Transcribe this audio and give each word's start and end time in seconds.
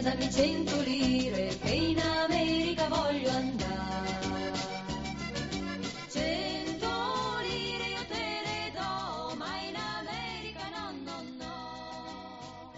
Dammi 0.00 0.30
cento 0.32 0.80
lire 0.80 1.48
che 1.58 1.70
in 1.70 1.98
America 1.98 2.88
voglio 2.88 3.28
andare. 3.28 4.52
Cento 6.08 6.88
lire 7.42 7.84
io 7.84 8.06
te 8.08 8.40
le 8.42 8.72
do, 8.72 9.34
ma 9.36 9.60
in 9.60 9.76
America 9.76 10.68
no, 10.70 10.90
no, 11.04 11.22
no. 11.36 12.72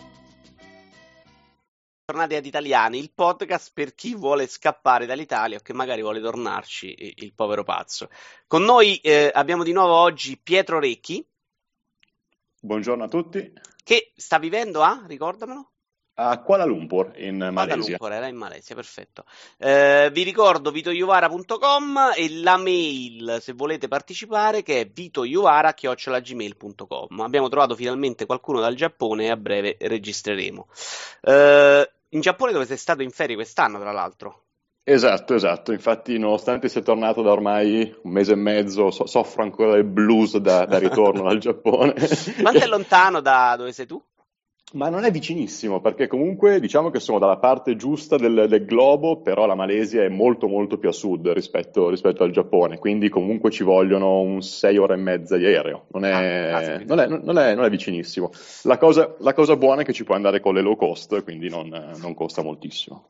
Tornati 2.05 2.35
ad 2.35 2.45
Italiani, 2.45 2.99
il 2.99 3.13
podcast 3.15 3.71
per 3.73 3.95
chi 3.95 4.17
vuole 4.17 4.49
scappare 4.49 5.07
dall'Italia 5.07 5.59
o 5.59 5.61
che 5.61 5.73
magari 5.73 6.03
vuole 6.03 6.21
tornarci, 6.21 7.15
il 7.23 7.33
povero 7.35 7.63
pazzo. 7.63 8.11
Con 8.49 8.65
noi 8.65 8.97
eh, 8.97 9.31
abbiamo 9.33 9.63
di 9.63 9.73
nuovo 9.73 9.95
oggi 9.95 10.41
Pietro 10.41 10.81
Recchi, 10.81 11.25
Buongiorno 12.61 13.05
a 13.05 13.09
tutti. 13.09 13.53
che 13.85 14.13
sta 14.17 14.39
vivendo 14.39 14.83
a, 14.83 15.05
ricordamelo? 15.07 15.72
A 16.29 16.39
Kuala 16.41 16.65
Lumpur, 16.65 17.13
in 17.17 17.37
Kuala 17.37 17.51
Malesia. 17.51 17.97
Lumpur, 17.99 18.13
era 18.13 18.27
in 18.27 18.37
Malesia, 18.37 18.75
perfetto. 18.75 19.25
Eh, 19.59 20.09
vi 20.13 20.23
ricordo 20.23 20.71
vitoiuvara.com 20.71 22.13
e 22.17 22.41
la 22.41 22.57
mail 22.57 23.39
se 23.41 23.53
volete 23.53 23.89
partecipare 23.89 24.63
che 24.63 24.81
è 24.81 24.89
vitoiuvara.gmail.com. 24.89 27.21
Abbiamo 27.21 27.49
trovato 27.49 27.75
finalmente 27.75 28.27
qualcuno 28.27 28.61
dal 28.61 28.75
Giappone 28.75 29.27
e 29.27 29.31
a 29.31 29.37
breve 29.37 29.77
registreremo. 29.81 30.69
Eh, 31.23 31.91
in 32.11 32.21
Giappone 32.21 32.53
dove 32.53 32.67
sei 32.67 32.77
stato 32.77 33.03
in 33.03 33.11
ferie 33.11 33.35
quest'anno, 33.35 33.79
tra 33.79 33.93
l'altro. 33.93 34.43
Esatto, 34.85 35.35
esatto. 35.35 35.73
Infatti, 35.73 36.19
nonostante 36.19 36.69
sia 36.69 36.83
tornato 36.83 37.23
da 37.23 37.31
ormai 37.31 37.95
un 38.03 38.11
mese 38.11 38.33
e 38.33 38.37
mezzo, 38.37 38.91
so- 38.91 39.07
soffro 39.07 39.43
ancora 39.43 39.75
del 39.75 39.85
blues 39.85 40.37
da, 40.39 40.67
da 40.67 40.79
ritorno 40.79 41.23
dal 41.29 41.39
Giappone. 41.39 41.95
Quanto 42.41 42.59
è 42.59 42.67
lontano 42.67 43.21
da 43.21 43.55
dove 43.57 43.73
sei 43.73 43.87
tu? 43.87 44.03
Ma 44.75 44.89
non 44.89 45.05
è 45.05 45.11
vicinissimo, 45.11 45.81
perché 45.83 46.07
comunque 46.07 46.59
diciamo 46.59 46.89
che 46.91 46.99
sono 46.99 47.19
dalla 47.19 47.37
parte 47.37 47.77
giusta 47.77 48.17
del, 48.17 48.47
del 48.49 48.65
globo, 48.65 49.21
però 49.21 49.45
la 49.45 49.55
Malesia 49.55 50.03
è 50.03 50.09
molto 50.09 50.49
molto 50.49 50.79
più 50.79 50.89
a 50.89 50.93
sud 50.93 51.29
rispetto, 51.29 51.91
rispetto 51.91 52.23
al 52.25 52.31
Giappone, 52.31 52.79
quindi 52.79 53.11
comunque 53.11 53.51
ci 53.51 53.65
vogliono 53.65 54.21
un 54.21 54.41
6 54.41 54.79
ore 54.79 54.95
e 54.95 54.97
mezza 54.97 55.37
di 55.37 55.45
aereo, 55.45 55.85
non 55.93 56.07
è, 56.07 56.13
Ah, 56.13 56.79
non 56.85 56.99
è- 57.01 57.07
non 57.07 57.39
è- 57.39 57.55
non 57.55 57.65
è 57.67 57.69
vicinissimo. 57.71 58.31
La 58.63 58.79
cosa, 58.79 59.15
la 59.19 59.35
cosa 59.35 59.57
buona 59.57 59.83
è 59.83 59.85
che 59.85 59.93
ci 59.93 60.05
puoi 60.05 60.17
andare 60.17 60.41
con 60.41 60.55
le 60.55 60.63
low 60.63 60.75
cost, 60.77 61.23
quindi 61.23 61.51
non, 61.51 61.69
non 62.01 62.15
costa 62.15 62.43
moltissimo. 62.43 63.09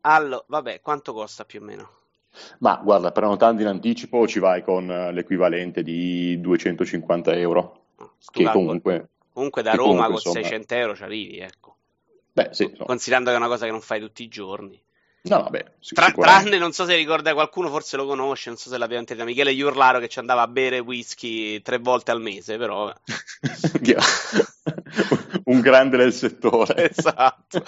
Allora, 0.00 0.42
vabbè, 0.48 0.80
quanto 0.80 1.12
costa 1.12 1.44
più 1.44 1.60
o 1.62 1.64
meno? 1.64 1.88
Ma 2.58 2.80
guarda, 2.82 3.12
prenotando 3.12 3.62
in 3.62 3.68
anticipo 3.68 4.26
ci 4.26 4.40
vai 4.40 4.64
con 4.64 4.90
eh, 4.90 5.12
l'equivalente 5.12 5.84
di 5.84 6.40
250 6.40 7.32
euro, 7.36 7.82
No, 7.98 8.10
sto 8.18 8.32
che 8.32 8.42
calcolo. 8.42 8.64
comunque, 8.64 9.08
Comunque 9.34 9.62
da 9.62 9.72
Roma 9.72 10.04
comunque, 10.06 10.22
con 10.22 10.32
insomma- 10.32 10.46
600 10.46 10.74
euro 10.74 10.96
ci 10.96 11.02
arrivi, 11.02 11.38
ecco. 11.38 11.76
beh 12.32 12.48
sì, 12.52 12.72
no, 12.78 12.84
Considerando 12.86 13.28
che 13.30 13.36
è 13.36 13.38
una 13.38 13.48
cosa 13.48 13.64
che 13.66 13.70
non 13.72 13.80
fai 13.82 14.00
tutti 14.00 14.22
i 14.22 14.28
giorni. 14.28 14.80
no, 15.22 15.42
vabbè, 15.42 15.64
Tra- 15.92 16.12
tranne, 16.12 16.56
non 16.58 16.72
so 16.72 16.84
se 16.84 16.94
ricorda 16.94 17.32
qualcuno, 17.34 17.68
forse 17.68 17.96
lo 17.96 18.06
conosce, 18.06 18.50
non 18.50 18.58
so 18.58 18.70
se 18.70 18.78
l'abbiamo 18.78 19.00
intesa, 19.00 19.24
Michele 19.24 19.50
Iurlaro 19.52 19.98
che 19.98 20.08
ci 20.08 20.20
andava 20.20 20.42
a 20.42 20.46
bere 20.48 20.78
whisky 20.78 21.60
tre 21.62 21.78
volte 21.78 22.12
al 22.12 22.20
mese, 22.20 22.56
però... 22.56 22.92
Un 25.44 25.60
grande 25.60 25.96
del 25.96 26.12
settore. 26.12 26.90
Esatto. 26.96 27.62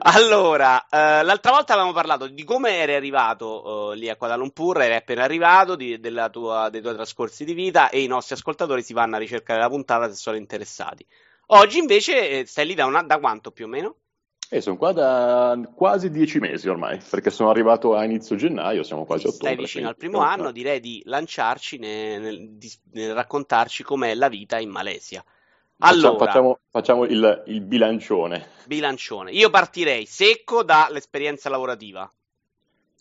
Allora, 0.00 0.86
eh, 0.88 1.22
l'altra 1.22 1.52
volta 1.52 1.72
avevamo 1.74 1.92
parlato 1.92 2.26
di 2.26 2.42
come 2.44 2.76
eri 2.78 2.94
arrivato 2.94 3.92
eh, 3.92 3.96
lì 3.96 4.08
a 4.08 4.16
Kuala 4.16 4.34
Lumpur, 4.36 4.80
eri 4.80 4.94
appena 4.94 5.22
arrivato, 5.24 5.76
di- 5.76 6.00
della 6.00 6.28
tua- 6.28 6.68
dei 6.70 6.80
tuoi 6.80 6.94
trascorsi 6.94 7.44
di 7.44 7.54
vita 7.54 7.88
e 7.90 8.02
i 8.02 8.06
nostri 8.06 8.34
ascoltatori 8.34 8.82
si 8.82 8.92
vanno 8.92 9.16
a 9.16 9.18
ricercare 9.18 9.60
la 9.60 9.68
puntata 9.68 10.08
se 10.08 10.16
sono 10.16 10.36
interessati. 10.36 11.06
Oggi 11.48 11.78
invece 11.78 12.30
eh, 12.40 12.46
stai 12.46 12.66
lì 12.66 12.74
da, 12.74 12.86
una- 12.86 13.02
da 13.02 13.18
quanto 13.18 13.50
più 13.52 13.66
o 13.66 13.68
meno? 13.68 13.96
E 14.48 14.60
sono 14.60 14.76
qua 14.76 14.92
da 14.92 15.58
quasi 15.74 16.08
dieci 16.10 16.38
mesi 16.38 16.68
ormai, 16.68 17.00
perché 17.10 17.30
sono 17.30 17.50
arrivato 17.50 17.94
a 17.96 18.04
inizio 18.04 18.36
gennaio, 18.36 18.82
siamo 18.84 19.04
quasi 19.04 19.26
a 19.26 19.28
ottobre. 19.30 19.52
Stai 19.52 19.56
vicino 19.64 19.88
al 19.88 19.96
primo 19.96 20.18
anno, 20.20 20.50
direi 20.52 20.80
di 20.80 21.02
lanciarci 21.04 21.78
ne- 21.78 22.18
nel, 22.18 22.50
di- 22.56 22.72
nel 22.92 23.12
raccontarci 23.14 23.82
com'è 23.82 24.14
la 24.14 24.28
vita 24.28 24.58
in 24.58 24.70
Malesia. 24.70 25.24
Allora, 25.78 26.24
facciamo, 26.24 26.58
facciamo 26.70 27.04
il, 27.04 27.42
il 27.46 27.60
bilancione. 27.60 28.46
bilancione. 28.64 29.30
Io 29.32 29.50
partirei 29.50 30.06
secco 30.06 30.62
dall'esperienza 30.62 31.48
lavorativa. 31.48 32.10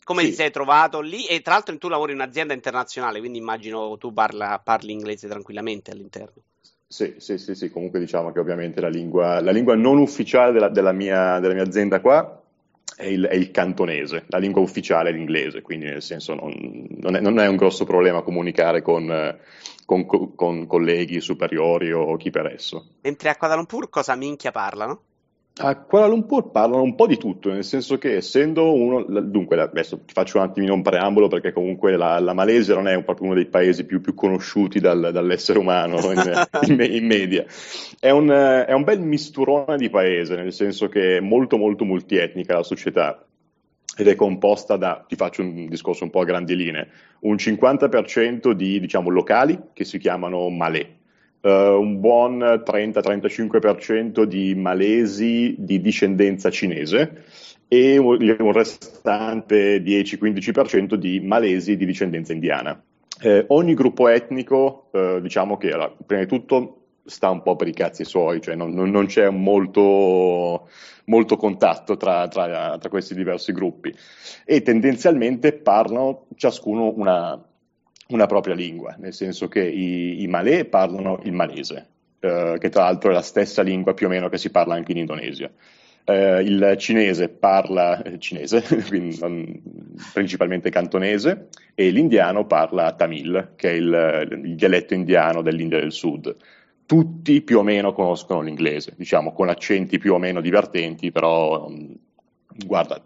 Come 0.03 0.21
Sì. 0.21 0.29
ti 0.29 0.33
sei 0.35 0.51
trovato 0.51 1.01
lì? 1.01 1.25
E 1.25 1.41
tra 1.41 1.53
l'altro 1.53 1.77
tu 1.77 1.87
lavori 1.87 2.11
in 2.11 2.19
un'azienda 2.19 2.53
internazionale, 2.53 3.19
quindi 3.19 3.39
immagino 3.39 3.97
tu 3.97 4.13
parla- 4.13 4.59
parli 4.63 4.91
inglese 4.91 5.27
tranquillamente 5.27 5.91
all'interno. 5.91 6.41
Sì, 6.87 7.15
sì, 7.17 7.37
sì, 7.37 7.55
sì, 7.55 7.71
comunque 7.71 7.99
diciamo 7.99 8.31
che 8.31 8.39
ovviamente 8.39 8.79
la 8.79 8.89
lingua, 8.89 9.41
la 9.41 9.51
lingua 9.51 9.75
non 9.75 9.97
ufficiale 9.97 10.51
della, 10.51 10.69
della 10.69 10.91
mia, 10.91 11.39
della 11.39 11.53
mia 11.53 11.63
azienda 11.63 11.99
qua 11.99 12.44
è 12.95 13.05
il, 13.05 13.25
è 13.25 13.35
il 13.35 13.51
cantonese, 13.51 14.23
la 14.27 14.37
lingua 14.37 14.61
ufficiale 14.61 15.09
è 15.09 15.13
l'inglese, 15.13 15.61
quindi 15.61 15.85
nel 15.85 16.01
senso 16.01 16.33
non, 16.33 16.87
non 16.89 17.15
è, 17.15 17.19
non 17.19 17.39
è 17.39 17.47
un 17.47 17.57
grosso 17.57 17.83
problema 17.83 18.21
comunicare 18.21 18.81
con, 18.81 19.37
con 19.85 20.05
co- 20.05 20.33
con 20.33 20.65
colleghi 20.65 21.19
superiori 21.19 21.91
o 21.91 22.15
chi 22.15 22.29
per 22.29 22.47
esso. 22.47 22.87
Mentre 23.01 23.29
a 23.29 23.35
Kuala 23.35 23.55
Lumpur 23.55 23.89
cosa 23.89 24.15
minchia 24.15 24.51
parlano? 24.51 25.01
A 25.57 25.77
Kuala 25.77 26.07
Lumpur 26.07 26.51
parlano 26.51 26.83
un 26.83 26.95
po' 26.95 27.07
di 27.07 27.15
tutto, 27.15 27.49
nel 27.49 27.63
senso 27.63 27.97
che 27.97 28.17
essendo 28.17 28.73
uno, 28.73 29.03
dunque 29.21 29.57
adesso 29.57 30.01
ti 30.03 30.11
faccio 30.11 30.37
un 30.37 30.43
attimino 30.43 30.73
un 30.73 30.81
preambolo 30.81 31.29
perché 31.29 31.53
comunque 31.53 31.95
la, 31.95 32.19
la 32.19 32.33
Malesia 32.33 32.75
non 32.75 32.89
è 32.89 33.03
proprio 33.03 33.27
uno 33.27 33.35
dei 33.35 33.45
paesi 33.45 33.85
più, 33.85 34.01
più 34.01 34.13
conosciuti 34.13 34.81
dal- 34.81 35.11
dall'essere 35.13 35.57
umano 35.57 36.11
in, 36.11 36.47
in 36.67 36.81
in 36.81 37.05
media, 37.05 37.45
è 38.01 38.09
un, 38.09 38.29
è 38.29 38.73
un 38.73 38.83
bel 38.83 38.99
misturone 38.99 39.77
di 39.77 39.89
paese, 39.89 40.35
nel 40.35 40.51
senso 40.51 40.89
che 40.89 41.17
è 41.17 41.19
molto 41.21 41.55
molto 41.55 41.85
multietnica 41.85 42.55
la 42.55 42.63
società 42.63 43.25
ed 43.97 44.09
è 44.09 44.15
composta 44.15 44.75
da, 44.75 45.05
ti 45.07 45.15
faccio 45.15 45.41
un 45.41 45.67
discorso 45.69 46.03
un 46.03 46.09
po' 46.09 46.19
a 46.19 46.25
grandi 46.25 46.57
linee, 46.57 46.89
un 47.21 47.35
50% 47.35 48.51
di 48.51 48.81
diciamo 48.81 49.09
locali 49.09 49.57
che 49.71 49.85
si 49.85 49.99
chiamano 49.99 50.49
Malè, 50.49 50.85
eh, 51.45 51.67
un 51.69 51.99
buon 51.99 52.39
30-35% 52.39 54.23
di 54.23 54.55
malesi 54.55 55.53
di 55.59 55.79
discendenza 55.79 56.49
cinese 56.49 57.23
e 57.67 57.97
un, 57.97 58.51
restante 58.51 59.77
10-15% 59.81 60.95
di 60.95 61.19
malesi 61.19 61.75
di 61.77 61.85
discendenza 61.85 62.33
indiana. 62.33 62.81
Eh, 63.21 63.45
ogni 63.49 63.75
gruppo 63.75 64.07
etnico, 64.07 64.89
eh, 64.91 65.19
diciamo 65.21 65.57
che 65.57 65.71
allora, 65.71 65.93
prima 66.05 66.23
di 66.23 66.27
tutto 66.27 66.79
sta 67.05 67.29
un 67.29 67.43
po' 67.43 67.55
per 67.55 67.67
i 67.67 67.73
cazzi 67.73 68.03
suoi, 68.03 68.41
cioè 68.41 68.55
non- 68.55 68.73
non 68.73 69.05
c'è 69.05 69.29
molto, 69.29 70.67
molto 71.05 71.37
contatto 71.37 71.95
tra, 71.95 72.27
tra- 72.27 72.77
tra 72.79 72.89
questi 72.89 73.13
diversi 73.13 73.51
gruppi 73.51 73.93
e 74.43 74.61
tendenzialmente 74.63 75.53
parlano 75.53 76.25
ciascuno 76.35 76.91
una, 76.95 77.39
una 78.07 78.27
propria 78.27 78.53
lingua, 78.53 78.95
nel 78.99 79.13
senso 79.13 79.47
che 79.47 79.63
i, 79.63 80.21
i 80.21 80.27
malè 80.27 80.65
parlano 80.65 81.19
il 81.23 81.33
malese, 81.33 81.87
eh, 82.19 82.57
che 82.59 82.69
tra 82.69 82.83
l'altro 82.83 83.09
è 83.09 83.13
la 83.13 83.21
stessa 83.21 83.61
lingua 83.61 83.93
più 83.93 84.07
o 84.07 84.09
meno 84.09 84.29
che 84.29 84.37
si 84.37 84.51
parla 84.51 84.75
anche 84.75 84.91
in 84.91 84.99
Indonesia. 84.99 85.51
Eh, 86.07 86.41
il 86.43 86.75
cinese 86.77 87.29
parla 87.29 88.03
eh, 88.03 88.19
cinese, 88.19 88.61
principalmente 90.13 90.69
cantonese, 90.69 91.47
e 91.73 91.89
l'indiano 91.89 92.45
parla 92.45 92.93
tamil, 92.93 93.53
che 93.55 93.71
è 93.71 93.73
il, 93.73 94.41
il 94.43 94.55
dialetto 94.55 94.93
indiano 94.93 95.41
dell'India 95.41 95.79
del 95.79 95.91
Sud. 95.91 96.35
Tutti 96.85 97.41
più 97.41 97.57
o 97.57 97.63
meno 97.63 97.93
conoscono 97.93 98.41
l'inglese, 98.41 98.93
diciamo 98.95 99.33
con 99.33 99.49
accenti 99.49 99.97
più 99.97 100.13
o 100.13 100.19
meno 100.19 100.41
divertenti, 100.41 101.11
però 101.11 101.67
mh, 101.67 101.95
guarda, 102.67 103.03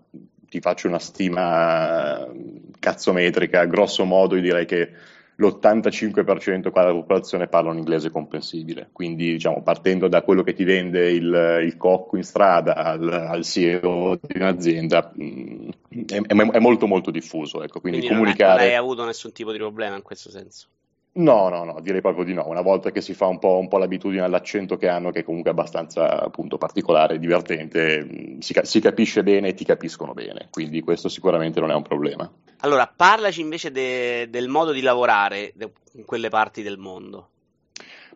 ti 0.50 0.60
faccio 0.60 0.88
una 0.88 1.00
stima 1.00 2.26
eh, 2.28 2.62
cazzometrica, 2.80 3.66
grosso 3.66 4.06
modo 4.06 4.36
io 4.36 4.42
direi 4.42 4.66
che 4.66 4.92
l'85% 5.36 6.70
qua 6.70 6.82
della 6.82 6.94
popolazione 6.94 7.48
parla 7.48 7.72
un 7.72 7.78
inglese 7.78 8.10
comprensibile, 8.10 8.90
quindi 8.92 9.32
diciamo 9.32 9.62
partendo 9.64 10.10
da 10.10 10.22
quello 10.22 10.44
che 10.44 10.54
ti 10.54 10.66
vende 10.66 11.10
il, 11.12 11.62
il 11.64 11.78
cocco 11.78 12.18
in 12.18 12.24
strada 12.24 12.76
al, 12.76 13.08
al 13.10 13.44
CEO 13.46 14.20
di 14.22 14.38
un'azienda 14.38 15.12
mh, 15.16 15.70
è, 16.08 16.22
è- 16.22 16.36
è 16.36 16.60
molto 16.60 16.88
molto 16.88 17.10
diffuso, 17.10 17.64
ecco, 17.64 17.80
quindi, 17.80 18.00
Quindi 18.00 18.16
comunicare... 18.16 18.60
non 18.60 18.70
hai 18.70 18.76
avuto 18.76 19.06
nessun 19.06 19.32
tipo 19.32 19.52
di 19.54 19.58
problema 19.58 19.96
in 19.96 20.02
questo 20.02 20.30
senso. 20.30 20.68
No, 21.12 21.50
no, 21.50 21.64
no, 21.64 21.80
direi 21.82 22.02
proprio 22.02 22.24
di 22.24 22.34
no. 22.34 22.48
Una 22.48 22.62
volta 22.62 22.92
che 22.92 23.02
si 23.02 23.14
fa 23.14 23.26
un 23.26 23.40
po', 23.40 23.58
un 23.58 23.68
po' 23.68 23.78
l'abitudine 23.78 24.22
all'accento 24.22 24.78
che 24.78 24.88
hanno, 24.88 25.12
che 25.12 25.24
comunque 25.24 25.50
è 25.50 25.54
abbastanza 25.54 26.22
appunto 26.22 26.58
particolare, 26.58 27.18
divertente, 27.18 28.04
mh, 28.04 28.40
si, 28.40 28.54
si 28.62 28.80
capisce 28.80 29.24
bene 29.24 29.50
e 29.50 29.54
ti 29.54 29.66
capiscono 29.66 30.14
bene, 30.14 30.48
quindi 30.52 30.82
questo 30.82 31.10
sicuramente 31.10 31.60
non 31.60 31.72
è 31.72 31.74
un 31.74 31.82
problema. 31.82 32.32
Allora, 32.60 32.92
parlaci 32.94 33.42
invece 33.42 33.72
de- 33.72 34.28
del 34.30 34.48
modo 34.48 34.72
di 34.72 34.82
lavorare 34.82 35.54
in 35.94 36.06
quelle 36.06 36.30
parti 36.30 36.62
del 36.62 36.78
mondo. 36.78 37.30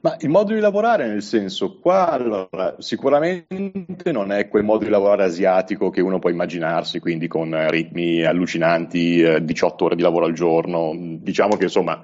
Ma 0.01 0.17
il 0.19 0.29
modo 0.29 0.53
di 0.53 0.59
lavorare, 0.59 1.07
nel 1.07 1.23
senso, 1.23 1.79
qua 1.79 2.09
allora, 2.09 2.75
sicuramente 2.79 4.11
non 4.11 4.33
è 4.33 4.49
quel 4.49 4.63
modo 4.63 4.83
di 4.83 4.89
lavorare 4.89 5.23
asiatico 5.23 5.89
che 5.89 6.01
uno 6.01 6.19
può 6.19 6.29
immaginarsi, 6.29 6.99
quindi 6.99 7.29
con 7.29 7.55
eh, 7.55 7.71
ritmi 7.71 8.21
allucinanti, 8.21 9.21
eh, 9.21 9.43
18 9.45 9.85
ore 9.85 9.95
di 9.95 10.01
lavoro 10.01 10.25
al 10.25 10.33
giorno. 10.33 10.91
Diciamo 10.93 11.55
che 11.55 11.63
insomma 11.63 12.03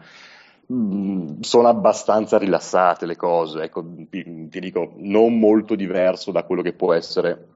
sono 0.69 1.67
abbastanza 1.67 2.37
rilassate 2.37 3.07
le 3.07 3.15
cose, 3.15 3.63
ecco, 3.63 3.83
ti, 4.07 4.47
ti 4.49 4.59
dico, 4.59 4.93
non 4.97 5.39
molto 5.39 5.73
diverso 5.73 6.31
da 6.31 6.43
quello 6.43 6.61
che 6.61 6.73
può 6.73 6.93
essere 6.93 7.47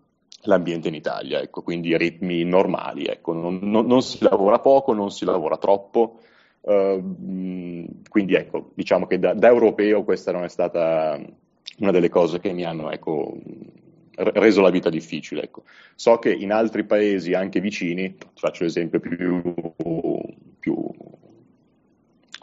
l'ambiente 0.46 0.88
in 0.88 0.96
Italia, 0.96 1.40
ecco, 1.40 1.62
quindi 1.62 1.96
ritmi 1.96 2.44
normali, 2.44 3.06
ecco, 3.06 3.34
non, 3.34 3.60
non, 3.62 3.86
non, 3.86 4.02
si 4.02 4.24
lavora 4.24 4.58
poco, 4.60 4.94
non 4.94 5.12
si 5.12 5.26
lavora 5.26 5.58
troppo, 5.58 6.22
uh, 6.62 7.88
quindi 8.10 8.34
ecco, 8.34 8.72
diciamo 8.74 9.06
che 9.06 9.20
da, 9.20 9.34
da, 9.34 9.48
europeo 9.48 10.04
questa 10.04 10.32
non 10.32 10.44
è 10.44 10.50
stata 10.50 11.20
una 11.78 11.92
delle 11.92 12.10
cose 12.10 12.40
che 12.40 12.52
mi 12.52 12.64
hanno 12.64 12.90
ecco, 12.90 13.38
reso 14.16 14.62
la 14.62 14.70
vita 14.70 14.90
difficile. 14.90 15.44
Ecco. 15.44 15.64
So 15.96 16.18
che 16.18 16.32
in 16.32 16.52
altri 16.52 16.84
paesi 16.84 17.34
anche 17.34 17.60
vicini, 17.60 18.16
faccio 18.36 18.64
l'esempio 18.64 19.00
più 19.00 19.73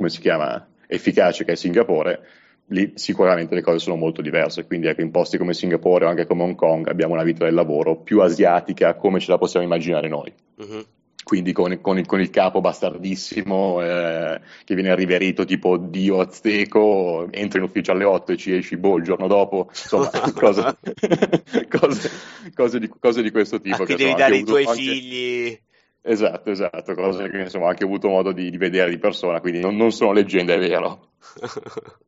come 0.00 0.08
si 0.08 0.20
chiama, 0.20 0.67
efficace 0.87 1.44
che 1.44 1.52
è 1.52 1.55
Singapore, 1.56 2.26
lì 2.69 2.93
sicuramente 2.94 3.55
le 3.55 3.61
cose 3.61 3.81
sono 3.81 3.97
molto 3.97 4.23
diverse, 4.23 4.64
quindi 4.64 4.87
ecco, 4.87 5.02
in 5.02 5.11
posti 5.11 5.37
come 5.37 5.52
Singapore 5.52 6.06
o 6.06 6.08
anche 6.08 6.26
come 6.26 6.43
Hong 6.43 6.55
Kong 6.55 6.88
abbiamo 6.88 7.12
una 7.12 7.23
vita 7.23 7.44
del 7.44 7.52
lavoro 7.52 7.97
più 7.97 8.23
asiatica 8.23 8.94
come 8.94 9.20
ce 9.20 9.31
la 9.31 9.37
possiamo 9.37 9.67
immaginare 9.67 10.08
noi. 10.08 10.32
Uh-huh. 10.56 10.85
Quindi 11.23 11.52
con, 11.52 11.79
con, 11.82 11.99
il, 11.99 12.06
con, 12.06 12.19
il, 12.19 12.31
capo 12.31 12.62
bastardissimo 12.62 13.82
eh, 13.82 14.41
che 14.64 14.75
viene 14.75 14.94
riverito 14.94 15.44
tipo 15.44 15.76
dio 15.76 16.20
azteco, 16.20 17.29
entri 17.31 17.58
in 17.58 17.67
ufficio 17.67 17.93
alle 17.93 18.05
8 18.05 18.32
e 18.32 18.37
ci 18.38 18.55
esci 18.55 18.79
boh 18.79 18.96
il 18.96 19.05
giorno 19.05 19.26
dopo, 19.26 19.67
insomma 19.69 20.08
cose, 20.35 20.79
cose, 21.69 22.11
cose, 22.55 22.79
di, 22.79 22.88
cose, 22.88 23.23
di, 23.23 23.31
questo 23.31 23.61
tipo. 23.61 23.82
A 23.82 23.87
che 23.87 23.96
devi 23.96 24.14
dare 24.14 24.38
i 24.38 24.44
tuoi 24.44 24.64
anche... 24.64 24.81
figli. 24.81 25.61
Esatto, 26.02 26.50
esatto, 26.50 26.94
cose 26.94 27.29
che 27.29 27.41
insomma 27.41 27.67
ho 27.67 27.69
anche 27.69 27.85
avuto 27.85 28.08
modo 28.08 28.32
di, 28.32 28.50
di 28.50 28.56
vedere 28.56 28.91
di 28.91 28.99
persona, 28.99 29.41
quindi 29.41 29.61
non, 29.61 29.76
non 29.76 29.93
sono 29.93 30.12
leggende, 30.12 30.55
è 30.55 30.58
vero. 30.58 31.11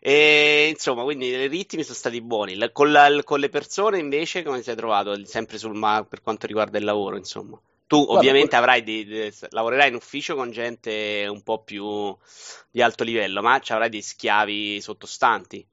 E 0.00 0.68
insomma, 0.70 1.02
quindi 1.02 1.26
i 1.26 1.48
ritmi 1.48 1.82
sono 1.82 1.96
stati 1.96 2.20
buoni. 2.20 2.54
La, 2.54 2.70
con, 2.70 2.92
la, 2.92 3.20
con, 3.24 3.40
le 3.40 3.48
persone 3.48 3.98
invece, 3.98 4.42
come 4.42 4.58
ti 4.58 4.64
sei 4.64 4.76
trovato? 4.76 5.24
Sempre 5.24 5.58
sul 5.58 5.78
per 6.08 6.22
quanto 6.22 6.46
riguarda 6.46 6.78
il 6.78 6.84
lavoro, 6.84 7.16
insomma. 7.16 7.60
Tu 7.86 8.04
Guarda, 8.04 8.18
ovviamente 8.18 8.54
avrai 8.54 8.82
di, 8.82 9.04
di, 9.04 9.32
lavorerai 9.50 9.88
in 9.88 9.94
ufficio 9.94 10.34
con 10.34 10.50
gente 10.50 11.26
un 11.28 11.42
po' 11.42 11.62
più 11.62 12.16
di 12.70 12.80
alto 12.80 13.02
livello, 13.02 13.42
ma 13.42 13.58
ci 13.58 13.72
avrai 13.72 13.88
dei 13.88 14.02
schiavi 14.02 14.80
sottostanti. 14.80 15.66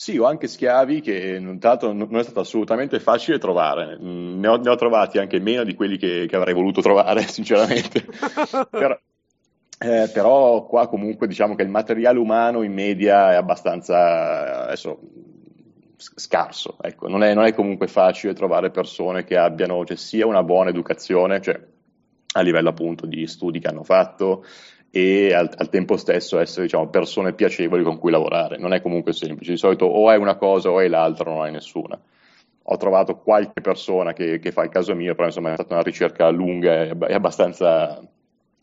Sì, 0.00 0.16
ho 0.16 0.24
anche 0.24 0.48
schiavi 0.48 1.02
che 1.02 1.38
tra 1.58 1.68
l'altro 1.68 1.92
non 1.92 2.16
è 2.16 2.22
stato 2.22 2.40
assolutamente 2.40 2.98
facile 3.00 3.38
trovare, 3.38 3.98
ne 3.98 4.48
ho, 4.48 4.56
ne 4.56 4.70
ho 4.70 4.74
trovati 4.74 5.18
anche 5.18 5.38
meno 5.40 5.62
di 5.62 5.74
quelli 5.74 5.98
che, 5.98 6.24
che 6.26 6.36
avrei 6.36 6.54
voluto 6.54 6.80
trovare, 6.80 7.20
sinceramente. 7.28 8.06
Però, 8.70 8.98
eh, 9.78 10.10
però 10.14 10.64
qua 10.64 10.88
comunque 10.88 11.26
diciamo 11.26 11.54
che 11.54 11.64
il 11.64 11.68
materiale 11.68 12.18
umano 12.18 12.62
in 12.62 12.72
media 12.72 13.32
è 13.32 13.34
abbastanza 13.34 14.62
adesso, 14.64 15.00
scarso, 15.96 16.78
ecco. 16.80 17.06
non, 17.06 17.22
è, 17.22 17.34
non, 17.34 17.44
è, 17.44 17.52
comunque 17.52 17.86
facile 17.86 18.32
trovare 18.32 18.70
persone 18.70 19.24
che 19.24 19.36
abbiano 19.36 19.84
cioè, 19.84 19.98
sia 19.98 20.26
una 20.26 20.42
buona 20.42 20.70
educazione, 20.70 21.42
cioè 21.42 21.60
a 22.32 22.40
livello 22.42 22.68
appunto 22.68 23.06
di 23.06 23.26
studi 23.26 23.58
che 23.58 23.68
hanno 23.68 23.82
fatto 23.82 24.44
e 24.90 25.32
al, 25.32 25.50
al 25.56 25.68
tempo 25.68 25.96
stesso 25.96 26.38
essere 26.38 26.64
diciamo, 26.64 26.88
persone 26.88 27.32
piacevoli 27.32 27.82
con 27.82 27.98
cui 27.98 28.10
lavorare, 28.10 28.58
non 28.58 28.72
è 28.72 28.82
comunque 28.82 29.12
semplice, 29.12 29.52
di 29.52 29.58
solito 29.58 29.86
o 29.86 30.10
è 30.10 30.16
una 30.16 30.36
cosa 30.36 30.70
o 30.70 30.80
è 30.80 30.88
l'altra, 30.88 31.30
non 31.30 31.42
hai 31.42 31.52
nessuna. 31.52 31.98
Ho 32.64 32.76
trovato 32.76 33.16
qualche 33.16 33.60
persona 33.60 34.12
che, 34.12 34.38
che, 34.38 34.52
fa 34.52 34.62
il 34.62 34.70
caso 34.70 34.94
mio, 34.94 35.14
però 35.14 35.26
insomma 35.26 35.50
è 35.50 35.54
stata 35.54 35.74
una 35.74 35.82
ricerca 35.82 36.28
lunga 36.28 36.84
e 36.84 37.14
abbastanza 37.14 38.00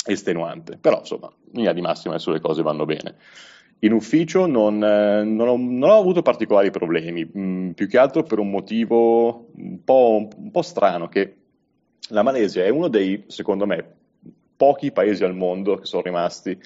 estenuante, 0.05 0.77
però 0.77 0.99
insomma, 0.99 1.27
in 1.27 1.57
linea 1.57 1.73
di 1.73 1.81
massima 1.81 2.13
adesso 2.13 2.31
le 2.31 2.39
cose 2.39 2.61
vanno 2.61 2.85
bene. 2.85 3.15
In 3.79 3.93
ufficio 3.93 4.47
non, 4.47 4.77
non, 4.77 5.47
ho, 5.47 5.55
non 5.57 5.89
ho, 5.89 5.99
avuto 5.99 6.21
particolari 6.21 6.71
problemi, 6.71 7.29
mm, 7.37 7.71
più 7.71 7.87
che 7.87 7.97
altro 7.97 8.23
per 8.23 8.39
un 8.39 8.49
motivo 8.49 9.49
un 9.55 9.83
po', 9.83 10.27
un 10.35 10.51
po' 10.51 10.61
strano, 10.61 11.07
che 11.09 11.36
la 12.09 12.23
Malesia 12.23 12.63
è 12.63 12.69
uno 12.69 12.87
dei, 12.87 13.23
secondo 13.27 13.65
me, 13.65 13.85
pochi 14.55 14.91
paesi 14.91 15.23
al 15.23 15.35
mondo 15.35 15.75
che 15.75 15.85
sono 15.85 16.01
rimasti 16.01 16.57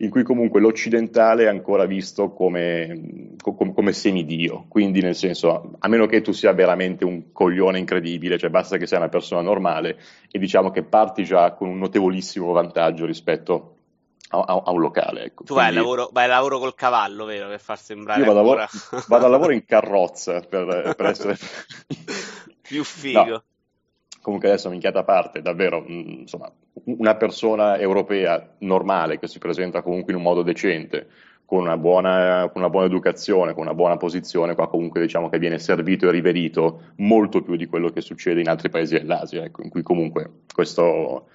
in 0.00 0.08
cui 0.08 0.22
comunque 0.22 0.60
l'occidentale 0.60 1.44
è 1.44 1.48
ancora 1.48 1.84
visto 1.84 2.30
come, 2.30 3.34
come, 3.42 3.74
come, 3.74 3.92
semidio, 3.92 4.64
quindi 4.68 5.02
nel 5.02 5.14
senso, 5.14 5.74
a 5.78 5.88
meno 5.88 6.06
che 6.06 6.22
tu 6.22 6.32
sia 6.32 6.52
veramente 6.52 7.04
un 7.04 7.32
coglione 7.32 7.78
incredibile, 7.78 8.38
cioè 8.38 8.48
basta 8.48 8.78
che 8.78 8.86
sia 8.86 8.96
una 8.96 9.10
persona 9.10 9.42
normale 9.42 9.98
e 10.30 10.38
diciamo 10.38 10.70
che 10.70 10.84
parti 10.84 11.24
già 11.24 11.52
con 11.52 11.68
un 11.68 11.78
notevolissimo 11.78 12.50
vantaggio 12.50 13.04
rispetto 13.04 13.74
a, 14.30 14.38
a, 14.38 14.62
a 14.64 14.70
un 14.70 14.80
locale. 14.80 15.24
Ecco. 15.24 15.44
Tu 15.44 15.52
quindi, 15.52 15.60
vai, 15.60 15.68
al 15.68 15.74
lavoro, 15.74 16.08
vai 16.12 16.24
al 16.24 16.30
lavoro 16.30 16.58
col 16.58 16.74
cavallo, 16.74 17.26
vero, 17.26 17.48
per 17.48 17.60
far 17.60 17.78
sembrare 17.78 18.20
Io 18.20 18.26
vado, 18.26 18.38
ancora... 18.38 18.68
lavoro, 18.70 19.04
vado 19.06 19.24
al 19.26 19.30
lavoro 19.30 19.52
in 19.52 19.64
carrozza 19.66 20.40
per, 20.40 20.94
per 20.96 21.06
essere... 21.06 21.36
Più 22.62 22.84
figo. 22.84 23.24
No 23.28 23.42
comunque 24.20 24.48
adesso 24.48 24.68
minchiata 24.68 25.00
a 25.00 25.04
parte, 25.04 25.42
davvero, 25.42 25.80
mm, 25.80 26.20
insomma, 26.20 26.50
una 26.84 27.16
persona 27.16 27.78
europea 27.78 28.54
normale 28.58 29.18
che 29.18 29.28
si 29.28 29.38
presenta 29.38 29.82
comunque 29.82 30.12
in 30.12 30.18
un 30.18 30.24
modo 30.24 30.42
decente, 30.42 31.08
con 31.50 31.62
una, 31.62 31.76
buona, 31.76 32.48
con 32.52 32.62
una 32.62 32.70
buona 32.70 32.86
educazione, 32.86 33.54
con 33.54 33.64
una 33.64 33.74
buona 33.74 33.96
posizione, 33.96 34.54
qua 34.54 34.68
comunque 34.68 35.00
diciamo 35.00 35.28
che 35.28 35.40
viene 35.40 35.58
servito 35.58 36.06
e 36.06 36.12
riverito 36.12 36.92
molto 36.98 37.42
più 37.42 37.56
di 37.56 37.66
quello 37.66 37.88
che 37.90 38.00
succede 38.00 38.40
in 38.40 38.48
altri 38.48 38.70
paesi 38.70 38.94
dell'Asia, 38.94 39.42
ecco, 39.42 39.62
in 39.62 39.68
cui 39.68 39.82
comunque 39.82 40.42
questo, 40.54 41.26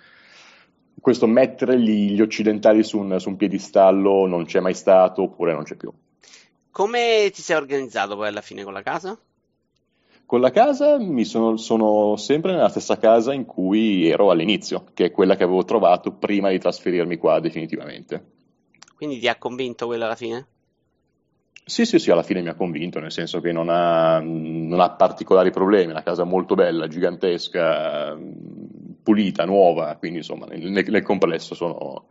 questo 1.01 1.27
mettere 1.27 1.77
gli, 1.77 2.13
gli 2.13 2.21
occidentali 2.21 2.81
su 2.81 2.97
un, 2.97 3.19
su 3.19 3.27
un 3.27 3.35
piedistallo 3.35 4.25
non 4.25 4.45
c'è 4.45 4.61
mai 4.61 4.73
stato 4.73 5.23
oppure 5.23 5.53
non 5.53 5.63
c'è 5.63 5.75
più. 5.75 5.91
Come 6.71 7.29
ti 7.33 7.41
sei 7.41 7.57
organizzato 7.57 8.15
poi 8.15 8.29
alla 8.29 8.39
fine 8.39 8.63
con 8.63 8.71
la 8.71 8.83
casa? 8.83 9.19
Con 10.25 10.42
la 10.42 10.50
casa 10.50 10.98
mi 10.98 11.24
sono, 11.24 11.56
sono, 11.56 12.16
sempre 12.16 12.54
nella 12.54 12.69
stessa 12.69 12.98
casa 12.98 13.31
in 13.33 13.45
cui 13.45 14.10
ero 14.10 14.31
all'inizio, 14.31 14.86
che 14.94 15.06
è 15.06 15.12
quella 15.12 15.36
che 15.36 15.44
avevo 15.44 15.63
trovato 15.66 16.13
prima 16.13 16.50
di 16.50 16.57
trasferirmi 16.57 17.18
qua 17.18 17.39
definitivamente. 17.39 18.33
Quindi 18.95 19.19
ti 19.19 19.27
ha 19.27 19.36
convinto 19.36 19.86
quella 19.86 20.06
alla 20.06 20.16
fine? 20.16 20.48
Sì, 21.68 21.86
sì, 21.86 22.00
sì, 22.00 22.12
alla 22.12 22.24
fine 22.24 22.42
mi 22.42 22.50
ha 22.50 22.56
convinto, 22.56 23.00
nel 23.00 23.12
senso 23.12 23.42
che 23.42 23.51
non 23.51 23.69
ha, 23.69 24.19
non 24.19 24.80
ha 24.80 24.92
particolari 24.92 25.51
problemi, 25.51 25.89
è 25.89 25.92
una 25.92 26.04
casa 26.04 26.24
molto 26.24 26.56
bella, 26.56 26.88
gigantesca, 26.88 28.18
pulita, 29.01 29.45
nuova, 29.45 29.95
quindi 29.98 30.19
insomma 30.19 30.45
nel, 30.45 30.69
nel 30.69 31.04
complesso 31.04 31.56
sono, 31.56 32.07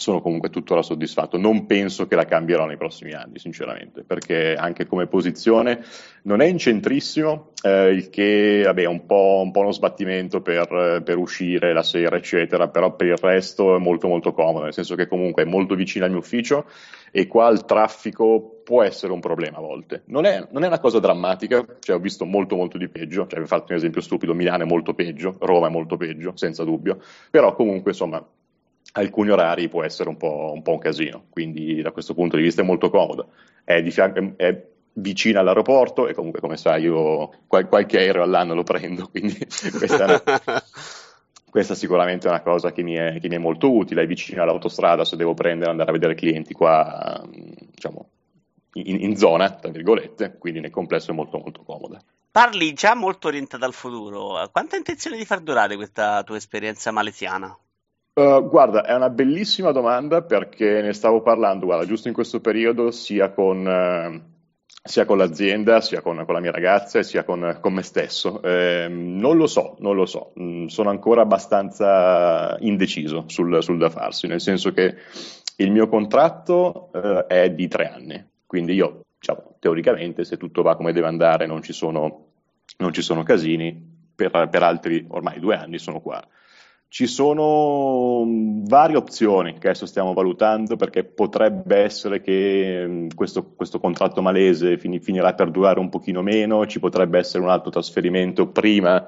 sono 0.00 0.20
comunque 0.20 0.48
tuttora 0.48 0.80
soddisfatto. 0.80 1.38
Non 1.38 1.66
penso 1.66 2.06
che 2.06 2.14
la 2.14 2.24
cambierò 2.24 2.66
nei 2.66 2.76
prossimi 2.76 3.14
anni, 3.14 3.40
sinceramente, 3.40 4.04
perché 4.04 4.54
anche 4.54 4.86
come 4.86 5.08
posizione 5.08 5.84
non 6.22 6.40
è 6.40 6.46
in 6.46 6.56
centrissimo, 6.56 7.50
eh, 7.64 7.88
il 7.90 8.08
che 8.08 8.62
vabbè, 8.64 8.82
è 8.82 8.86
un 8.86 9.06
po', 9.06 9.40
un 9.42 9.50
po 9.50 9.58
uno 9.58 9.72
sbattimento 9.72 10.40
per, 10.40 11.02
per, 11.04 11.16
uscire 11.16 11.72
la 11.72 11.82
sera, 11.82 12.14
eccetera, 12.14 12.68
però 12.68 12.94
per 12.94 13.08
il 13.08 13.16
resto 13.16 13.74
è 13.74 13.80
molto 13.80 14.06
molto 14.06 14.32
comodo, 14.32 14.66
nel 14.66 14.72
senso 14.72 14.94
che 14.94 15.08
comunque 15.08 15.42
è 15.42 15.46
molto 15.46 15.74
vicino 15.74 16.04
al 16.04 16.12
mio 16.12 16.20
ufficio 16.20 16.66
e 17.10 17.26
qua 17.26 17.48
il 17.48 17.64
traffico 17.64 18.60
può 18.62 18.84
essere 18.84 19.12
un 19.12 19.20
problema 19.20 19.58
a 19.58 19.62
volte. 19.62 20.02
Non 20.06 20.26
è, 20.26 20.46
non 20.52 20.62
è 20.62 20.68
una 20.68 20.78
cosa 20.78 21.00
drammatica, 21.00 21.66
cioè 21.80 21.96
ho 21.96 22.00
visto 22.00 22.24
molto 22.24 22.54
molto 22.54 22.78
di 22.78 22.88
peggio, 22.88 23.26
cioè 23.26 23.40
vi 23.40 23.46
fatto 23.46 23.72
un 23.72 23.78
esempio 23.78 24.00
stupido, 24.00 24.32
Milano 24.32 24.62
è 24.62 24.66
molto 24.66 24.94
peggio, 24.94 25.34
Roma 25.40 25.66
è 25.66 25.70
molto 25.70 25.96
peggio, 25.96 26.36
senza 26.36 26.62
dubbio, 26.62 27.00
però 27.32 27.52
comunque 27.56 27.90
insomma 27.90 28.24
alcuni 28.92 29.30
orari 29.30 29.68
può 29.68 29.84
essere 29.84 30.08
un 30.08 30.16
po', 30.16 30.52
un 30.54 30.62
po', 30.62 30.72
un 30.72 30.78
casino, 30.78 31.24
quindi 31.30 31.82
da 31.82 31.92
questo 31.92 32.14
punto 32.14 32.36
di 32.36 32.42
vista 32.42 32.62
è 32.62 32.64
molto 32.64 32.90
comodo. 32.90 33.30
È, 33.64 33.82
di 33.82 33.90
fianco, 33.90 34.32
è 34.36 34.62
vicina 34.94 35.40
all'aeroporto 35.40 36.08
e 36.08 36.14
comunque 36.14 36.40
come 36.40 36.56
sai 36.56 36.82
io 36.82 37.30
qual- 37.46 37.68
qualche 37.68 37.98
aereo 37.98 38.22
all'anno 38.22 38.54
lo 38.54 38.62
prendo, 38.62 39.08
quindi 39.10 39.36
questa, 39.36 40.04
è 40.04 40.22
una, 40.44 40.62
questa 41.50 41.74
sicuramente 41.74 42.26
è 42.26 42.30
una 42.30 42.42
cosa 42.42 42.72
che 42.72 42.82
mi, 42.82 42.94
è, 42.94 43.18
che 43.20 43.28
mi, 43.28 43.36
è, 43.36 43.38
molto 43.38 43.72
utile, 43.72 44.02
è 44.02 44.06
vicina 44.06 44.42
all'autostrada 44.42 45.04
se 45.04 45.16
devo 45.16 45.34
prendere 45.34 45.70
andare 45.70 45.90
a 45.90 45.92
vedere 45.92 46.14
clienti 46.14 46.54
qua, 46.54 47.22
diciamo, 47.30 48.08
in, 48.74 49.02
in 49.02 49.16
zona, 49.16 49.50
tra 49.50 49.70
virgolette, 49.70 50.36
quindi 50.38 50.60
nel 50.60 50.70
complesso 50.70 51.10
è 51.10 51.14
molto 51.14 51.38
molto 51.38 51.62
comoda. 51.62 52.00
Parli 52.30 52.72
già 52.72 52.94
molto 52.94 53.28
orientata 53.28 53.64
al 53.64 53.72
futuro, 53.72 54.48
quanta 54.52 54.76
intenzione 54.76 55.16
di 55.16 55.24
far 55.24 55.40
durare 55.40 55.76
questa 55.76 56.22
tua 56.22 56.36
esperienza 56.36 56.90
malesiana? 56.90 57.56
Uh, 58.18 58.48
guarda, 58.48 58.84
è 58.84 58.92
una 58.96 59.10
bellissima 59.10 59.70
domanda 59.70 60.22
perché 60.22 60.82
ne 60.82 60.92
stavo 60.92 61.22
parlando, 61.22 61.66
guarda, 61.66 61.86
giusto 61.86 62.08
in 62.08 62.14
questo 62.14 62.40
periodo, 62.40 62.90
sia 62.90 63.30
con, 63.30 63.64
uh, 63.64 64.66
sia 64.82 65.04
con 65.04 65.18
l'azienda, 65.18 65.80
sia 65.80 66.00
con, 66.00 66.24
con, 66.24 66.34
la 66.34 66.40
mia 66.40 66.50
ragazza 66.50 66.98
e 66.98 67.04
sia 67.04 67.22
con, 67.22 67.58
con 67.60 67.72
me 67.72 67.82
stesso. 67.82 68.42
Eh, 68.42 68.88
non 68.88 69.36
lo 69.36 69.46
so, 69.46 69.76
non 69.78 69.94
lo 69.94 70.04
so, 70.04 70.32
mm, 70.36 70.66
sono 70.66 70.90
ancora 70.90 71.22
abbastanza 71.22 72.56
indeciso 72.58 73.22
sul, 73.28 73.62
sul, 73.62 73.78
da 73.78 73.88
farsi, 73.88 74.26
nel 74.26 74.40
senso 74.40 74.72
che 74.72 74.96
il 75.58 75.70
mio 75.70 75.86
contratto 75.86 76.90
uh, 76.92 77.24
è 77.28 77.52
di 77.52 77.68
tre 77.68 77.88
anni, 77.88 78.30
quindi 78.46 78.72
io, 78.74 79.02
diciamo, 79.16 79.58
teoricamente, 79.60 80.24
se 80.24 80.36
tutto 80.36 80.62
va 80.62 80.74
come 80.74 80.92
deve 80.92 81.06
andare, 81.06 81.46
non 81.46 81.62
ci 81.62 81.72
sono, 81.72 82.30
non 82.78 82.92
ci 82.92 83.00
sono 83.00 83.22
casini, 83.22 83.80
per, 84.12 84.48
per 84.50 84.62
altri 84.64 85.06
ormai 85.08 85.38
due 85.38 85.54
anni 85.54 85.78
sono 85.78 86.00
qua 86.00 86.20
Ci 86.90 87.06
sono 87.06 88.24
mm, 88.24 88.64
varie 88.64 88.96
opzioni 88.96 89.58
che 89.58 89.68
adesso 89.68 89.84
stiamo 89.84 90.14
valutando 90.14 90.76
perché 90.76 91.04
potrebbe 91.04 91.76
essere 91.76 92.22
che 92.22 92.84
mm, 92.86 93.08
questo, 93.14 93.52
questo 93.54 93.78
contratto 93.78 94.22
malese 94.22 94.78
fin- 94.78 95.00
finirà 95.00 95.34
per 95.34 95.50
durare 95.50 95.80
un 95.80 95.90
pochino 95.90 96.22
meno, 96.22 96.66
ci 96.66 96.80
potrebbe 96.80 97.18
essere 97.18 97.42
un 97.42 97.50
altro 97.50 97.70
trasferimento 97.70 98.48
prima 98.48 99.06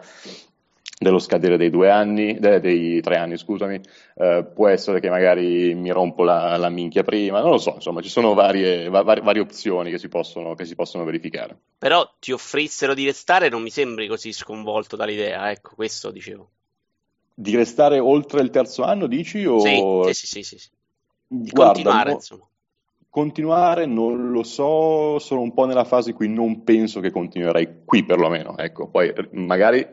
dello 1.03 1.19
scadere 1.19 1.57
dei 1.57 1.71
due 1.71 1.89
anni, 1.89 2.39
dei, 2.39 2.61
dei 2.61 3.01
tre 3.01 3.17
anni, 3.17 3.39
scusami, 3.39 3.81
eh, 4.17 4.47
può 4.55 4.69
essere 4.69 5.01
che 5.01 5.09
magari 5.09 5.75
mi 5.75 5.91
rompo 5.91 6.25
la, 6.25 6.59
la, 6.59 6.69
minchia 6.69 7.03
prima, 7.03 7.41
non 7.41 7.53
lo 7.53 7.59
so, 7.59 7.77
insomma, 7.77 8.03
ci 8.03 8.11
sono 8.11 8.35
varie, 8.35 8.91
va, 8.91 9.03
varie 9.03 9.41
opzioni 9.41 9.91
che 9.91 9.97
si, 9.97 10.09
possono, 10.09 10.55
che 10.55 10.67
si, 10.67 10.75
possono, 10.75 11.05
verificare. 11.05 11.59
Però 11.79 12.07
ti 12.19 12.33
offrissero 12.33 12.93
di 12.93 13.07
restare, 13.07 13.49
non 13.49 13.63
mi 13.63 13.71
sembri 13.71 14.07
così 14.09 14.31
sconvolto 14.35 14.97
dall'idea, 14.97 15.51
ecco, 15.51 15.75
questo 15.75 16.11
dicevo. 16.11 16.51
Di 17.41 17.57
restare 17.57 17.99
oltre 17.99 18.43
il 18.43 18.51
terzo 18.51 18.83
anno, 18.83 19.07
dici? 19.07 19.47
O... 19.47 19.61
Sì, 19.61 20.13
sì, 20.13 20.27
sì, 20.27 20.43
sì, 20.43 20.59
sì. 20.59 20.69
Di 21.27 21.49
Guarda, 21.49 21.73
continuare, 21.73 22.11
no, 22.11 22.17
insomma. 22.17 22.49
Continuare 23.09 23.87
non 23.87 24.31
lo 24.31 24.43
so, 24.43 25.19
sono 25.19 25.41
un 25.41 25.55
po' 25.55 25.65
nella 25.65 25.85
fase 25.85 26.11
in 26.11 26.17
cui 26.17 26.29
non 26.29 26.65
penso 26.65 27.01
che 27.01 27.11
continuerei 27.11 27.83
qui 27.85 28.05
perlomeno, 28.05 28.59
ecco, 28.59 28.89
poi 28.89 29.13
magari 29.33 29.87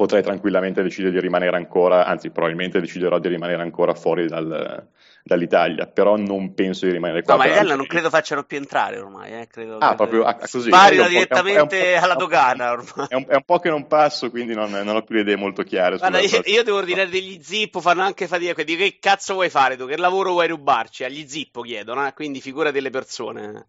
potrei 0.00 0.22
tranquillamente 0.22 0.82
decidere 0.82 1.12
di 1.12 1.20
rimanere 1.20 1.54
ancora, 1.58 2.06
anzi 2.06 2.30
probabilmente 2.30 2.80
deciderò 2.80 3.18
di 3.18 3.28
rimanere 3.28 3.60
ancora 3.60 3.92
fuori 3.92 4.28
dal, 4.28 4.88
dall'Italia, 5.22 5.88
però 5.88 6.16
non 6.16 6.54
penso 6.54 6.86
di 6.86 6.92
rimanere 6.92 7.22
qua. 7.22 7.34
No, 7.34 7.40
ma 7.40 7.46
l'Italia 7.48 7.76
non 7.76 7.84
credo 7.84 8.08
facciano 8.08 8.44
più 8.44 8.56
entrare 8.56 8.98
ormai, 8.98 9.32
eh? 9.32 9.46
credo 9.46 9.76
ah, 9.76 9.94
proprio 9.96 10.24
ah, 10.24 10.36
così. 10.36 10.68
Sparino 10.68 11.06
direttamente 11.06 11.96
alla 11.96 12.14
dogana 12.14 12.70
ormai. 12.70 13.08
È 13.08 13.14
un, 13.14 13.26
è 13.28 13.34
un, 13.34 13.42
po' 13.44 13.58
che 13.58 13.68
non 13.68 13.86
passo, 13.88 14.30
quindi 14.30 14.54
non, 14.54 14.70
non 14.70 14.96
ho 14.96 15.02
più 15.02 15.16
le 15.16 15.20
idee 15.20 15.36
molto 15.36 15.64
chiare. 15.64 15.98
Guarda, 15.98 16.18
io, 16.18 16.40
io, 16.46 16.64
devo 16.64 16.78
ordinare 16.78 17.10
degli 17.10 17.38
zippo, 17.42 17.82
fanno 17.82 18.00
anche 18.00 18.26
fatica, 18.26 18.62
dico 18.62 18.82
che 18.82 18.96
cazzo 18.98 19.34
vuoi 19.34 19.50
fare 19.50 19.76
tu, 19.76 19.84
che 19.84 19.98
lavoro 19.98 20.30
vuoi 20.30 20.48
rubarci? 20.48 21.04
Agli 21.04 21.28
zippo 21.28 21.60
chiedono, 21.60 22.06
eh? 22.06 22.14
quindi 22.14 22.40
figura 22.40 22.70
delle 22.70 22.88
persone. 22.88 23.66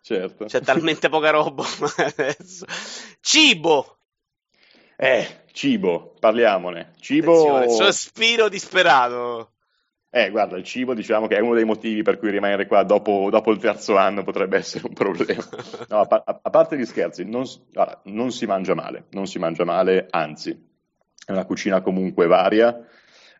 Certo. 0.00 0.46
C'è 0.46 0.60
talmente 0.60 1.08
poca 1.08 1.30
roba 1.30 1.62
adesso. 2.16 2.66
Cibo! 3.20 3.97
Eh, 5.00 5.44
cibo, 5.52 6.16
parliamone. 6.18 6.90
Cibo... 6.98 7.54
Attenzione, 7.54 7.68
sospiro 7.68 8.48
disperato. 8.48 9.52
Eh, 10.10 10.28
guarda, 10.30 10.56
il 10.56 10.64
cibo 10.64 10.92
diciamo 10.92 11.28
che 11.28 11.36
è 11.36 11.40
uno 11.40 11.54
dei 11.54 11.64
motivi 11.64 12.02
per 12.02 12.18
cui 12.18 12.30
rimanere 12.30 12.66
qua 12.66 12.82
dopo, 12.82 13.28
dopo 13.30 13.52
il 13.52 13.58
terzo 13.58 13.96
anno 13.96 14.24
potrebbe 14.24 14.56
essere 14.56 14.88
un 14.88 14.94
problema. 14.94 15.44
No, 15.88 16.00
a, 16.00 16.22
a, 16.24 16.40
a, 16.42 16.50
parte 16.50 16.76
gli 16.76 16.84
scherzi, 16.84 17.24
non, 17.24 17.44
guarda, 17.72 18.00
non, 18.06 18.32
si 18.32 18.44
mangia 18.46 18.74
male, 18.74 19.04
non 19.10 19.28
si 19.28 19.38
mangia 19.38 19.64
male, 19.64 20.08
anzi, 20.10 20.50
è 21.24 21.30
una 21.30 21.44
cucina 21.44 21.80
comunque 21.80 22.26
varia. 22.26 22.84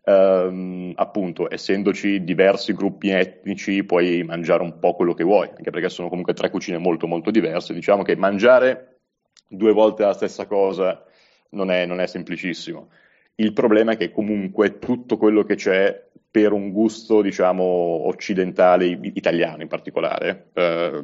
Um, 0.05 0.93
appunto, 0.95 1.53
essendoci 1.53 2.23
diversi 2.23 2.73
gruppi 2.73 3.11
etnici, 3.11 3.83
puoi 3.83 4.23
mangiare 4.23 4.63
un 4.63 4.79
po' 4.79 4.95
quello 4.95 5.13
che 5.13 5.25
vuoi, 5.25 5.49
anche 5.49 5.71
perché 5.71 5.89
sono 5.89 6.09
comunque 6.09 6.35
tre 6.35 6.51
cucine 6.51 6.79
molto 6.79 7.09
molto 7.09 7.33
diverse. 7.33 7.75
Diciamo 7.75 8.05
che 8.05 8.15
mangiare 8.15 9.01
due 9.49 9.73
volte 9.73 10.05
la 10.05 10.15
stessa 10.15 10.47
cosa 10.47 11.03
non 11.51 11.71
è, 11.71 11.87
non 11.87 12.01
è 12.01 12.07
semplicissimo. 12.07 12.89
Il 13.37 13.53
problema 13.53 13.93
è 13.93 13.97
che 13.97 14.11
comunque 14.11 14.79
tutto 14.79 15.17
quello 15.17 15.45
che 15.45 15.55
c'è 15.55 16.07
per 16.31 16.53
un 16.53 16.73
gusto, 16.73 17.23
diciamo, 17.23 17.63
occidentale, 17.63 18.87
italiano 18.87 19.63
in 19.63 19.69
particolare, 19.69 20.51
eh, 20.53 21.03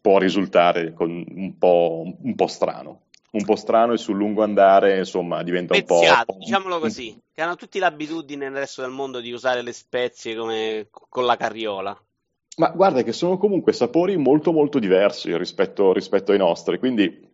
può 0.00 0.18
risultare 0.18 0.94
un 0.98 1.56
po', 1.58 2.02
un, 2.20 2.34
po', 2.34 2.46
strano. 2.46 3.02
Un 3.30 3.44
po' 3.44 3.56
strano 3.56 3.92
e 3.92 3.98
sul 3.98 4.16
lungo 4.16 4.42
andare, 4.42 4.98
insomma, 4.98 5.42
diventa 5.42 5.74
Speziato, 5.74 6.32
un 6.32 6.38
po'. 6.38 6.44
Diciamolo 6.44 6.78
così, 6.80 7.18
che 7.32 7.42
hanno 7.42 7.56
tutti 7.56 7.78
l'abitudine 7.78 8.48
nel 8.48 8.58
resto 8.58 8.82
del 8.82 8.90
mondo 8.90 9.20
di 9.20 9.32
usare 9.32 9.62
le 9.62 9.72
spezie 9.72 10.34
come 10.34 10.88
con 10.90 11.24
la 11.24 11.36
carriola. 11.36 11.96
Ma 12.56 12.70
guarda 12.70 13.02
che 13.02 13.12
sono 13.12 13.38
comunque 13.38 13.72
sapori 13.72 14.16
molto 14.16 14.52
molto 14.52 14.80
diversi 14.80 15.36
rispetto, 15.36 15.92
rispetto 15.92 16.32
ai 16.32 16.38
nostri, 16.38 16.78
quindi 16.78 17.27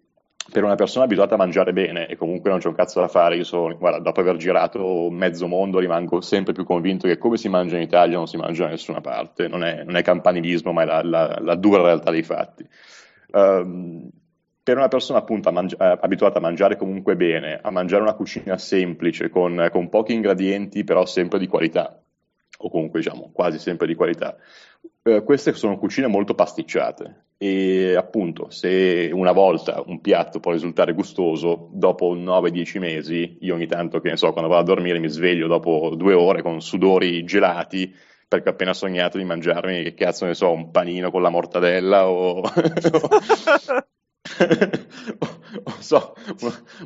per 0.50 0.62
una 0.62 0.74
persona 0.74 1.04
abituata 1.04 1.34
a 1.34 1.38
mangiare 1.38 1.72
bene 1.72 2.06
e 2.06 2.16
comunque 2.16 2.50
non 2.50 2.58
c'è 2.58 2.68
un 2.68 2.74
cazzo 2.74 3.00
da 3.00 3.08
fare, 3.08 3.36
io 3.36 3.44
sono, 3.44 3.76
guarda, 3.76 3.98
dopo 3.98 4.20
aver 4.20 4.36
girato 4.36 5.08
mezzo 5.10 5.46
mondo 5.46 5.78
rimango 5.78 6.20
sempre 6.20 6.52
più 6.52 6.64
convinto 6.64 7.08
che 7.08 7.16
come 7.16 7.36
si 7.36 7.48
mangia 7.48 7.76
in 7.76 7.82
Italia 7.82 8.16
non 8.16 8.26
si 8.26 8.36
mangia 8.36 8.64
da 8.64 8.70
nessuna 8.70 9.00
parte, 9.00 9.48
non 9.48 9.64
è, 9.64 9.84
non 9.84 9.96
è 9.96 10.02
campanilismo 10.02 10.72
ma 10.72 10.82
è 10.82 10.84
la, 10.84 11.02
la, 11.02 11.38
la, 11.40 11.54
dura 11.54 11.82
realtà 11.82 12.10
dei 12.10 12.22
fatti. 12.22 12.66
Um, 13.32 14.10
per 14.62 14.76
una 14.76 14.88
persona 14.88 15.18
appunto 15.18 15.48
a 15.48 15.52
mangi- 15.52 15.76
eh, 15.78 15.98
abituata 16.00 16.38
a 16.38 16.42
mangiare 16.42 16.76
comunque 16.76 17.16
bene, 17.16 17.58
a 17.62 17.70
mangiare 17.70 18.02
una 18.02 18.14
cucina 18.14 18.58
semplice 18.58 19.30
con, 19.30 19.68
con 19.70 19.88
pochi 19.88 20.12
ingredienti 20.12 20.84
però 20.84 21.06
sempre 21.06 21.38
di 21.38 21.46
qualità, 21.46 22.03
o 22.58 22.70
comunque 22.70 23.00
diciamo 23.00 23.30
quasi 23.32 23.58
sempre 23.58 23.86
di 23.86 23.94
qualità, 23.94 24.36
eh, 25.02 25.22
queste 25.22 25.52
sono 25.54 25.78
cucine 25.78 26.06
molto 26.06 26.34
pasticciate 26.34 27.22
e 27.36 27.94
appunto 27.94 28.48
se 28.50 29.10
una 29.12 29.32
volta 29.32 29.82
un 29.86 30.00
piatto 30.00 30.40
può 30.40 30.52
risultare 30.52 30.92
gustoso, 30.92 31.68
dopo 31.72 32.14
9-10 32.14 32.78
mesi, 32.78 33.38
io 33.40 33.54
ogni 33.54 33.66
tanto 33.66 34.00
che 34.00 34.10
ne 34.10 34.16
so, 34.16 34.32
quando 34.32 34.48
vado 34.50 34.62
a 34.62 34.74
dormire 34.74 34.98
mi 34.98 35.08
sveglio 35.08 35.46
dopo 35.46 35.94
due 35.96 36.14
ore 36.14 36.42
con 36.42 36.60
sudori 36.60 37.24
gelati 37.24 37.94
perché 38.26 38.48
ho 38.48 38.52
appena 38.52 38.72
sognato 38.72 39.18
di 39.18 39.24
mangiarmi, 39.24 39.82
che 39.82 39.94
cazzo 39.94 40.24
ne 40.26 40.34
so, 40.34 40.50
un 40.50 40.70
panino 40.70 41.10
con 41.10 41.22
la 41.22 41.28
mortadella 41.28 42.08
o... 42.08 42.42
o 45.64 45.70
so, 45.80 46.14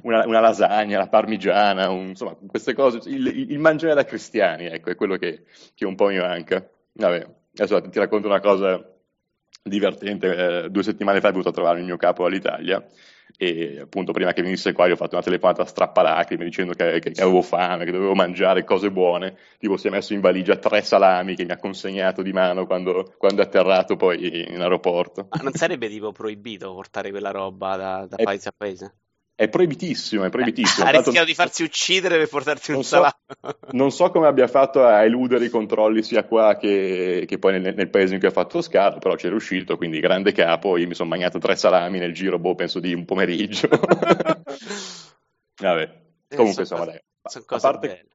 una, 0.02 0.26
una, 0.26 0.40
lasagna, 0.40 0.98
la 0.98 1.08
parmigiana, 1.08 1.88
un, 1.88 2.08
insomma, 2.08 2.36
queste 2.46 2.74
cose, 2.74 3.08
il, 3.08 3.50
il, 3.50 3.58
mangiare 3.58 3.94
da 3.94 4.04
cristiani, 4.04 4.66
ecco, 4.66 4.90
è 4.90 4.96
quello 4.96 5.16
che, 5.16 5.44
che 5.74 5.86
un 5.86 5.94
po' 5.94 6.08
mi 6.08 6.18
manca. 6.18 6.68
Vabbè, 6.92 7.26
adesso 7.56 7.80
ti 7.88 7.98
racconto 7.98 8.26
una 8.26 8.40
cosa 8.40 8.84
divertente. 9.62 10.64
Eh, 10.64 10.70
due 10.70 10.82
settimane 10.82 11.20
fa 11.20 11.28
è 11.28 11.30
venuto 11.30 11.50
a 11.50 11.52
trovare 11.52 11.78
il 11.78 11.84
mio 11.84 11.96
capo 11.96 12.24
all'Italia 12.24 12.84
e 13.40 13.78
appunto 13.80 14.10
prima 14.10 14.32
che 14.32 14.42
venisse 14.42 14.72
qua 14.72 14.88
gli 14.88 14.90
ho 14.90 14.96
fatto 14.96 15.14
una 15.14 15.22
telefonata 15.22 15.64
strappalacrime 15.64 16.44
dicendo 16.44 16.72
che, 16.72 16.98
che, 16.98 17.12
che, 17.12 17.22
avevo 17.22 17.40
fame, 17.40 17.84
che 17.84 17.92
dovevo 17.92 18.14
mangiare 18.14 18.64
cose 18.64 18.90
buone, 18.90 19.36
tipo 19.58 19.76
si 19.76 19.86
è 19.86 19.90
messo 19.90 20.12
in 20.12 20.20
valigia 20.20 20.56
tre 20.56 20.82
salami 20.82 21.36
che 21.36 21.44
mi 21.44 21.52
ha 21.52 21.56
consegnato 21.56 22.22
di 22.22 22.32
mano 22.32 22.66
quando, 22.66 23.14
quando 23.16 23.40
è 23.40 23.44
atterrato 23.44 23.94
poi 23.94 24.52
in 24.52 24.60
aeroporto. 24.60 25.28
Ma 25.30 25.40
non 25.40 25.52
sarebbe 25.52 25.88
tipo 25.88 26.10
proibito 26.10 26.74
portare 26.74 27.10
quella 27.10 27.30
roba 27.30 27.76
da, 27.76 28.06
da 28.08 28.16
paese 28.16 28.48
a 28.48 28.54
paese? 28.56 28.94
È 29.38 29.48
proibitissimo, 29.48 30.24
è 30.24 30.30
proibitissimo. 30.30 30.84
Ha 30.84 30.90
rischiato 30.90 31.24
di 31.24 31.32
farsi 31.32 31.62
uccidere 31.62 32.18
per 32.18 32.28
portarti 32.28 32.72
un 32.72 32.82
salame. 32.82 33.14
So, 33.40 33.58
non 33.70 33.92
so 33.92 34.10
come 34.10 34.26
abbia 34.26 34.48
fatto 34.48 34.84
a 34.84 35.04
eludere 35.04 35.44
i 35.44 35.48
controlli 35.48 36.02
sia 36.02 36.24
qua 36.24 36.56
che, 36.56 37.22
che 37.24 37.38
poi 37.38 37.60
nel, 37.60 37.72
nel, 37.72 37.88
paese 37.88 38.14
in 38.14 38.18
cui 38.18 38.26
ha 38.26 38.32
fatto 38.32 38.60
scalo, 38.60 38.98
però 38.98 39.14
ci 39.14 39.26
è 39.26 39.28
riuscito, 39.28 39.76
quindi 39.76 40.00
grande 40.00 40.32
capo, 40.32 40.76
io 40.76 40.88
mi 40.88 40.94
sono 40.94 41.10
mangiato 41.10 41.38
tre 41.38 41.54
salami 41.54 42.00
nel 42.00 42.12
giro, 42.14 42.40
boh, 42.40 42.56
penso 42.56 42.80
di 42.80 42.92
un 42.92 43.04
pomeriggio. 43.04 43.68
Vabbè, 45.62 46.00
eh, 46.26 46.34
comunque 46.34 46.62
insomma, 46.62 46.86
dai. 46.86 47.00
A 47.30 47.58
parte, 47.60 48.06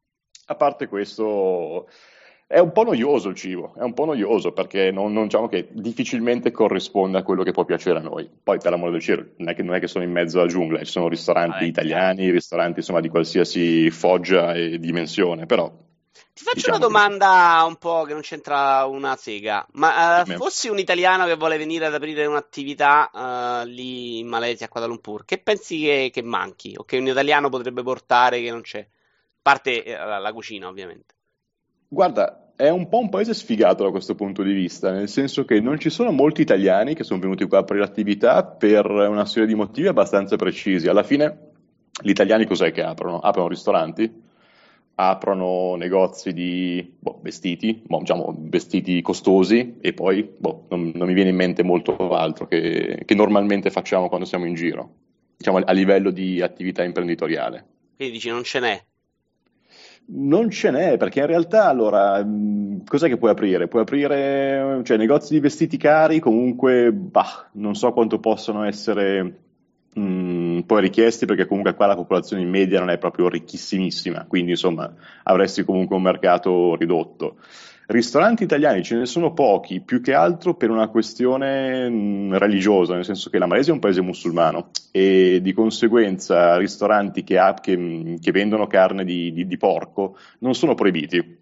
a 0.47 0.55
parte 0.55 0.87
questo, 0.87 1.87
è 2.53 2.59
un 2.59 2.71
po' 2.71 2.83
noioso 2.83 3.29
il 3.29 3.35
cibo, 3.35 3.73
è 3.75 3.81
un 3.81 3.95
po' 3.95 4.05
noioso 4.05 4.51
perché 4.51 4.91
non, 4.91 5.11
non, 5.11 5.23
diciamo 5.23 5.47
che 5.47 5.69
difficilmente 5.71 6.51
corrisponde 6.51 7.17
a 7.17 7.23
quello 7.23 7.41
che 7.41 7.51
può 7.51 7.65
piacere 7.65 7.97
a 7.97 8.01
noi. 8.03 8.29
Poi, 8.43 8.59
per 8.59 8.69
l'amore 8.69 8.91
del 8.91 9.01
cielo, 9.01 9.25
non 9.37 9.49
è 9.49 9.55
che, 9.55 9.63
non 9.63 9.73
è 9.73 9.79
che 9.79 9.87
sono 9.87 10.03
in 10.03 10.11
mezzo 10.11 10.37
alla 10.37 10.47
giungla, 10.47 10.77
ci 10.83 10.91
sono 10.91 11.07
ristoranti 11.07 11.63
ah, 11.63 11.67
italiani, 11.67 12.29
ristoranti 12.29 12.77
insomma 12.79 12.99
di 12.99 13.09
qualsiasi 13.09 13.89
foggia 13.89 14.53
e 14.53 14.77
dimensione, 14.77 15.47
però. 15.47 15.67
Ti 15.67 16.43
faccio 16.43 16.55
diciamo 16.57 16.77
una 16.77 16.85
domanda 16.85 17.61
che... 17.61 17.67
un 17.69 17.75
po' 17.77 18.03
che 18.03 18.13
non 18.13 18.21
c'entra 18.21 18.85
una 18.85 19.15
sega, 19.15 19.65
ma 19.71 20.21
uh, 20.21 20.31
fossi 20.33 20.69
un 20.69 20.77
italiano 20.77 21.25
che 21.25 21.35
vuole 21.35 21.57
venire 21.57 21.87
ad 21.87 21.95
aprire 21.95 22.27
un'attività 22.27 23.09
uh, 23.63 23.67
lì 23.67 24.19
in 24.19 24.27
Malesia, 24.27 24.67
a 24.67 24.69
Kuala 24.69 24.85
Lumpur, 24.85 25.25
che 25.25 25.39
pensi 25.39 25.79
che, 25.79 26.11
che 26.13 26.21
manchi 26.21 26.75
o 26.77 26.83
che 26.83 26.99
un 26.99 27.07
italiano 27.07 27.49
potrebbe 27.49 27.81
portare 27.81 28.43
che 28.43 28.51
non 28.51 28.61
c'è? 28.61 28.81
A 28.81 28.85
parte 29.41 29.83
eh, 29.83 29.97
la 29.97 30.31
cucina, 30.31 30.67
ovviamente. 30.67 31.15
Guarda, 31.93 32.42
è 32.55 32.69
un 32.69 32.87
po' 32.87 32.99
un 32.99 33.09
paese 33.09 33.33
sfigato 33.33 33.83
da 33.83 33.89
questo 33.89 34.15
punto 34.15 34.43
di 34.43 34.53
vista, 34.53 34.91
nel 34.91 35.09
senso 35.09 35.45
che 35.45 35.59
non 35.59 35.79
ci 35.79 35.89
sono 35.89 36.11
molti 36.11 36.41
italiani 36.41 36.93
che 36.93 37.03
sono 37.03 37.19
venuti 37.19 37.45
qua 37.45 37.59
a 37.59 37.61
aprire 37.61 37.83
l'attività 37.83 38.43
per 38.43 38.85
una 38.85 39.25
serie 39.25 39.47
di 39.47 39.55
motivi 39.55 39.87
abbastanza 39.87 40.35
precisi. 40.35 40.87
Alla 40.87 41.03
fine, 41.03 41.51
gli 42.01 42.09
italiani 42.09 42.45
cos'è 42.45 42.71
che 42.71 42.83
aprono? 42.83 43.19
Aprono 43.19 43.47
ristoranti, 43.47 44.11
aprono 44.95 45.75
negozi 45.75 46.31
di 46.33 46.95
boh, 46.99 47.19
vestiti, 47.21 47.81
boh, 47.85 47.99
diciamo 47.99 48.35
vestiti 48.37 49.01
costosi 49.01 49.77
e 49.81 49.93
poi 49.93 50.23
boh, 50.37 50.65
non, 50.69 50.91
non, 50.93 51.07
mi 51.07 51.13
viene 51.13 51.31
in 51.31 51.35
mente 51.35 51.63
molto 51.63 52.11
altro 52.11 52.47
che, 52.47 53.01
che 53.03 53.15
normalmente 53.15 53.71
facciamo 53.71 54.07
quando 54.07 54.25
siamo 54.27 54.45
in 54.45 54.53
giro, 54.53 54.93
diciamo 55.37 55.57
a 55.57 55.71
livello 55.71 56.11
di 56.11 56.41
attività 56.41 56.83
imprenditoriale. 56.83 57.65
Quindi 57.95 58.13
dici 58.13 58.29
non 58.29 58.43
ce 58.43 58.59
n'è? 58.59 58.83
Non 60.05 60.49
ce 60.49 60.69
n'è, 60.69 60.97
perché 60.97 61.21
in 61.21 61.27
realtà 61.27 61.67
allora 61.67 62.23
cos'è 62.85 63.07
che 63.07 63.17
puoi 63.17 63.31
aprire? 63.31 63.67
Puoi 63.67 63.83
aprire 63.83 64.81
cioè, 64.83 64.97
negozi 64.97 65.33
di 65.33 65.39
vestiti 65.39 65.77
cari, 65.77 66.19
comunque, 66.19 66.91
bah, 66.91 67.49
non 67.53 67.73
so 67.73 67.93
quanto 67.93 68.19
possono 68.19 68.63
essere 68.63 69.43
mh, 69.93 70.59
poi 70.61 70.81
richiesti 70.81 71.25
perché 71.25 71.45
comunque 71.45 71.73
qua 71.73 71.85
la 71.85 71.95
popolazione 71.95 72.41
in 72.41 72.49
media 72.49 72.79
non 72.79 72.89
è 72.89 72.97
proprio 72.97 73.29
ricchissimissima, 73.29 74.25
quindi 74.27 74.51
insomma 74.51 74.91
avresti 75.23 75.63
comunque 75.63 75.95
un 75.95 76.01
mercato 76.01 76.75
ridotto. 76.75 77.37
Ristoranti 77.85 78.43
italiani 78.43 78.81
ce 78.81 78.95
ne 78.95 79.05
sono 79.05 79.33
pochi, 79.33 79.81
più 79.81 80.01
che 80.01 80.13
altro 80.13 80.55
per 80.55 80.69
una 80.69 80.87
questione 80.87 81.89
mh, 81.89 82.37
religiosa, 82.37 82.95
nel 82.95 83.03
senso 83.03 83.29
che 83.29 83.37
la 83.37 83.45
Malesia 83.45 83.71
è 83.71 83.75
un 83.75 83.81
paese 83.81 84.01
musulmano 84.01 84.69
e 84.91 85.39
di 85.41 85.53
conseguenza 85.53 86.57
ristoranti 86.57 87.23
che, 87.23 87.37
ha, 87.37 87.53
che, 87.53 88.17
che 88.21 88.31
vendono 88.31 88.67
carne 88.67 89.03
di, 89.03 89.33
di, 89.33 89.45
di 89.45 89.57
porco 89.57 90.17
non 90.39 90.55
sono 90.55 90.75
proibiti 90.75 91.41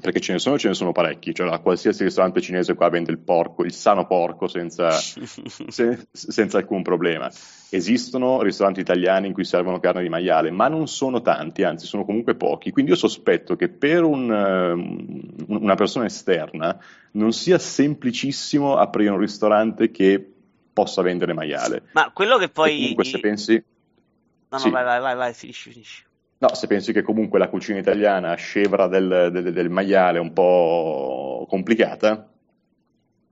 perché 0.00 0.20
ce 0.20 0.32
ne 0.32 0.38
sono 0.38 0.58
ce 0.58 0.68
ne 0.68 0.74
sono 0.74 0.92
parecchi, 0.92 1.34
cioè 1.34 1.60
qualsiasi 1.60 2.04
ristorante 2.04 2.40
cinese 2.40 2.74
qua 2.74 2.88
vende 2.88 3.10
il 3.10 3.18
porco, 3.18 3.64
il 3.64 3.72
sano 3.72 4.06
porco 4.06 4.48
senza, 4.48 4.90
se, 4.92 6.06
senza, 6.10 6.58
alcun 6.58 6.82
problema. 6.82 7.30
Esistono 7.68 8.42
ristoranti 8.42 8.80
italiani 8.80 9.28
in 9.28 9.32
cui 9.32 9.44
servono 9.44 9.78
carne 9.78 10.02
di 10.02 10.08
maiale, 10.08 10.50
ma 10.50 10.68
non 10.68 10.88
sono 10.88 11.20
tanti, 11.20 11.62
anzi 11.62 11.86
sono 11.86 12.04
comunque 12.04 12.34
pochi, 12.34 12.70
quindi 12.72 12.90
io 12.90 12.96
sospetto 12.96 13.54
che 13.56 13.68
per 13.68 14.02
un, 14.02 14.30
um, 14.30 15.56
una 15.58 15.74
persona 15.74 16.06
esterna 16.06 16.78
non 17.12 17.32
sia 17.32 17.58
semplicissimo 17.58 18.76
aprire 18.76 19.10
un 19.10 19.18
ristorante 19.18 19.90
che 19.90 20.32
possa 20.72 21.02
vendere 21.02 21.32
maiale. 21.32 21.82
Ma 21.92 22.10
quello 22.12 22.38
che 22.38 22.48
poi... 22.48 22.72
E 22.72 22.78
comunque 22.80 23.04
se 23.04 23.20
pensi... 23.20 23.52
No, 23.54 24.56
no, 24.56 24.58
sì. 24.58 24.70
vai, 24.70 24.82
vai, 24.82 25.00
vai, 25.00 25.14
vai, 25.14 25.32
finisci, 25.34 25.70
finisci. 25.70 26.08
No, 26.40 26.54
se 26.54 26.66
pensi 26.66 26.92
che 26.94 27.02
comunque 27.02 27.38
la 27.38 27.50
cucina 27.50 27.78
italiana 27.78 28.34
scevra 28.34 28.86
del, 28.86 29.28
del, 29.30 29.52
del 29.52 29.68
maiale 29.68 30.16
è 30.16 30.20
un 30.22 30.32
po' 30.32 31.44
complicata. 31.46 32.30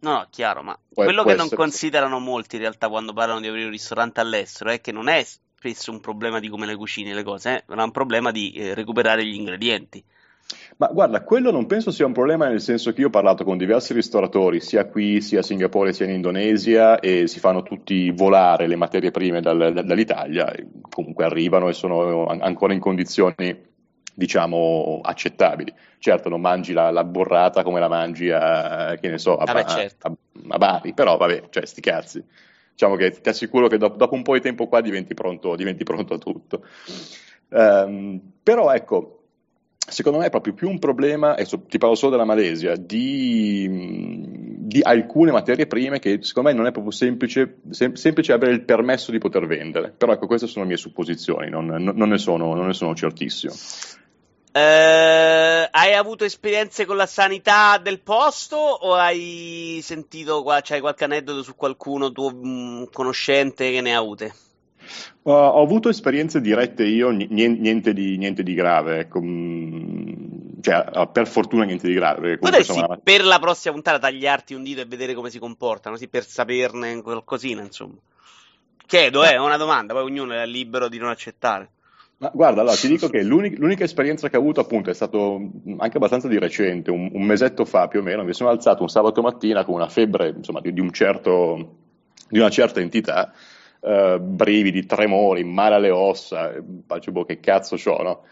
No, 0.01 0.11
no, 0.11 0.27
chiaro, 0.29 0.63
ma 0.63 0.79
può, 0.93 1.05
quello 1.05 1.23
può 1.23 1.31
che 1.31 1.37
non 1.39 1.49
considerano 1.49 2.19
molti 2.19 2.57
in 2.57 2.63
realtà 2.63 2.91
quando 2.91 3.15
parlano 3.15 3.41
di 3.41 3.47
aprire 3.47 3.65
un 3.65 3.71
ristorante 3.71 4.21
all'estero 4.21 4.71
è 4.71 4.83
che 4.83 4.93
non 4.93 5.09
è 5.09 5.25
spesso 5.25 5.91
un 5.91 6.01
problema 6.01 6.39
di 6.39 6.49
come 6.51 6.67
le 6.67 6.77
cucini 6.77 7.15
le 7.15 7.23
cose, 7.23 7.55
eh? 7.55 7.65
è 7.67 7.83
un 7.83 7.91
problema 7.91 8.31
di 8.31 8.53
eh, 8.53 8.75
recuperare 8.75 9.25
gli 9.25 9.35
ingredienti. 9.35 10.05
Ma 10.79 10.87
guarda, 10.89 11.23
quello 11.23 11.51
non 11.51 11.67
penso 11.67 11.91
sia 11.91 12.07
un 12.07 12.13
problema 12.13 12.49
nel 12.49 12.61
senso 12.61 12.93
che 12.93 13.01
io 13.01 13.09
ho 13.09 13.11
parlato 13.11 13.45
con 13.45 13.59
diversi 13.59 13.93
ristoratori, 13.93 14.61
sia 14.61 14.87
qui, 14.87 15.21
sia 15.21 15.41
a 15.41 15.43
Singapore, 15.43 15.93
sia 15.93 16.07
in 16.07 16.13
Indonesia, 16.13 17.01
e 17.01 17.27
si 17.27 17.39
fanno 17.39 17.63
tutti 17.63 18.11
volare 18.11 18.67
le 18.67 18.77
materie 18.77 19.11
prime 19.11 19.41
dal, 19.41 19.83
dall'Italia, 19.85 20.55
comunque 20.89 21.25
arrivano 21.25 21.69
e 21.69 21.73
sono 21.73 22.27
ancora 22.27 22.73
in 22.73 22.81
condizioni 22.81 23.67
diciamo 24.15 25.01
accettabili. 25.03 25.73
Certo, 25.99 26.29
non 26.29 26.41
mangi 26.41 26.73
la, 26.73 26.91
la 26.91 27.05
borrata 27.05 27.63
come 27.63 27.81
la 27.81 27.89
mangi 27.89 28.31
a, 28.31 28.97
che 29.01 29.11
ne 29.11 29.19
so, 29.19 29.37
a, 29.37 29.45
vabbè, 29.45 29.65
certo. 29.65 30.07
a, 30.07 30.13
a 30.49 30.59
Bari, 30.59 30.95
però 30.95 31.17
vabbè, 31.17 31.45
cioè 31.51 31.67
sti 31.67 31.81
cazzi. 31.81 32.25
Diciamo 32.73 32.97
che 32.97 33.11
ti 33.11 33.29
assicuro 33.29 33.67
che 33.67 33.77
dopo, 33.77 33.97
dopo 33.97 34.15
un 34.15 34.23
po' 34.23 34.35
di 34.35 34.41
tempo 34.41 34.67
qua 34.69 34.81
diventi 34.81 35.13
pronto, 35.15 35.57
diventi 35.57 35.85
pronto 35.85 36.15
a 36.15 36.19
tutto. 36.19 36.65
Um, 37.51 38.21
però 38.43 38.73
ecco, 38.73 39.18
secondo 39.89 40.19
me 40.19 40.27
è 40.27 40.31
proprio 40.31 40.55
più 40.55 40.69
un 40.69 40.79
problema, 40.79 41.33
adesso 41.33 41.63
ti 41.63 41.79
parlo 41.79 41.95
solo 41.95 42.13
della 42.13 42.25
Malesia, 42.25 42.77
di, 42.77 43.67
di, 44.59 44.81
alcune 44.83 45.33
materie 45.33 45.67
prime 45.67 45.99
che 45.99 46.19
secondo 46.23 46.51
me 46.51 46.55
non 46.55 46.67
è 46.67 46.73
proprio 46.73 46.93
semplice, 46.93 47.59
sem- 47.71 47.95
semplice, 47.95 48.33
avere 48.33 48.53
il 48.53 48.63
permesso 48.63 49.11
di 49.11 49.19
poter 49.19 49.47
vendere. 49.47 49.93
Però 49.97 50.13
ecco, 50.13 50.27
queste 50.27 50.47
sono 50.47 50.65
le 50.65 50.71
mie 50.71 50.79
supposizioni, 50.79 51.49
non, 51.49 51.67
non, 51.67 51.93
non, 51.95 52.09
ne, 52.09 52.19
sono, 52.19 52.55
non 52.55 52.67
ne, 52.67 52.75
sono, 52.75 52.95
certissimo. 52.95 53.55
Eh, 54.53 55.69
hai 55.71 55.95
avuto 55.95 56.25
esperienze 56.25 56.85
con 56.85 56.97
la 56.97 57.07
sanità 57.07 57.79
del 57.79 58.01
posto 58.01 58.57
o 58.57 58.95
hai 58.95 59.81
sentito, 59.83 60.43
c'hai 60.63 60.81
qualche 60.81 61.05
aneddoto 61.05 61.43
su 61.43 61.55
qualcuno 61.55 62.13
tuo 62.13 62.31
mh, 62.31 62.49
mm, 62.49 62.85
conoscente 62.93 63.71
che 63.71 63.81
ne 63.81 63.95
ha 63.95 63.99
avute? 63.99 64.33
Uh, 65.23 65.31
ho 65.31 65.63
avuto 65.63 65.89
esperienze 65.89 66.41
dirette 66.41 66.85
io, 66.85 67.11
niente 67.11 67.93
di, 67.93 68.17
niente 68.17 68.43
di 68.43 68.55
grave, 68.55 69.01
ecco, 69.01 69.21
mm, 69.23 70.61
cioè, 70.61 71.09
per 71.13 71.27
fortuna 71.27 71.65
niente 71.65 71.87
di 71.87 71.95
grave. 71.95 72.39
Potresti 72.39 72.73
insomma... 72.73 72.99
per 73.03 73.25
la 73.25 73.39
prossima 73.39 73.75
puntata 73.75 73.99
tagliarti 73.99 74.55
un 74.55 74.63
dito 74.63 74.81
e 74.81 74.87
vedere 74.87 75.15
come 75.15 75.31
si 75.31 75.39
comportano, 75.39 75.97
sì, 75.97 76.09
per 76.09 76.25
saperne 76.25 77.03
qualcosina, 77.03 77.63
insomma. 77.63 77.97
Chiedo, 78.87 79.23
eh, 79.25 79.33
è 79.33 79.39
una 79.39 79.57
domanda, 79.57 79.93
poi 79.93 80.05
ognuno 80.05 80.33
è 80.33 80.47
libero 80.47 80.89
di 80.89 80.99
non 80.99 81.11
accettare. 81.11 81.71
Ma 82.21 82.31
guarda, 82.35 82.63
allora 82.63 82.75
ti 82.75 82.89
dico 82.89 83.09
che 83.09 83.23
l'unica, 83.23 83.57
l'unica, 83.61 83.85
esperienza 83.85 84.29
che 84.29 84.37
ho 84.37 84.41
avuto 84.41 84.61
appunto 84.61 84.91
è 84.91 84.95
stato 84.95 85.41
anche 85.77 85.99
abbastanza 85.99 86.27
di 86.27 86.37
recente, 86.37 86.91
un, 86.91 87.09
un, 87.13 87.23
mesetto 87.23 87.65
fa 87.65 87.87
più 87.87 88.01
o 88.01 88.03
meno, 88.03 88.25
mi 88.25 88.33
sono 88.33 88.51
alzato 88.51 88.83
un 88.83 88.89
sabato 88.89 89.23
mattina 89.23 89.65
con 89.65 89.75
una 89.75 89.89
febbre 89.89 90.31
insomma, 90.37 90.61
di, 90.61 90.73
di, 90.73 90.81
un 90.81 90.91
certo, 90.91 91.77
di 92.29 92.41
una 92.41 92.51
certa 92.51 92.81
entità 92.81 93.33
uh, 93.81 94.19
brividi, 94.19 94.87
tremori, 94.87 95.45
male 95.45 95.75
alle 95.75 95.91
ossa, 95.91 96.53
faccio 96.87 97.13
boh, 97.13 97.25
che 97.25 97.41
cazzo 97.41 97.77
c'ho, 97.77 98.03
no? 98.03 98.23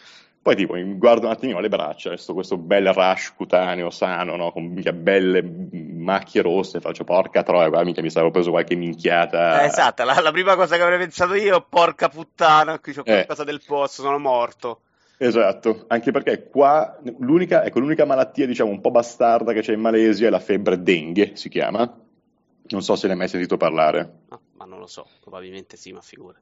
Poi 0.47 0.55
tipo 0.55 0.77
guardo 0.81 1.27
un 1.27 1.33
attimino 1.33 1.59
le 1.59 1.69
braccia, 1.69 2.11
questo, 2.11 2.33
questo 2.33 2.57
bel 2.57 2.93
rash 2.93 3.35
cutaneo 3.35 3.91
sano, 3.91 4.37
no? 4.37 4.53
con 4.53 4.67
mica 4.67 4.93
belle 4.93 5.43
macchie 5.43 6.41
rosse, 6.41 6.79
faccio 6.79 7.03
porca 7.03 7.43
troia, 7.43 7.69
qua 7.69 7.83
mica 7.83 8.01
mi 8.01 8.11
stavo 8.11 8.31
preso 8.31 8.51
qualche 8.51 8.77
minchiata. 8.77 9.63
Eh, 9.63 9.67
esatto, 9.67 10.05
la, 10.05 10.21
la, 10.21 10.31
prima 10.31 10.55
cosa 10.55 10.77
che 10.77 10.83
avrei 10.83 10.99
pensato 10.99 11.35
io, 11.35 11.67
porca 11.69 12.09
puttana, 12.09 12.79
qui 12.79 12.93
c'ho 12.93 13.01
eh. 13.01 13.13
qualcosa 13.13 13.43
del 13.43 13.61
posto, 13.67 14.03
sono 14.03 14.21
morto. 14.21 14.83
Esatto, 15.19 15.87
anche 15.89 16.13
perché 16.13 16.49
qua 16.49 16.97
l'unica, 17.19 17.65
ecco, 17.65 17.81
l'unica 17.81 18.05
malattia 18.05 18.47
diciamo 18.47 18.71
un 18.71 18.81
po' 18.81 18.93
bastarda 18.93 19.53
che 19.53 19.63
c'è 19.63 19.73
in 19.73 19.81
Malesia 19.81 20.29
è 20.29 20.31
la 20.31 20.39
febbre 20.39 20.81
dengue, 20.81 21.33
si 21.35 21.49
chiama. 21.49 21.93
Non 22.69 22.83
so 22.83 22.95
se 22.95 23.09
ne 23.09 23.15
hai 23.15 23.19
mai 23.19 23.29
sentito 23.29 23.57
parlare. 23.57 24.13
No 24.29 24.41
ma 24.57 24.64
non 24.64 24.79
lo 24.79 24.87
so, 24.87 25.07
probabilmente 25.21 25.77
sì, 25.77 25.92
ma 25.92 26.01
figura. 26.01 26.38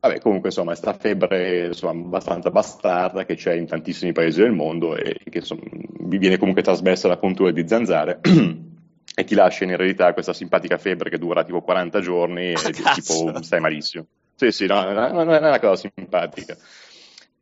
Vabbè, 0.00 0.20
comunque 0.20 0.50
insomma, 0.50 0.72
è 0.72 0.78
questa 0.78 0.98
febbre 0.98 1.66
insomma, 1.68 1.92
abbastanza 1.92 2.50
bastarda 2.50 3.24
che 3.24 3.36
c'è 3.36 3.54
in 3.54 3.66
tantissimi 3.66 4.12
paesi 4.12 4.40
del 4.40 4.52
mondo 4.52 4.96
e 4.96 5.18
che 5.30 5.38
insomma, 5.38 5.62
viene 6.00 6.36
comunque 6.36 6.62
trasmessa 6.62 7.08
da 7.08 7.16
punture 7.16 7.54
di 7.54 7.66
zanzare 7.66 8.20
e 9.16 9.24
ti 9.24 9.34
lascia 9.34 9.64
in 9.64 9.70
eredità 9.70 10.12
questa 10.12 10.34
simpatica 10.34 10.76
febbre 10.76 11.08
che 11.08 11.16
dura 11.16 11.42
tipo 11.42 11.62
40 11.62 12.00
giorni 12.00 12.52
e 12.52 12.54
ah, 12.82 12.92
tipo 12.92 13.42
stai 13.42 13.60
malissimo. 13.60 14.06
Sì, 14.34 14.50
sì, 14.50 14.66
no, 14.66 14.82
non 14.92 15.30
è 15.30 15.38
una 15.38 15.58
cosa 15.58 15.88
simpatica. 15.94 16.54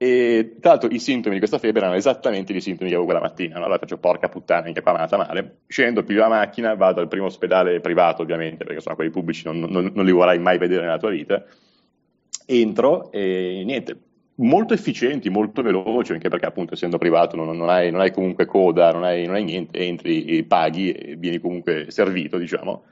E 0.03 0.57
tra 0.59 0.71
l'altro 0.71 0.89
i 0.91 0.99
sintomi 0.99 1.35
di 1.35 1.39
questa 1.39 1.59
febbre 1.59 1.83
erano 1.83 1.95
esattamente 1.95 2.53
i 2.53 2.61
sintomi 2.61 2.89
che 2.89 2.97
avevo 2.97 3.09
quella 3.09 3.25
mattina. 3.25 3.59
No? 3.59 3.67
Allora 3.67 3.79
faccio 3.79 3.99
porca 3.99 4.29
puttana, 4.29 4.69
qua 4.83 5.09
è 5.09 5.17
male. 5.17 5.59
Scendo, 5.69 6.03
piglio 6.03 6.23
la 6.23 6.29
macchina, 6.29 6.75
vado 6.75 7.01
al 7.01 7.07
primo 7.07 7.27
ospedale 7.27 7.79
privato, 7.79 8.23
ovviamente, 8.23 8.65
perché 8.65 8.81
sono 8.81 8.97
quelli 8.97 9.13
pubblici, 9.13 9.45
non, 9.45 9.61
non, 9.61 9.93
non 9.95 10.05
li 10.05 10.11
vorrai 10.11 10.41
mai 10.41 10.59
vedere 10.59 10.83
nella 10.83 10.99
tua 10.99 11.11
vita. 11.11 11.45
Entro 12.47 13.13
e 13.13 13.63
niente, 13.65 13.97
molto 14.39 14.75
efficienti, 14.75 15.31
molto 15.31 15.63
veloci, 15.63 16.11
anche 16.11 16.29
perché 16.29 16.47
appunto 16.47 16.75
essendo 16.75 16.99
privato 16.99 17.37
non, 17.37 17.57
non, 17.57 17.69
hai, 17.69 17.95
hai, 17.95 18.11
comunque 18.11 18.45
coda, 18.45 18.91
non 18.91 19.05
hai, 19.05 19.25
hai, 19.25 19.45
niente, 19.45 19.79
entri, 19.79 20.43
paghi 20.43 20.91
e 20.91 21.15
vieni 21.15 21.39
comunque 21.39 21.93
servito, 21.93 22.39
diciamo. 22.39 22.87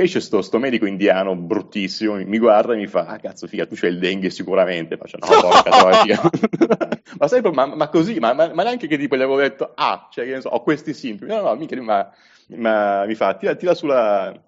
Esce 0.00 0.20
sto, 0.20 0.42
sto, 0.42 0.60
medico 0.60 0.86
indiano 0.86 1.34
bruttissimo, 1.34 2.14
mi 2.24 2.38
guarda 2.38 2.72
e 2.72 2.76
mi 2.76 2.86
fa, 2.86 3.06
ah 3.06 3.18
cazzo 3.18 3.48
figa, 3.48 3.66
tu 3.66 3.74
c'hai 3.74 3.90
il 3.90 3.98
dengue 3.98 4.30
sicuramente. 4.30 4.96
Faccio, 4.96 5.18
no, 5.18 5.26
porca 5.26 5.70
troia. 5.70 6.20
ma, 7.18 7.26
sai, 7.26 7.40
ma, 7.52 7.66
ma 7.66 7.88
così, 7.88 8.20
ma, 8.20 8.32
ma, 8.32 8.54
ma, 8.54 8.62
neanche 8.62 8.86
che 8.86 8.96
tipo 8.96 9.16
gli 9.16 9.22
avevo 9.22 9.40
detto, 9.40 9.72
ah, 9.74 10.06
cioè, 10.08 10.24
che 10.24 10.34
ne 10.34 10.40
so, 10.40 10.50
ho 10.50 10.62
questi 10.62 10.94
sintomi. 10.94 11.32
No, 11.32 11.40
no, 11.40 11.52
mica, 11.56 11.82
ma, 11.82 12.08
ma 12.50 13.06
mi 13.06 13.16
fa, 13.16 13.34
tira, 13.34 13.56
tira, 13.56 13.74
sulla, 13.74 14.40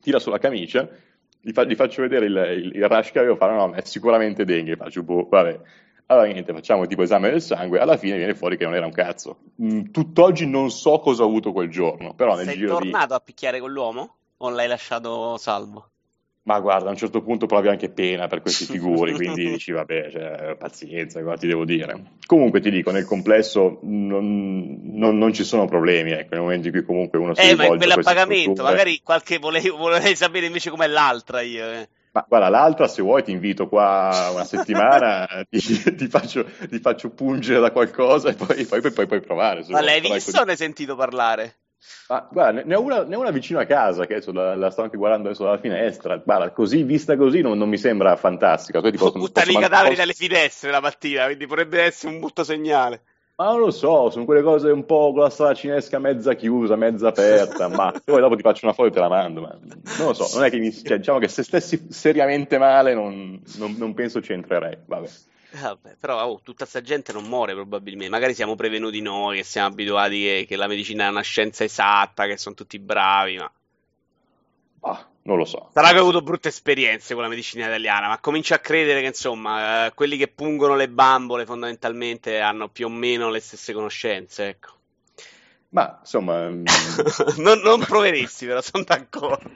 tira 0.00 0.18
sulla 0.18 0.38
camicia, 0.38 0.88
gli, 1.40 1.52
fa, 1.52 1.62
gli, 1.62 1.76
faccio 1.76 2.02
vedere 2.02 2.26
il, 2.26 2.54
il, 2.64 2.74
il 2.74 2.88
rash 2.88 3.12
che 3.12 3.20
avevo, 3.20 3.36
fa, 3.36 3.46
no, 3.46 3.66
no, 3.66 3.74
è 3.74 3.82
sicuramente 3.84 4.44
dengue. 4.44 4.74
Faccio, 4.74 5.04
boh, 5.04 5.28
vabbè. 5.30 5.60
Allora 6.06 6.26
niente, 6.26 6.52
facciamo 6.52 6.88
tipo 6.88 7.02
esame 7.02 7.30
del 7.30 7.40
sangue, 7.40 7.78
alla 7.78 7.96
fine 7.96 8.16
viene 8.16 8.34
fuori 8.34 8.56
che 8.56 8.64
non 8.64 8.74
era 8.74 8.86
un 8.86 8.90
cazzo. 8.90 9.42
Mm, 9.62 9.92
tutt'oggi 9.92 10.48
non 10.48 10.72
so 10.72 10.98
cosa 10.98 11.22
ho 11.22 11.26
avuto 11.26 11.52
quel 11.52 11.70
giorno, 11.70 12.12
però 12.14 12.34
nel 12.34 12.46
Sei 12.46 12.56
giro 12.56 12.80
di... 12.80 12.90
tornato 12.90 13.14
a 13.14 13.20
picchiare 13.20 13.60
con 13.60 13.70
l'uomo? 13.70 14.16
O 14.42 14.50
l'hai 14.50 14.68
lasciato 14.68 15.36
salvo? 15.36 15.90
Ma 16.42 16.58
guarda, 16.58 16.88
a 16.88 16.90
un 16.90 16.96
certo 16.96 17.22
punto 17.22 17.46
provi 17.46 17.68
anche 17.68 17.90
pena 17.90 18.26
per 18.26 18.40
questi 18.40 18.64
figuri, 18.72 19.12
quindi 19.12 19.50
dici 19.50 19.72
vabbè, 19.72 20.10
cioè, 20.10 20.56
pazienza, 20.56 21.22
cosa 21.22 21.36
ti 21.36 21.46
devo 21.46 21.64
dire. 21.64 22.16
Comunque 22.26 22.60
ti 22.60 22.70
dico, 22.70 22.90
nel 22.90 23.04
complesso 23.04 23.78
non, 23.82 24.80
non, 24.94 25.18
non 25.18 25.32
ci 25.32 25.44
sono 25.44 25.66
problemi, 25.66 26.12
ecco, 26.12 26.34
nel 26.34 26.40
momento 26.40 26.68
in 26.68 26.72
cui 26.72 26.84
comunque 26.84 27.18
uno 27.18 27.34
si 27.34 27.42
eh, 27.42 27.50
rivolge 27.50 27.68
ma 27.68 27.74
è 27.74 27.76
quella 27.76 27.94
a 27.94 28.02
pagamento, 28.02 28.40
strutture... 28.40 28.70
magari 28.70 29.00
qualche 29.02 29.38
volevo, 29.38 29.76
volevo 29.76 30.14
sapere 30.14 30.46
invece 30.46 30.70
com'è 30.70 30.86
l'altra 30.86 31.42
io. 31.42 31.70
Eh. 31.72 31.88
Ma 32.12 32.24
guarda, 32.26 32.48
l'altra 32.48 32.88
se 32.88 33.02
vuoi 33.02 33.22
ti 33.22 33.30
invito 33.30 33.68
qua 33.68 34.30
una 34.32 34.44
settimana, 34.44 35.28
ti, 35.48 35.94
ti, 35.94 36.08
faccio, 36.08 36.44
ti, 36.68 36.80
faccio, 36.80 37.10
pungere 37.10 37.60
da 37.60 37.70
qualcosa 37.70 38.30
e 38.30 38.34
poi, 38.34 38.64
poi, 38.64 38.80
poi, 38.80 38.90
poi 38.90 39.06
puoi 39.06 39.20
provare. 39.20 39.64
Ma 39.68 39.80
l'hai 39.82 40.00
visto 40.00 40.40
o 40.40 40.44
ne 40.44 40.52
hai 40.52 40.56
sentito 40.56 40.96
parlare? 40.96 41.59
Ma 42.08 42.28
guarda, 42.30 42.62
ne 42.62 42.74
ho, 42.74 42.82
una, 42.82 43.04
ne 43.04 43.16
ho 43.16 43.20
una 43.20 43.30
vicino 43.30 43.58
a 43.58 43.64
casa 43.64 44.06
che 44.06 44.14
adesso 44.14 44.32
la, 44.32 44.54
la, 44.54 44.70
sto 44.70 44.82
anche 44.82 44.96
guardando 44.96 45.28
adesso 45.28 45.44
dalla 45.44 45.58
finestra. 45.58 46.16
Guarda, 46.16 46.50
così 46.50 46.82
vista 46.82 47.16
così 47.16 47.40
non, 47.40 47.56
non 47.56 47.68
mi 47.68 47.78
sembra 47.78 48.16
fantastica. 48.16 48.80
Cioè, 48.80 48.90
tipo, 48.90 49.10
Buttare 49.12 49.52
i 49.52 49.56
cadaveri 49.56 49.94
dalle 49.94 50.12
finestre 50.12 50.70
la 50.70 50.80
mattina, 50.80 51.24
quindi 51.26 51.46
potrebbe 51.46 51.82
essere 51.82 52.12
un 52.12 52.20
brutto 52.20 52.44
segnale. 52.44 53.02
Ma 53.40 53.46
non 53.46 53.60
lo 53.60 53.70
so, 53.70 54.10
sono 54.10 54.26
quelle 54.26 54.42
cose 54.42 54.68
un 54.68 54.84
po' 54.84 55.12
con 55.12 55.22
la 55.22 55.30
strada 55.30 55.54
cinesca 55.54 55.98
mezza 55.98 56.34
chiusa, 56.34 56.76
mezza 56.76 57.08
aperta, 57.08 57.68
ma 57.68 57.90
poi 58.04 58.20
dopo 58.20 58.36
ti 58.36 58.42
faccio 58.42 58.66
una 58.66 58.74
foto 58.74 58.88
e 58.88 58.92
te 58.92 59.00
la 59.00 59.08
mando, 59.08 59.40
ma 59.40 59.58
non 59.96 60.08
lo 60.08 60.12
so, 60.12 60.28
non 60.36 60.44
è 60.44 60.50
che 60.50 60.58
mi, 60.58 60.70
cioè, 60.70 60.98
diciamo 60.98 61.18
che 61.18 61.28
se 61.28 61.42
stessi 61.42 61.86
seriamente 61.88 62.58
male 62.58 62.92
non, 62.92 63.40
non, 63.56 63.76
non 63.78 63.94
penso 63.94 64.20
ci 64.20 64.34
entrerei, 64.34 64.76
vabbè. 64.84 65.08
Vabbè, 65.52 65.96
però 65.98 66.24
oh, 66.24 66.40
tutta 66.42 66.64
sta 66.64 66.80
gente 66.80 67.12
non 67.12 67.24
muore 67.24 67.54
probabilmente. 67.54 68.10
Magari 68.10 68.34
siamo 68.34 68.54
prevenuti 68.54 69.00
noi, 69.00 69.38
che 69.38 69.44
siamo 69.44 69.68
abituati 69.68 70.20
che, 70.20 70.44
che 70.46 70.56
la 70.56 70.66
medicina 70.66 71.06
è 71.06 71.10
una 71.10 71.22
scienza 71.22 71.64
esatta, 71.64 72.26
che 72.26 72.36
sono 72.36 72.54
tutti 72.54 72.78
bravi, 72.78 73.36
ma... 73.38 73.50
Ah, 74.82 75.06
non 75.22 75.36
lo 75.36 75.44
so. 75.44 75.70
Sarà 75.74 75.90
che 75.90 75.98
ho 75.98 76.02
avuto 76.02 76.22
brutte 76.22 76.48
esperienze 76.48 77.14
con 77.14 77.22
la 77.22 77.28
medicina 77.28 77.66
italiana, 77.66 78.08
ma 78.08 78.18
comincio 78.18 78.54
a 78.54 78.58
credere 78.58 79.00
che 79.00 79.08
insomma, 79.08 79.86
eh, 79.86 79.94
quelli 79.94 80.16
che 80.16 80.28
pungono 80.28 80.76
le 80.76 80.88
bambole 80.88 81.44
fondamentalmente 81.44 82.40
hanno 82.40 82.68
più 82.68 82.86
o 82.86 82.90
meno 82.90 83.28
le 83.28 83.40
stesse 83.40 83.72
conoscenze, 83.72 84.48
ecco. 84.48 84.78
Ma 85.70 85.98
insomma, 86.00 86.48
mm, 86.48 86.64
non, 87.38 87.58
non 87.60 87.80
proveresti, 87.80 88.46
però 88.46 88.60
sono 88.60 88.84
d'accordo. 88.84 89.50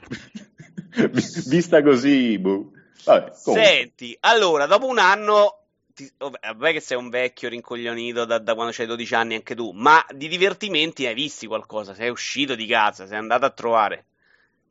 vista 1.47 1.81
così, 1.81 2.37
boh. 2.37 2.71
Vabbè. 3.03 3.31
Senti, 3.33 4.15
allora, 4.21 4.65
dopo 4.65 4.87
un 4.87 4.97
anno, 4.97 5.64
ti, 5.95 6.11
vabbè, 6.17 6.39
vabbè 6.41 6.71
che 6.73 6.79
sei 6.79 6.97
un 6.97 7.09
vecchio 7.09 7.49
rincoglionito 7.49 8.25
da, 8.25 8.37
da 8.37 8.53
quando 8.53 8.71
c'hai 8.75 8.85
12 8.85 9.15
anni 9.15 9.33
anche 9.35 9.55
tu, 9.55 9.71
ma 9.71 10.05
di 10.13 10.27
divertimenti 10.27 11.05
hai 11.07 11.15
visti 11.15 11.47
qualcosa? 11.47 11.93
Sei 11.95 12.09
uscito 12.09 12.53
di 12.55 12.67
casa, 12.67 13.07
sei 13.07 13.17
andato 13.17 13.45
a 13.45 13.49
trovare? 13.51 14.05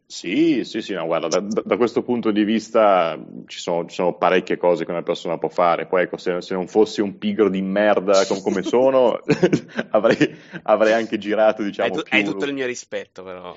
Sì, 0.07 0.65
sì, 0.65 0.81
sì, 0.83 0.93
no, 0.93 1.07
guarda, 1.07 1.29
da, 1.29 1.41
da- 1.63 1.77
questo 1.77 2.03
punto 2.03 2.31
di 2.31 2.45
vista 2.45 3.19
ci 3.47 3.59
sono, 3.59 3.87
ci 3.89 3.95
sono 3.95 4.17
parecchie 4.17 4.59
cose 4.59 4.85
che 4.85 4.91
una 4.91 5.03
persona 5.03 5.39
può 5.39 5.49
fare. 5.49 5.87
Poi 5.87 6.03
ecco, 6.03 6.19
se, 6.19 6.41
se 6.43 6.55
non 6.55 6.69
fossi 6.69 7.01
un 7.01 7.19
pigro 7.19 7.49
di 7.49 7.63
merda 7.63 8.25
com- 8.27 8.43
come 8.43 8.63
sono, 8.63 9.19
avrei, 9.91 10.37
avrei 10.65 10.93
anche 10.93 11.19
girato, 11.19 11.63
Hai, 11.63 11.67
diciamo, 11.69 11.93
tu- 11.93 12.03
più, 12.03 12.19
hai 12.19 12.25
tutto 12.25 12.45
il 12.45 12.53
mio 12.55 12.67
rispetto, 12.67 13.23
però. 13.23 13.55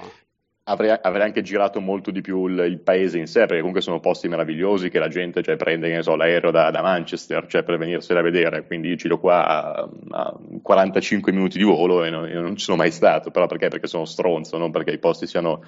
Avrei, 0.70 0.98
avrei 1.02 1.24
anche 1.24 1.42
girato 1.42 1.80
molto 1.80 2.12
di 2.12 2.22
più 2.22 2.48
il, 2.48 2.60
il 2.60 2.80
paese 2.80 3.18
in 3.18 3.28
sé, 3.28 3.42
perché 3.42 3.58
comunque 3.58 3.82
sono 3.82 4.00
posti 4.00 4.28
meravigliosi 4.28 4.90
che 4.90 5.00
la 5.00 5.08
gente 5.08 5.42
cioè, 5.42 5.56
prende, 5.56 6.02
so, 6.04 6.16
l'aereo 6.16 6.52
da, 6.52 6.72
da 6.72 6.82
Manchester, 6.82 7.46
cioè, 7.48 7.64
per 7.64 7.78
venirsela 7.78 8.20
a 8.20 8.24
vedere, 8.24 8.66
quindi 8.66 8.90
io 8.90 8.96
giro 8.96 9.20
qua 9.20 9.46
a, 9.46 9.90
a 10.10 10.38
45 10.62 11.32
minuti 11.32 11.58
di 11.58 11.64
volo 11.64 12.04
e 12.04 12.10
non, 12.10 12.28
non 12.30 12.56
ci 12.56 12.66
sono 12.66 12.78
mai 12.78 12.92
stato, 12.92 13.32
però 13.32 13.48
perché? 13.48 13.70
Perché 13.70 13.88
sono 13.88 14.06
stronzo, 14.06 14.58
non 14.58 14.72
perché 14.72 14.92
i 14.92 15.00
posti 15.00 15.28
siano 15.28 15.64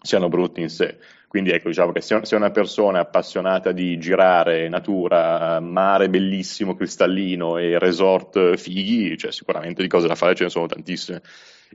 siano 0.00 0.28
brutti 0.28 0.60
in 0.60 0.68
sé. 0.68 0.96
Quindi 1.28 1.50
ecco, 1.50 1.68
diciamo 1.68 1.92
che 1.92 2.00
se 2.00 2.34
una 2.34 2.50
persona 2.50 2.98
è 2.98 3.02
appassionata 3.02 3.70
di 3.70 3.98
girare 3.98 4.66
natura, 4.70 5.60
mare 5.60 6.08
bellissimo, 6.08 6.74
cristallino 6.74 7.58
e 7.58 7.78
resort 7.78 8.56
fighi, 8.56 9.14
cioè 9.18 9.30
sicuramente 9.30 9.82
di 9.82 9.88
cose 9.88 10.08
da 10.08 10.14
fare 10.14 10.34
ce 10.34 10.44
ne 10.44 10.50
sono 10.50 10.64
tantissime. 10.64 11.20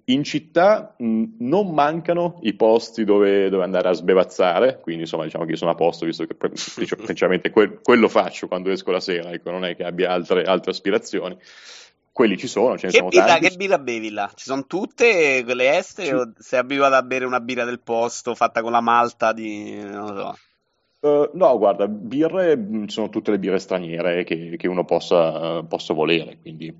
In 0.06 0.24
città 0.24 0.96
mh, 0.98 1.24
non 1.42 1.72
mancano 1.72 2.40
i 2.42 2.56
posti 2.56 3.04
dove, 3.04 3.50
dove 3.50 3.64
andare 3.64 3.90
a 3.90 3.94
sbevazzare, 3.94 4.80
quindi 4.80 5.04
insomma 5.04 5.26
diciamo 5.26 5.46
che 5.46 5.52
io 5.52 5.58
sono 5.58 5.70
a 5.70 5.76
posto, 5.76 6.08
visto 6.08 6.26
che 6.26 6.34
principalmente 6.34 7.52
quel- 7.52 7.80
quello 7.80 8.08
faccio 8.08 8.48
quando 8.48 8.72
esco 8.72 8.90
la 8.90 9.00
sera, 9.00 9.30
ecco, 9.30 9.52
non 9.52 9.66
è 9.66 9.76
che 9.76 9.84
abbia 9.84 10.10
altre, 10.10 10.46
altre 10.46 10.72
aspirazioni. 10.72 11.38
Quelli 12.14 12.38
ci 12.38 12.48
sono, 12.48 12.78
ce 12.78 12.86
ne 12.86 12.92
Che 12.92 12.98
sono 13.00 13.10
birra, 13.10 13.26
tanti. 13.26 13.50
che 13.50 13.56
birra 13.56 13.80
bevi 13.80 14.12
là? 14.12 14.32
Ci 14.34 14.46
sono 14.46 14.66
tutte 14.68 15.42
quelle 15.44 15.78
estere 15.78 16.08
Sì. 16.08 16.14
o 16.14 16.32
sei 16.38 16.60
abituato 16.60 16.94
a 16.94 17.02
bere 17.02 17.26
una 17.26 17.40
birra 17.40 17.66
del 17.66 17.80
posto 17.82 18.36
fatta 18.36 18.62
con 18.62 18.72
la 18.72 18.82
malta 18.82 19.34
di... 19.34 19.76
non 19.82 20.14
lo 20.14 20.22
so. 20.22 20.38
Eh, 21.02 21.30
no, 21.34 21.58
guarda, 21.58 21.88
birre, 21.88 22.56
ci 22.86 22.92
sono 22.94 23.10
tutte 23.10 23.32
le 23.32 23.40
birre 23.40 23.58
straniere 23.60 24.24
che, 24.24 24.56
che 24.58 24.68
uno 24.68 24.86
possa, 24.86 25.64
possa 25.64 25.94
volere, 25.94 26.38
quindi 26.40 26.72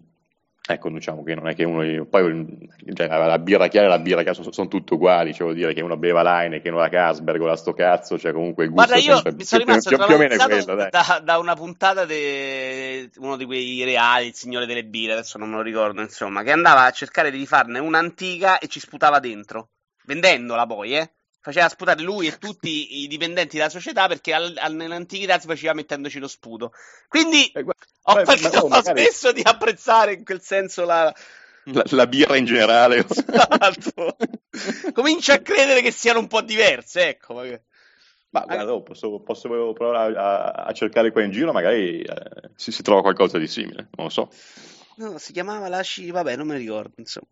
ecco, 0.66 0.90
diciamo 0.90 1.24
che 1.24 1.36
non 1.36 1.50
è 1.50 1.56
che 1.56 1.66
uno, 1.66 2.06
poi 2.06 2.70
cioè, 2.94 3.08
la, 3.08 3.40
birra 3.40 3.68
chiara 3.68 3.88
e 3.88 3.90
la 3.90 4.00
birra 4.00 4.22
chiara 4.22 4.34
sono, 4.34 4.52
sono 4.52 4.70
tutte 4.70 4.94
uguali, 4.94 5.34
cioè 5.34 5.44
vuol 5.44 5.56
dire 5.56 5.74
che 5.74 5.82
uno 5.82 5.98
beva 5.98 6.22
l'Heineken, 6.22 6.62
che 6.62 6.70
uno 6.70 6.80
la 6.80 6.90
Carlsberg 6.90 7.42
o 7.42 7.46
la 7.46 7.56
sto 7.58 7.74
cazzo, 7.74 8.18
cioè 8.18 8.32
comunque 8.32 8.64
il 8.64 8.72
gusto 8.72 8.88
Guarda, 8.88 9.06
io 9.06 9.16
sempre 9.16 9.36
mi 9.36 9.44
sono 9.44 9.64
rimasto 9.66 9.90
più- 9.90 10.06
più 10.06 10.16
o 10.16 10.18
meno 10.18 10.46
quello, 10.46 10.76
da, 10.90 11.22
da 11.24 11.38
una 11.38 11.56
puntata 11.56 12.06
di 12.06 13.10
uno 13.18 13.36
di 13.36 13.46
quei 13.46 13.84
reali, 13.84 14.28
il 14.28 14.36
signore 14.36 14.66
delle 14.66 14.86
birre, 14.86 15.14
adesso 15.14 15.38
non 15.38 15.50
me 15.50 15.58
lo 15.58 15.62
ricordo, 15.62 16.02
insomma, 16.02 16.44
che 16.44 16.52
andava 16.52 16.86
a 16.86 16.92
cercare 16.92 17.30
di 17.30 17.38
rifarne 17.38 17.80
un'antica 17.80 18.58
e 18.60 18.68
ci 18.68 18.80
sputava 18.80 19.20
dentro, 19.20 19.70
vendendola 20.06 20.66
poi, 20.66 20.96
eh. 20.96 21.12
Faceva 21.44 21.68
sputare 21.68 22.02
lui 22.02 22.28
e 22.28 22.38
tutti 22.38 23.02
i 23.04 23.08
dipendenti 23.08 23.58
della 23.58 23.68
società 23.68 24.08
perché 24.08 24.34
al- 24.34 24.58
al- 24.58 24.74
nell'antichità 24.76 25.38
si 25.40 25.48
faceva 25.48 25.74
mettendoci 25.74 26.18
lo 26.18 26.30
sputo. 26.30 26.72
Quindi 27.10 27.52
Eh, 27.52 27.64
guarda, 27.64 27.84
ho, 28.04 28.14
ma- 28.14 28.22
perché 28.24 28.42
ma- 28.44 28.62
oh, 28.62 28.66
ho 28.66 28.68
magari 28.70 29.10
di 29.34 29.42
apprezzare 29.44 30.14
in 30.14 30.24
quel 30.24 30.40
senso 30.42 30.86
la, 30.86 31.14
la, 31.64 31.84
la 31.86 32.08
birra 32.08 32.38
in 32.38 32.46
generale. 32.46 33.04
Esatto. 33.06 34.16
Comincio 34.94 35.34
a 35.34 35.40
credere 35.40 35.82
che 35.82 35.92
siano 35.92 36.20
un 36.20 36.28
po' 36.28 36.42
diverse, 36.42 37.10
ecco. 37.10 37.34
magari. 37.34 37.62
Ma 38.30 38.46
guarda, 38.46 38.74
oh, 38.74 38.82
posso, 38.82 39.20
posso 39.20 39.74
provare 39.74 40.16
a, 40.18 40.46
a- 40.46 40.52
a 40.68 40.72
cercare 40.72 41.12
qua 41.12 41.24
in 41.24 41.32
giro, 41.32 41.52
magari 41.52 42.02
eh, 42.02 42.50
si, 42.56 42.72
si 42.72 42.82
trova 42.84 43.02
qualcosa 43.02 43.38
di 43.38 43.48
simile, 43.48 43.90
non 43.96 44.06
lo 44.06 44.10
so. 44.10 44.30
No, 44.98 45.18
si 45.18 45.34
chiamava 45.34 45.68
la 45.70 45.82
C, 45.82 46.12
vabbè, 46.12 46.36
non 46.36 46.46
me 46.48 46.54
lo 46.54 46.60
ricordo, 46.60 46.94
insomma. 46.98 47.28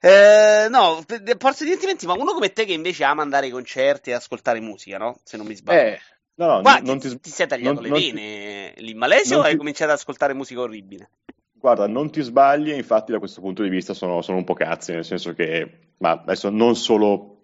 Eh, 0.00 0.66
no, 0.68 1.02
forza 1.38 1.64
di 1.64 1.70
divertimenti, 1.70 2.06
ma 2.06 2.12
uno 2.12 2.32
come 2.32 2.52
te 2.52 2.64
che 2.66 2.72
invece 2.74 3.04
ama 3.04 3.22
andare 3.22 3.46
ai 3.46 3.52
concerti 3.52 4.10
e 4.10 4.14
ascoltare 4.14 4.60
musica, 4.60 4.98
no? 4.98 5.18
Se 5.24 5.36
non 5.38 5.46
mi 5.46 5.54
sbaglio. 5.54 5.80
Eh, 5.80 5.98
no, 6.34 6.46
no, 6.46 6.60
Qua 6.60 6.78
non, 6.82 6.98
ti, 7.00 7.08
ti, 7.08 7.20
ti 7.20 7.30
sei 7.30 7.46
tagliato 7.46 7.80
non- 7.80 7.82
le 7.84 7.88
non 7.88 8.00
ti- 8.00 8.12
vene 8.12 8.74
lì 8.76 8.90
in 8.90 8.98
Malesia 8.98 9.38
o 9.38 9.42
hai 9.42 9.56
cominciato 9.56 9.90
ad 9.92 9.98
ascoltare 9.98 10.34
musica 10.34 10.60
orribile? 10.60 11.08
Guarda, 11.52 11.86
non 11.88 12.10
ti 12.10 12.20
sbagli, 12.20 12.70
infatti 12.70 13.10
da 13.10 13.18
questo 13.18 13.40
punto 13.40 13.62
di 13.62 13.68
vista 13.68 13.92
sono, 13.92 14.22
sono 14.22 14.38
un 14.38 14.44
po' 14.44 14.54
cazzi, 14.54 14.92
nel 14.92 15.04
senso 15.04 15.34
che, 15.34 15.94
ma 15.98 16.10
adesso 16.12 16.50
non 16.50 16.76
solo, 16.76 17.37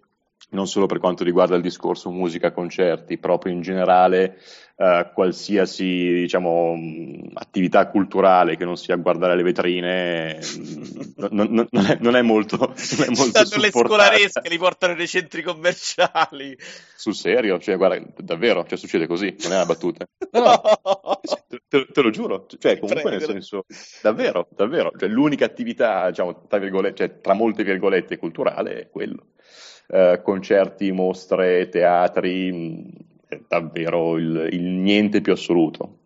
non 0.49 0.67
solo 0.67 0.85
per 0.85 0.99
quanto 0.99 1.23
riguarda 1.23 1.55
il 1.55 1.61
discorso 1.61 2.11
musica, 2.11 2.51
concerti, 2.51 3.17
proprio 3.17 3.51
in 3.51 3.61
generale, 3.61 4.37
eh, 4.77 5.09
qualsiasi, 5.13 5.85
diciamo, 6.13 6.75
mh, 6.75 7.29
attività 7.33 7.87
culturale 7.89 8.55
che 8.55 8.63
non 8.63 8.77
sia 8.77 8.95
guardare 8.95 9.35
le 9.35 9.43
vetrine, 9.43 10.35
mh, 10.37 11.27
non, 11.31 11.47
non- 11.49 11.67
non 11.71 11.85
è, 11.85 11.97
non 11.99 12.15
è 12.15 12.21
molto, 12.21 12.57
non 12.57 12.75
è 12.75 13.15
molto 13.15 13.43
Stanno 13.45 13.61
le 13.61 13.69
scolaresche, 13.71 14.47
li 14.49 14.57
portano 14.57 14.93
nei 14.93 15.07
centri 15.07 15.41
commerciali. 15.41 16.55
Sul 16.95 17.15
serio? 17.15 17.59
Cioè, 17.59 17.75
guarda, 17.75 18.05
davvero, 18.17 18.65
cioè, 18.65 18.77
succede 18.77 19.07
così, 19.07 19.35
non 19.43 19.51
è 19.51 19.55
una 19.55 19.65
battuta. 19.65 20.05
No, 20.35 20.61
no, 20.83 21.19
te, 21.47 21.61
te- 21.67 21.87
te 21.93 22.01
lo 22.01 22.09
giuro, 22.09 22.45
cioè 22.59 22.77
comunque 22.77 23.09
nel 23.09 23.21
senso, 23.23 23.65
davvero, 24.01 24.47
davvero, 24.51 24.91
cioè, 24.97 25.07
l'unica 25.07 25.45
attività, 25.45 26.09
diciamo, 26.09 26.45
tra 26.47 26.59
virgolette, 26.59 27.07
cioè, 27.07 27.21
tra 27.21 27.33
molte 27.33 27.63
virgolette, 27.63 28.17
culturale 28.17 28.81
è 28.81 28.89
quello. 28.89 29.27
Eh, 29.87 30.21
concerti, 30.23 30.91
mostre, 30.91 31.69
teatri, 31.69 32.83
è 33.27 33.39
davvero 33.47 34.17
il, 34.17 34.49
il 34.51 34.63
niente 34.63 35.21
più 35.21 35.33
assoluto, 35.33 35.99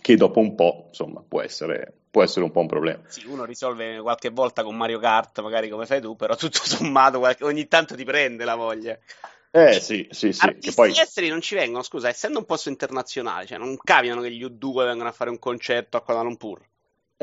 che 0.00 0.16
dopo 0.16 0.40
un 0.40 0.54
po', 0.54 0.86
insomma, 0.88 1.22
può 1.26 1.40
essere, 1.40 1.92
può 2.10 2.22
essere 2.22 2.44
un 2.44 2.50
po' 2.50 2.60
un 2.60 2.66
problema. 2.66 3.00
Sì, 3.06 3.26
uno 3.26 3.44
risolve 3.44 4.00
qualche 4.00 4.30
volta 4.30 4.64
con 4.64 4.76
Mario 4.76 4.98
Kart, 4.98 5.40
magari 5.40 5.68
come 5.68 5.86
fai 5.86 6.00
tu, 6.00 6.16
però 6.16 6.34
tutto 6.34 6.60
sommato 6.64 7.18
qualche- 7.18 7.44
ogni 7.44 7.68
tanto 7.68 7.94
ti 7.94 8.04
prende 8.04 8.44
la 8.44 8.56
voglia. 8.56 8.98
Eh 9.54 9.80
sì, 9.80 10.08
sì, 10.10 10.32
sì, 10.32 10.40
che 10.40 10.46
Artisti 10.46 10.74
poi... 10.74 10.90
esteri 10.98 11.28
non 11.28 11.42
ci 11.42 11.54
vengono, 11.54 11.82
scusa, 11.82 12.08
essendo 12.08 12.38
un 12.38 12.46
posto 12.46 12.70
internazionale, 12.70 13.46
cioè 13.46 13.58
non 13.58 13.76
capitano 13.76 14.22
che 14.22 14.30
gli 14.30 14.42
U2 14.42 14.84
vengano 14.84 15.10
a 15.10 15.12
fare 15.12 15.28
un 15.28 15.38
concerto 15.38 15.98
a 15.98 16.02
Kuala 16.02 16.22
Lumpur. 16.22 16.60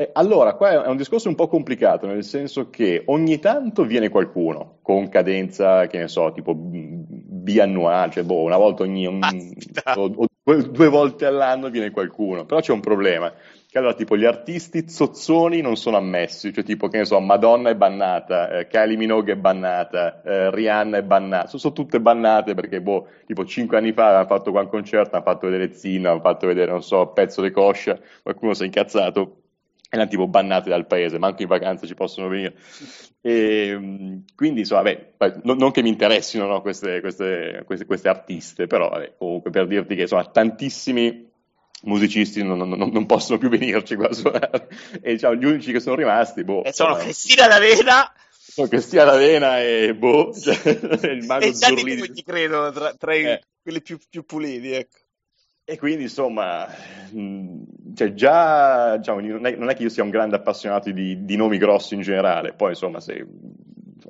Eh, 0.00 0.08
allora, 0.14 0.54
qua 0.54 0.82
è 0.84 0.88
un 0.88 0.96
discorso 0.96 1.28
un 1.28 1.34
po' 1.34 1.46
complicato, 1.46 2.06
nel 2.06 2.24
senso 2.24 2.70
che 2.70 3.02
ogni 3.08 3.38
tanto 3.38 3.84
viene 3.84 4.08
qualcuno 4.08 4.78
con 4.80 5.10
cadenza, 5.10 5.88
che 5.88 5.98
ne 5.98 6.08
so, 6.08 6.32
tipo 6.32 6.54
biannuale, 6.56 8.10
cioè 8.10 8.24
boh, 8.24 8.44
una 8.44 8.56
volta 8.56 8.82
ogni 8.82 9.04
Aspetta. 9.20 10.00
o, 10.00 10.10
o 10.16 10.26
due, 10.42 10.70
due 10.70 10.88
volte 10.88 11.26
all'anno 11.26 11.68
viene 11.68 11.90
qualcuno, 11.90 12.46
però 12.46 12.60
c'è 12.60 12.72
un 12.72 12.80
problema, 12.80 13.30
che 13.68 13.76
allora 13.76 13.92
tipo 13.92 14.16
gli 14.16 14.24
artisti 14.24 14.88
zozzoni 14.88 15.60
non 15.60 15.76
sono 15.76 15.98
ammessi, 15.98 16.50
cioè 16.50 16.64
tipo 16.64 16.88
che 16.88 16.96
ne 16.96 17.04
so, 17.04 17.20
Madonna 17.20 17.68
è 17.68 17.74
bannata, 17.74 18.48
eh, 18.56 18.68
Kylie 18.68 18.96
Minogue 18.96 19.34
è 19.34 19.36
bannata, 19.36 20.22
eh, 20.22 20.50
Rihanna 20.50 20.96
è 20.96 21.02
bannata, 21.02 21.48
sono, 21.48 21.60
sono 21.60 21.74
tutte 21.74 22.00
bannate 22.00 22.54
perché 22.54 22.80
boh, 22.80 23.06
tipo 23.26 23.44
cinque 23.44 23.76
anni 23.76 23.92
fa 23.92 24.16
hanno 24.16 24.26
fatto 24.26 24.50
qua 24.50 24.62
un 24.62 24.70
concerto, 24.70 25.14
hanno 25.14 25.24
fatto 25.24 25.46
vedere 25.46 25.74
Zina, 25.74 26.10
hanno 26.10 26.20
fatto 26.20 26.46
vedere, 26.46 26.70
non 26.70 26.82
so, 26.82 27.08
pezzo 27.08 27.42
di 27.42 27.50
coscia, 27.50 27.98
qualcuno 28.22 28.54
si 28.54 28.62
è 28.62 28.64
incazzato 28.64 29.39
erano 29.90 30.08
tipo 30.08 30.28
bannate 30.28 30.70
dal 30.70 30.86
paese, 30.86 31.18
manco 31.18 31.42
in 31.42 31.48
vacanza 31.48 31.86
ci 31.86 31.94
possono 31.94 32.28
venire. 32.28 32.54
E, 33.20 33.76
mh, 33.76 34.24
quindi, 34.36 34.60
insomma, 34.60 34.82
vabbè, 34.82 35.40
non, 35.42 35.70
che 35.72 35.82
mi 35.82 35.88
interessino 35.88 36.46
no, 36.46 36.62
queste, 36.62 37.00
queste, 37.00 37.62
queste, 37.66 37.84
queste 37.84 38.08
artiste, 38.08 38.66
però 38.66 38.88
vabbè, 38.88 39.14
comunque 39.18 39.50
per 39.50 39.66
dirti 39.66 39.96
che 39.96 40.02
insomma, 40.02 40.24
tantissimi 40.26 41.28
musicisti 41.82 42.42
non, 42.42 42.58
non- 42.58 42.90
non- 42.90 43.06
possono 43.06 43.38
più 43.38 43.48
venirci 43.48 43.96
qua 43.96 44.08
a 44.08 44.12
suonare. 44.14 44.68
E 45.02 45.12
diciamo, 45.12 45.34
gli 45.34 45.44
unici 45.44 45.72
che 45.72 45.80
sono 45.80 45.96
rimasti, 45.96 46.44
boh, 46.44 46.62
E 46.64 46.72
sono 46.72 46.94
Cristina 46.94 47.48
D'Avena 47.48 48.12
sono 48.50 48.68
Cristiana 48.68 49.12
D'Avena 49.12 49.60
e 49.60 49.94
boh, 49.94 50.32
cioè, 50.34 50.56
il 51.12 51.24
mago 51.26 51.44
e 51.44 51.52
Gianni 51.52 51.78
Zurlini. 51.78 52.06
Pugni, 52.06 52.22
credo, 52.22 52.70
tra, 52.72 52.94
tra 52.94 53.14
i- 53.14 53.24
Eh. 53.24 53.40
quelli 53.62 53.82
più, 53.82 53.98
più 54.08 54.24
puliti, 54.24 54.72
ecco. 54.72 54.98
E 55.70 55.78
quindi 55.78 56.02
insomma, 56.02 56.66
mh, 57.12 57.94
cioè 57.94 58.12
già 58.12 58.96
diciamo, 58.96 59.20
non, 59.20 59.46
è, 59.46 59.54
non, 59.54 59.70
è, 59.70 59.76
che 59.76 59.84
io 59.84 59.88
sia 59.88 60.02
un 60.02 60.10
grande 60.10 60.34
appassionato 60.34 60.90
di, 60.90 61.24
di 61.24 61.36
nomi 61.36 61.58
grossi 61.58 61.94
in 61.94 62.00
generale, 62.00 62.54
poi 62.54 62.70
insomma 62.70 62.98
se, 62.98 63.24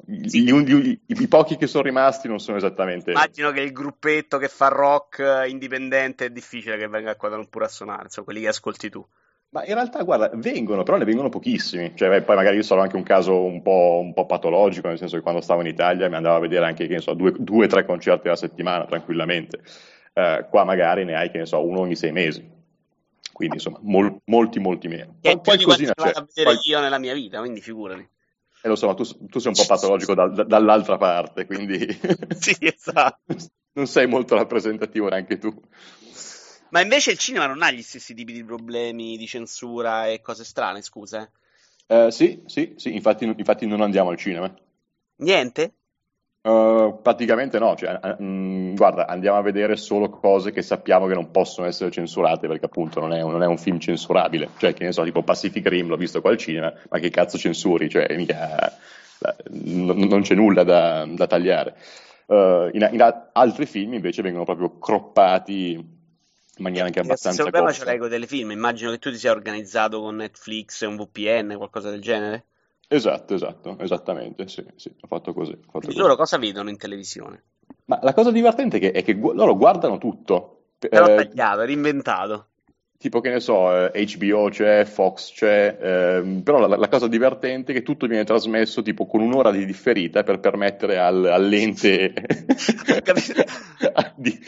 gli, 0.07 0.51
gli, 0.51 1.01
i, 1.05 1.29
pochi 1.29 1.59
che 1.59 1.67
sono 1.67 1.83
rimasti 1.83 2.29
non 2.29 2.39
sono 2.39 2.57
esattamente... 2.57 3.11
Immagino 3.11 3.51
che 3.51 3.61
il 3.61 3.73
gruppetto 3.73 4.39
che 4.39 4.49
fa 4.49 4.69
rock 4.69 5.45
indipendente 5.49 6.25
è 6.25 6.31
difficile 6.31 6.79
che 6.79 6.89
venga 6.89 7.11
a 7.11 7.17
Kuala 7.17 7.37
Lumpur 7.37 7.65
a 7.65 7.69
suonare, 7.69 8.05
insomma 8.05 8.25
quelli 8.25 8.41
che 8.41 8.49
ascolti 8.49 8.89
tu. 8.89 9.07
Ma 9.51 9.63
in 9.67 9.75
realtà, 9.75 10.03
guarda, 10.03 10.31
vengono, 10.33 10.83
però 10.83 10.97
ne 10.97 11.05
vengono 11.05 11.29
pochissimi. 11.29 11.93
Cioè, 11.95 12.23
poi 12.23 12.37
magari 12.37 12.57
io 12.57 12.63
sarò 12.63 12.81
anche 12.81 12.97
un 12.97 13.03
caso 13.03 13.43
un 13.43 13.61
po', 13.61 14.01
un 14.03 14.15
po', 14.15 14.25
patologico, 14.25 14.89
nel 14.89 14.97
senso 14.97 15.17
che 15.17 15.23
quando 15.23 15.43
stavo 15.43 15.61
in 15.61 15.67
Italia 15.67 16.09
mi 16.09 16.15
andavo 16.15 16.37
a 16.37 16.41
vedere 16.41 16.65
anche, 16.65 16.87
che 16.87 16.95
ne 16.95 17.01
so, 17.01 17.13
due 17.13 17.65
o 17.65 17.67
tre 17.67 17.85
concerti 17.85 18.29
alla 18.29 18.37
settimana, 18.37 18.87
tranquillamente. 18.87 19.61
Uh, 20.13 20.49
qua 20.49 20.65
magari 20.65 21.05
ne 21.05 21.15
hai, 21.15 21.31
che 21.31 21.39
ne 21.39 21.47
so, 21.47 21.65
uno 21.65 21.81
ogni 21.81 21.97
sei 21.97 22.13
mesi. 22.13 22.59
Quindi, 23.33 23.57
insomma, 23.57 23.79
mol, 23.83 24.21
molti, 24.25 24.59
molti 24.59 24.89
meno. 24.89 25.17
Che 25.21 25.31
è 25.31 25.41
qualcosina 25.41 25.95
c'è. 25.95 26.11
a 26.15 26.27
vedere 26.27 26.57
poi... 26.57 26.59
io 26.63 26.81
nella 26.81 26.99
mia 26.99 27.15
vita, 27.15 27.39
quindi 27.39 27.61
figurati. 27.61 28.09
E 28.63 28.69
lo 28.69 28.77
so, 28.77 28.87
ma 28.87 28.95
tu, 28.95 29.05
tu 29.27 29.39
sei 29.39 29.53
un 29.53 29.57
po' 29.57 29.67
patologico 29.67 30.15
da, 30.15 30.29
da, 30.29 30.45
dall'altra 30.45 30.99
parte, 30.99 31.47
quindi... 31.47 31.89
sì, 32.39 32.55
esatto. 32.61 33.35
non 33.73 33.87
sei 33.87 34.07
molto 34.07 34.35
rappresentativo 34.35 35.09
neanche 35.09 35.39
tu. 35.39 35.51
Ma 36.71 36.81
invece 36.81 37.13
il 37.13 37.19
cinema 37.19 37.47
non 37.47 37.63
ha 37.63 37.71
gli 37.71 37.83
stessi 37.83 38.15
tipi 38.15 38.33
di 38.33 38.45
problemi 38.45 39.17
di 39.17 39.27
censura 39.27 40.07
e 40.09 40.21
cose 40.21 40.45
strane, 40.45 40.83
scusa? 40.83 41.31
Eh, 41.87 42.11
sì, 42.11 42.43
sì, 42.47 42.75
sì, 42.77 42.95
infatti, 42.95 43.25
infatti 43.25 43.67
non 43.67 43.81
andiamo 43.81 44.11
al 44.11 44.17
cinema. 44.17 44.55
Niente? 45.17 45.75
Uh, 46.43 46.90
praticamente 47.01 47.59
no, 47.59 47.77
cioè, 47.77 47.99
mh, 48.19 48.75
guarda, 48.75 49.07
andiamo 49.07 49.39
a 49.39 49.43
vedere 49.43 49.77
solo 49.77 50.09
cose 50.11 50.53
che 50.53 50.63
sappiamo 50.63 51.07
che 51.07 51.15
non 51.15 51.31
possono 51.31 51.67
essere 51.67 51.91
censurate 51.91 52.47
perché 52.47 52.67
appunto 52.67 53.01
non 53.01 53.13
è, 53.13 53.21
non 53.21 53.43
è 53.43 53.47
un 53.47 53.59
film 53.59 53.79
censurabile, 53.79 54.51
cioè 54.59 54.75
che 54.75 54.85
ne 54.85 54.93
so, 54.93 55.03
tipo 55.05 55.23
Pacific 55.23 55.67
Rim 55.67 55.89
l'ho 55.89 55.97
visto 55.97 56.21
qua 56.21 56.31
al 56.31 56.37
cinema, 56.37 56.73
ma 56.89 56.99
che 56.99 57.11
cazzo 57.11 57.39
censuri, 57.39 57.89
cioè 57.89 58.15
mica, 58.17 58.73
non, 59.51 59.99
non 59.99 60.23
c'è 60.23 60.35
nulla 60.35 60.65
da, 60.65 61.07
da 61.07 61.27
tagliare. 61.27 61.77
Uh, 62.27 62.69
in, 62.73 62.89
in, 62.93 63.29
altri 63.33 63.67
film 63.67 63.95
invece 63.95 64.23
vengono 64.23 64.45
proprio 64.45 64.79
croppati 64.79 65.73
in 65.73 66.63
maniera 66.63 66.87
anche 66.87 67.01
abbastanza 67.01 67.43
Il 67.43 67.51
problema 67.51 67.73
ce 67.73 67.85
l'hai 67.85 67.99
con 67.99 68.09
delle 68.09 68.27
film, 68.27 68.51
immagino 68.51 68.91
che 68.91 68.99
tu 68.99 69.11
ti 69.11 69.19
sia 69.19 69.33
organizzato 69.33 70.01
con 70.01 70.17
Netflix, 70.17 70.87
un 70.87 70.97
VPN, 70.97 71.57
qualcosa 71.57 71.91
del 71.91 72.01
genere? 72.01 72.45
Esatto, 72.93 73.35
esatto, 73.35 73.79
esattamente, 73.79 74.49
sì, 74.49 74.65
sì, 74.75 74.93
ho 75.01 75.07
fatto 75.07 75.33
così. 75.33 75.53
Ho 75.53 75.81
fatto 75.81 75.97
loro 75.97 76.17
cosa 76.17 76.39
vedono 76.39 76.71
in 76.71 76.77
televisione? 76.77 77.43
Ma 77.85 78.01
la 78.03 78.13
cosa 78.13 78.33
divertente 78.33 78.79
è 78.79 78.81
che, 78.81 78.91
è 78.91 79.05
che 79.05 79.15
loro 79.15 79.57
guardano 79.57 79.99
tutto. 79.99 80.63
Però 80.77 81.07
eh, 81.07 81.15
tagliato, 81.15 81.61
reinventato 81.61 82.47
tipo 83.01 83.23
che 83.23 83.31
ne 83.31 83.41
so, 83.41 83.91
eh, 83.91 84.05
HBO 84.05 84.51
c'è, 84.51 84.85
Fox 84.85 85.33
c'è, 85.33 85.79
ehm, 85.81 86.43
però 86.43 86.59
la, 86.59 86.77
la, 86.77 86.89
cosa 86.89 87.09
divertente 87.09 87.73
è 87.73 87.75
che 87.75 87.83
tutto 87.83 88.07
viene 88.07 88.25
trasmesso 88.25 88.83
tipo 88.83 89.07
con 89.07 89.23
un'ora 89.23 89.51
di 89.51 89.65
differita 89.65 90.23
per 90.23 90.39
permettere 90.39 90.99
al, 90.99 91.25
all'ente 91.25 92.13
di, 94.17 94.39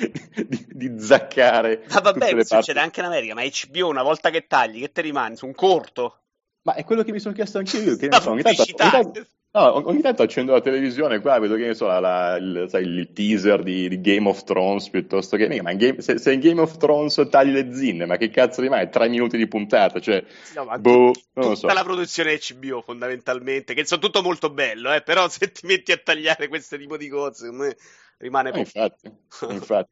di, 0.46 0.66
di, 0.68 1.00
zaccare. 1.00 1.84
Ma 1.88 2.00
vabbè, 2.00 2.44
succede 2.44 2.78
anche 2.78 3.00
in 3.00 3.06
America, 3.06 3.32
ma 3.32 3.42
HBO 3.42 3.88
una 3.88 4.02
volta 4.02 4.28
che 4.28 4.46
tagli, 4.46 4.80
che 4.80 4.92
ti 4.92 5.00
rimane? 5.00 5.36
Su 5.36 5.46
un 5.46 5.54
corto? 5.54 6.18
Ma 6.62 6.74
è 6.74 6.84
quello 6.84 7.02
che 7.02 7.12
mi 7.12 7.18
sono 7.18 7.34
chiesto 7.34 7.58
anche 7.58 7.78
io, 7.78 7.96
che 7.96 8.08
ne 8.08 8.20
so, 8.20 8.30
ogni 8.30 8.42
tanto, 8.42 8.62
ogni 8.62 8.72
tanto, 8.74 9.26
No, 9.54 9.86
ogni 9.86 10.00
tanto 10.00 10.22
accendo 10.22 10.52
la 10.52 10.62
televisione 10.62 11.20
qua 11.20 11.38
vedo 11.38 11.56
che 11.56 11.74
so, 11.74 11.86
la, 11.86 12.00
la, 12.00 12.36
il, 12.36 12.64
sai, 12.70 12.84
il, 12.84 13.12
teaser 13.12 13.62
di, 13.62 13.86
di, 13.86 14.00
Game 14.00 14.26
of 14.26 14.44
Thrones 14.44 14.88
piuttosto 14.88 15.36
che. 15.36 15.60
Ma 15.60 15.72
in 15.72 15.76
Game, 15.76 16.00
se, 16.00 16.16
se, 16.16 16.32
in 16.32 16.40
Game 16.40 16.58
of 16.58 16.78
Thrones 16.78 17.26
tagli 17.30 17.52
le 17.52 17.70
zinne, 17.74 18.06
ma 18.06 18.16
che 18.16 18.30
cazzo 18.30 18.62
rimane? 18.62 18.88
Tre 18.88 19.10
minuti 19.10 19.36
di 19.36 19.46
puntata, 19.46 20.00
cioè. 20.00 20.24
No, 20.54 20.64
boh, 20.64 20.80
tu, 20.80 21.20
non 21.34 21.48
lo 21.50 21.54
so. 21.54 21.66
la 21.66 21.82
produzione 21.82 22.38
HBO 22.38 22.80
fondamentalmente, 22.80 23.74
che 23.74 23.84
sono 23.84 24.00
tutto 24.00 24.22
molto 24.22 24.48
bello, 24.48 24.90
eh, 24.90 25.02
però 25.02 25.28
se 25.30 25.52
ti 25.52 25.66
metti 25.66 25.92
a 25.92 25.98
tagliare 25.98 26.48
questo 26.48 26.78
tipo 26.78 26.96
di 26.96 27.08
cose, 27.08 27.44
secondo 27.44 27.64
me 27.64 27.76
rimane 28.22 28.52
eh, 28.52 28.58
infatti, 28.60 29.10
infatti. 29.50 29.90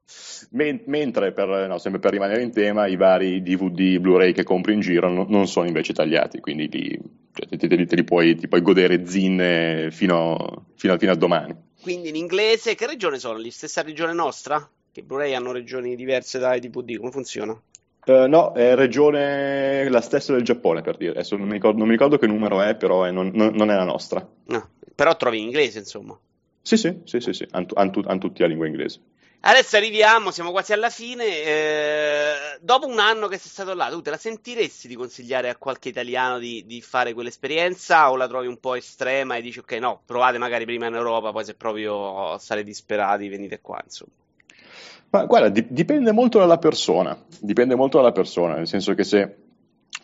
Men- 0.53 0.85
mentre 0.87 1.33
per, 1.33 1.49
no, 1.68 1.79
sempre 1.79 2.01
per 2.01 2.12
rimanere 2.12 2.42
in 2.42 2.53
tema 2.53 2.87
i 2.87 2.96
vari 2.96 3.42
DVD 3.42 3.99
Blu-ray 3.99 4.33
che 4.33 4.44
compri 4.44 4.73
in 4.73 4.81
giro 4.81 5.11
non, 5.11 5.27
non 5.29 5.46
sono 5.49 5.66
invece 5.66 5.92
tagliati 5.92 6.40
quindi 6.40 6.68
li, 6.70 7.01
cioè, 7.33 7.46
te, 7.49 7.68
te, 7.68 7.87
te, 7.87 7.94
li 7.94 8.05
puoi, 8.05 8.37
puoi 8.37 8.62
godere 8.62 9.07
zinne 9.07 9.49
fino, 9.90 10.66
fino, 10.74 10.96
fino, 10.96 11.12
a 11.12 11.16
domani 11.16 11.54
quindi 11.82 12.10
in 12.10 12.16
inglese 12.16 12.74
che 12.74 12.86
regione 12.86 13.18
sono? 13.18 13.38
Lì 13.38 13.50
stessa 13.50 13.82
regione 13.82 14.12
nostra? 14.12 14.68
che 14.92 15.02
Blu-ray 15.02 15.34
hanno 15.34 15.52
regioni 15.52 15.94
diverse 15.94 16.38
dai 16.38 16.58
DVD 16.58 16.96
come 16.98 17.12
funziona? 17.12 17.52
Uh, 18.06 18.26
no, 18.26 18.52
è 18.54 18.74
regione 18.74 19.88
la 19.88 20.00
stessa 20.00 20.32
del 20.32 20.42
Giappone 20.42 20.80
per 20.80 20.96
dire 20.96 21.12
adesso 21.12 21.36
non 21.36 21.46
mi 21.46 21.52
ricordo, 21.52 21.78
non 21.78 21.86
mi 21.86 21.92
ricordo 21.92 22.18
che 22.18 22.26
numero 22.26 22.60
è 22.62 22.74
però 22.74 23.04
è, 23.04 23.10
non, 23.10 23.30
non, 23.34 23.54
non, 23.54 23.70
è 23.70 23.74
la 23.74 23.84
nostra 23.84 24.26
no, 24.46 24.68
però 24.94 25.16
trovi 25.16 25.38
in 25.38 25.44
inglese 25.44 25.78
insomma 25.80 26.18
sì, 26.62 26.76
sì, 26.76 27.00
sì, 27.04 27.20
sì, 27.20 27.32
sì. 27.32 27.48
hanno 27.50 28.18
tutti 28.18 28.42
la 28.42 28.46
lingua 28.46 28.66
inglese. 28.66 29.00
Adesso 29.42 29.79
arriviamo, 29.79 30.31
siamo 30.31 30.50
quasi 30.50 30.74
alla 30.74 30.90
fine. 30.90 31.24
Eh, 31.24 32.33
dopo 32.61 32.87
un 32.87 32.98
anno 32.98 33.26
che 33.26 33.38
sei 33.38 33.50
stato 33.50 33.72
là, 33.72 33.88
tu 33.88 34.03
te 34.03 34.11
la 34.11 34.18
sentiresti 34.18 34.87
di 34.87 34.94
consigliare 34.94 35.48
a 35.48 35.57
qualche 35.57 35.88
italiano 35.88 36.38
di, 36.38 36.64
di, 36.66 36.83
fare 36.83 37.14
quell'esperienza 37.14 38.11
o 38.11 38.16
la 38.16 38.29
trovi 38.29 38.48
un 38.48 38.59
po' 38.61 38.74
estrema 38.74 39.37
e 39.37 39.40
dici 39.40 39.61
ok, 39.61 39.72
no, 39.72 40.03
provate 40.05 40.37
magari 40.37 40.66
prima 40.66 40.88
in 40.88 40.94
Europa, 40.94 41.33
poi 41.33 41.44
se 41.46 41.55
proprio 41.55 42.37
state 42.37 42.62
disperati 42.62 43.29
venite 43.29 43.61
qua, 43.62 43.81
insomma. 43.83 44.12
Ma 45.09 45.24
guarda, 45.24 45.48
di, 45.48 45.64
dipende 45.70 46.12
molto 46.12 46.38
dalla 46.38 46.59
persona, 46.59 47.18
dipende 47.40 47.74
molto 47.74 47.96
dalla 47.96 48.12
persona, 48.12 48.57
nel 48.57 48.68
senso 48.68 48.94
che 48.94 49.05
se, 49.05 49.37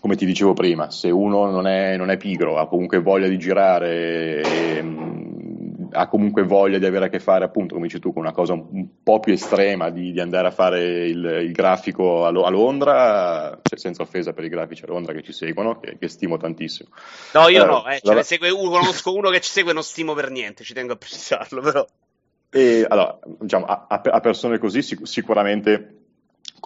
come 0.01 0.17
ti 0.17 0.25
dicevo 0.25 0.55
prima, 0.55 0.91
se 0.91 1.11
uno 1.11 1.51
non 1.51 1.67
è, 1.67 1.99
non 1.99 2.09
è 2.09 2.17
pigro, 2.17 2.59
ha 2.59 2.67
comunque 2.67 3.01
voglia 3.01 3.29
di 3.29 3.39
girare, 3.39 4.41
e, 4.41 4.83
ha 5.97 6.07
comunque 6.09 6.43
voglia 6.43 6.79
di 6.79 6.85
avere 6.85 7.07
a 7.07 7.09
che 7.09 7.21
fare, 7.21 7.45
appunto, 7.45 7.75
come 7.75 7.87
dici 7.87 7.99
tu, 7.99 8.13
con 8.13 8.23
una 8.23 8.33
cosa 8.33 8.53
un, 8.53 8.87
po' 9.03 9.19
più 9.19 9.33
estrema 9.33 9.91
di, 9.91 10.13
di 10.13 10.21
andare 10.21 10.49
a 10.49 10.51
fare 10.51 11.07
il, 11.07 11.25
il 11.25 11.53
grafico 11.53 12.25
a, 12.25 12.29
a 12.29 12.51
Londra, 12.51 13.59
cioè, 13.63 13.79
senza 13.79 14.03
offesa 14.03 14.33
per 14.33 14.45
i 14.45 14.49
grafici 14.49 14.85
a 14.85 14.89
Londra 14.89 15.13
che 15.13 15.23
ci 15.23 15.33
seguono, 15.33 15.81
che, 15.81 15.97
che 15.99 16.09
stimo 16.09 16.37
tantissimo. 16.37 16.91
No, 17.33 17.49
io 17.49 17.63
eh, 17.63 17.67
no, 17.67 17.89
eh, 17.89 18.01
cioè, 18.03 18.23
segue, 18.23 18.51
conosco 18.51 19.15
uno 19.15 19.31
che 19.31 19.41
ci 19.41 19.51
segue 19.51 19.71
e 19.71 19.75
non 19.75 19.83
stimo 19.83 20.13
per 20.13 20.31
niente, 20.31 20.65
ci 20.65 20.75
tengo 20.75 20.93
a 20.93 20.97
precisarlo, 20.97 21.61
però. 21.63 21.87
E 22.51 22.85
allora, 22.89 23.19
diciamo, 23.41 23.65
a, 23.65 23.87
a 23.89 24.21
persone 24.21 24.59
così 24.59 24.83
sic- 24.83 25.07
sicuramente 25.07 25.96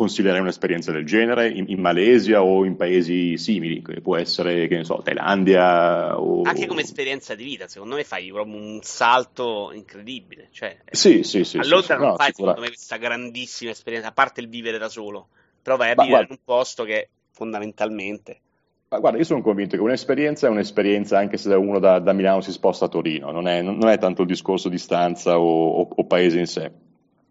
consiglierei 0.00 0.40
un'esperienza 0.40 0.92
del 0.92 1.04
genere 1.04 1.50
in, 1.50 1.66
in, 1.68 1.78
Malesia 1.78 2.42
o 2.42 2.64
in 2.64 2.76
paesi 2.76 3.36
simili, 3.36 3.82
che 3.82 4.00
può 4.00 4.16
essere, 4.16 4.66
che 4.66 4.76
ne 4.76 4.84
so, 4.84 5.02
Thailandia 5.02 6.18
o... 6.18 6.42
Anche 6.42 6.66
come 6.66 6.80
esperienza 6.82 7.34
di 7.34 7.44
vita, 7.44 7.68
secondo 7.68 7.96
me 7.96 8.04
fai 8.04 8.30
proprio 8.30 8.56
un 8.56 8.78
salto 8.82 9.72
incredibile. 9.74 10.48
Cioè, 10.52 10.78
sì, 10.90 11.22
sì, 11.22 11.44
sì. 11.44 11.58
A 11.58 11.66
Londra 11.66 11.96
sì, 11.96 12.00
non 12.00 12.08
no, 12.10 12.16
fai, 12.16 12.32
secondo 12.34 12.60
me, 12.60 12.68
questa 12.68 12.96
grandissima 12.96 13.72
esperienza, 13.72 14.08
a 14.08 14.12
parte 14.12 14.40
il 14.40 14.48
vivere 14.48 14.78
da 14.78 14.88
solo, 14.88 15.28
però 15.60 15.76
vai 15.76 15.90
a 15.90 15.94
Ma 15.94 16.04
vivere 16.04 16.24
guarda, 16.24 16.32
in 16.32 16.38
un 16.38 16.44
posto 16.56 16.84
che 16.84 17.08
fondamentalmente... 17.32 18.40
Ma 18.88 18.98
guarda, 18.98 19.18
io 19.18 19.24
sono 19.24 19.42
convinto 19.42 19.76
che 19.76 19.82
un'esperienza 19.82 20.46
è 20.46 20.50
un'esperienza 20.50 21.16
anche 21.16 21.36
se 21.36 21.54
uno 21.54 21.78
da, 21.78 22.00
da 22.00 22.12
Milano 22.12 22.40
si 22.40 22.50
sposta 22.50 22.86
a 22.86 22.88
Torino, 22.88 23.30
non 23.30 23.46
è, 23.46 23.62
non 23.62 23.86
è, 23.88 23.98
tanto 23.98 24.22
il 24.22 24.28
discorso 24.28 24.68
distanza 24.68 25.38
o, 25.38 25.82
o, 25.82 25.88
o 25.94 26.04
paese 26.06 26.40
in 26.40 26.46
sé 26.46 26.72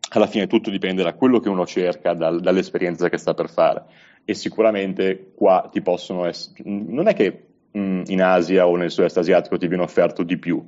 alla 0.10 0.28
fine 0.28 0.48
tutto 0.48 0.70
dipende 0.70 1.04
da 1.04 1.14
quello 1.14 1.40
che 1.40 1.50
uno 1.50 1.66
cerca, 1.66 2.14
dal, 2.14 2.40
dall'esperienza 2.40 3.10
che 3.10 3.18
sta 3.18 3.34
per 3.34 3.50
fare. 3.50 3.84
E 4.26 4.34
sicuramente 4.34 5.32
qua 5.36 5.70
ti 5.72 5.82
possono 5.82 6.26
essere. 6.26 6.64
Non 6.66 7.08
è 7.08 7.14
che 7.14 7.44
mh, 7.72 8.04
in 8.08 8.22
Asia 8.22 8.68
o 8.68 8.76
nel 8.76 8.92
sud-est 8.92 9.18
asiatico 9.18 9.58
ti 9.58 9.68
viene 9.68 9.84
offerto 9.84 10.24
di 10.24 10.38
più, 10.38 10.64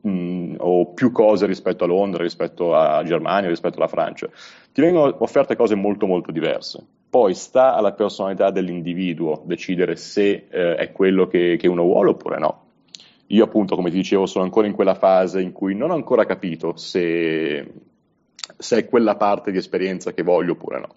mh, 0.00 0.54
o 0.58 0.92
più 0.92 1.10
cose 1.12 1.46
rispetto 1.46 1.84
a 1.84 1.86
Londra, 1.86 2.22
rispetto 2.22 2.74
a 2.74 3.02
Germania, 3.04 3.48
rispetto 3.48 3.76
alla 3.76 3.88
Francia. 3.88 4.28
Ti 4.72 4.80
vengono 4.80 5.14
offerte 5.20 5.56
cose 5.56 5.74
molto, 5.74 6.06
molto 6.06 6.30
diverse. 6.32 6.84
Poi 7.10 7.34
sta 7.34 7.74
alla 7.74 7.92
personalità 7.92 8.50
dell'individuo 8.50 9.42
decidere 9.46 9.96
se 9.96 10.46
eh, 10.50 10.74
è 10.74 10.92
quello 10.92 11.26
che, 11.26 11.56
che 11.58 11.68
uno 11.68 11.82
vuole 11.82 12.10
oppure 12.10 12.38
no. 12.38 12.64
Io 13.28 13.44
appunto, 13.44 13.76
come 13.76 13.90
ti 13.90 13.96
dicevo, 13.96 14.26
sono 14.26 14.44
ancora 14.44 14.66
in 14.66 14.72
quella 14.72 14.94
fase 14.94 15.40
in 15.40 15.52
cui 15.52 15.74
non 15.74 15.90
ho 15.90 15.94
ancora 15.94 16.24
capito 16.24 16.76
se 16.76 17.66
se 18.56 18.78
è 18.78 18.88
quella 18.88 19.16
parte 19.16 19.50
di 19.50 19.58
esperienza 19.58 20.12
che 20.12 20.22
voglio 20.22 20.52
oppure 20.52 20.80
no. 20.80 20.94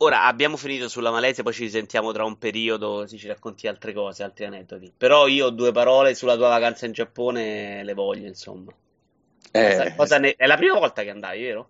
Ora 0.00 0.26
abbiamo 0.26 0.56
finito 0.56 0.88
sulla 0.88 1.10
Malesia, 1.10 1.42
poi 1.42 1.52
ci 1.52 1.64
risentiamo 1.64 2.12
tra 2.12 2.24
un 2.24 2.38
periodo, 2.38 3.06
se 3.06 3.16
ci 3.16 3.26
racconti 3.26 3.66
altre 3.66 3.92
cose, 3.92 4.22
altri 4.22 4.44
aneddoti. 4.44 4.92
Però 4.96 5.26
io 5.26 5.50
due 5.50 5.72
parole 5.72 6.14
sulla 6.14 6.36
tua 6.36 6.48
vacanza 6.48 6.86
in 6.86 6.92
Giappone 6.92 7.82
le 7.82 7.94
voglio, 7.94 8.28
insomma. 8.28 8.72
Eh, 9.50 9.94
cosa 9.96 10.18
ne... 10.18 10.34
È 10.36 10.46
la 10.46 10.56
prima 10.56 10.78
volta 10.78 11.02
che 11.02 11.10
andai, 11.10 11.42
vero? 11.42 11.68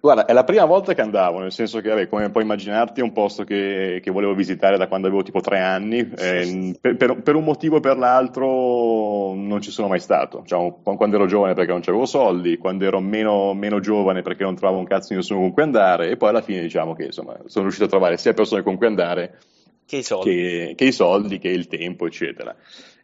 Guarda, 0.00 0.26
è 0.26 0.32
la 0.32 0.44
prima 0.44 0.64
volta 0.64 0.94
che 0.94 1.00
andavo, 1.00 1.40
nel 1.40 1.50
senso 1.50 1.80
che, 1.80 1.88
vabbè, 1.88 2.06
come 2.06 2.30
puoi 2.30 2.44
immaginarti, 2.44 3.00
è 3.00 3.02
un 3.02 3.12
posto 3.12 3.42
che, 3.42 3.98
che 4.00 4.10
volevo 4.12 4.32
visitare 4.32 4.76
da 4.78 4.86
quando 4.86 5.08
avevo 5.08 5.24
tipo 5.24 5.40
tre 5.40 5.58
anni. 5.58 6.08
Eh, 6.16 6.76
per, 6.80 6.96
per- 6.96 7.20
per 7.22 7.34
un 7.34 7.42
motivo 7.42 7.76
o 7.76 7.80
per 7.80 7.96
l'altro 7.96 9.34
non 9.34 9.60
ci 9.60 9.72
sono 9.72 9.88
mai 9.88 9.98
stato. 9.98 10.44
Qu- 10.46 10.96
quando 10.96 11.16
ero 11.16 11.26
giovane 11.26 11.54
perché 11.54 11.72
non 11.72 11.82
avevo 11.84 12.06
soldi, 12.06 12.58
quando 12.58 12.84
ero 12.84 13.00
meno, 13.00 13.54
meno 13.54 13.80
giovane 13.80 14.22
perché 14.22 14.44
non 14.44 14.54
trovavo 14.54 14.78
un 14.78 14.86
cazzo 14.86 15.08
di 15.10 15.16
nessuno 15.16 15.40
con 15.40 15.52
cui 15.52 15.62
andare, 15.64 16.10
e 16.10 16.16
poi 16.16 16.28
alla 16.28 16.42
fine 16.42 16.60
diciamo 16.60 16.94
che 16.94 17.06
insomma, 17.06 17.36
sono 17.46 17.64
riuscito 17.64 17.86
a 17.86 17.90
trovare 17.90 18.16
sia 18.18 18.34
persone 18.34 18.62
con 18.62 18.76
cui 18.76 18.86
andare 18.86 19.38
Che 19.84 19.96
i 19.96 20.02
soldi. 20.04 20.30
che, 20.30 20.72
che 20.76 20.84
i 20.84 20.92
soldi, 20.92 21.38
che 21.38 21.48
il 21.48 21.66
tempo, 21.66 22.06
eccetera. 22.06 22.54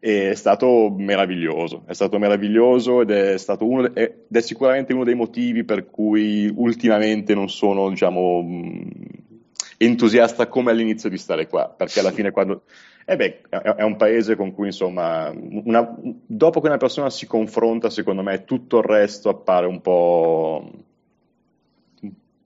E 0.07 0.31
È 0.33 0.35
stato 0.35 0.90
meraviglioso, 0.95 1.85
è 1.87 1.95
stato 1.95 2.19
meraviglioso 2.19 3.01
ed 3.01 3.11
è 3.11 3.38
stato 3.38 3.67
uno, 3.67 3.87
ed 3.95 4.14
è 4.31 4.40
sicuramente 4.40 4.93
uno 4.93 5.03
dei 5.05 5.14
motivi 5.14 5.64
per 5.64 5.87
cui 5.88 6.53
ultimamente 6.55 7.33
non 7.35 7.49
sono, 7.49 7.88
diciamo, 7.88 8.43
mh, 8.43 8.88
entusiasta 9.79 10.47
come 10.49 10.73
all'inizio 10.73 11.09
di 11.09 11.17
stare 11.17 11.47
qua, 11.49 11.69
perché 11.75 12.01
alla 12.01 12.12
fine 12.12 12.33
quando... 12.33 12.64
Eh 13.07 13.17
beh, 13.17 13.40
è 13.77 13.83
un 13.83 13.97
paese 13.97 14.37
con 14.37 14.53
cui, 14.53 14.67
insomma, 14.67 15.31
una- 15.35 15.95
dopo 16.27 16.61
che 16.61 16.67
una 16.67 16.77
persona 16.79 17.09
si 17.11 17.27
confronta, 17.27 17.88
secondo 17.88 18.23
me, 18.23 18.45
tutto 18.45 18.79
il 18.79 18.85
resto 18.85 19.31
appare 19.31 19.67
un 19.67 19.81
po', 19.81 20.71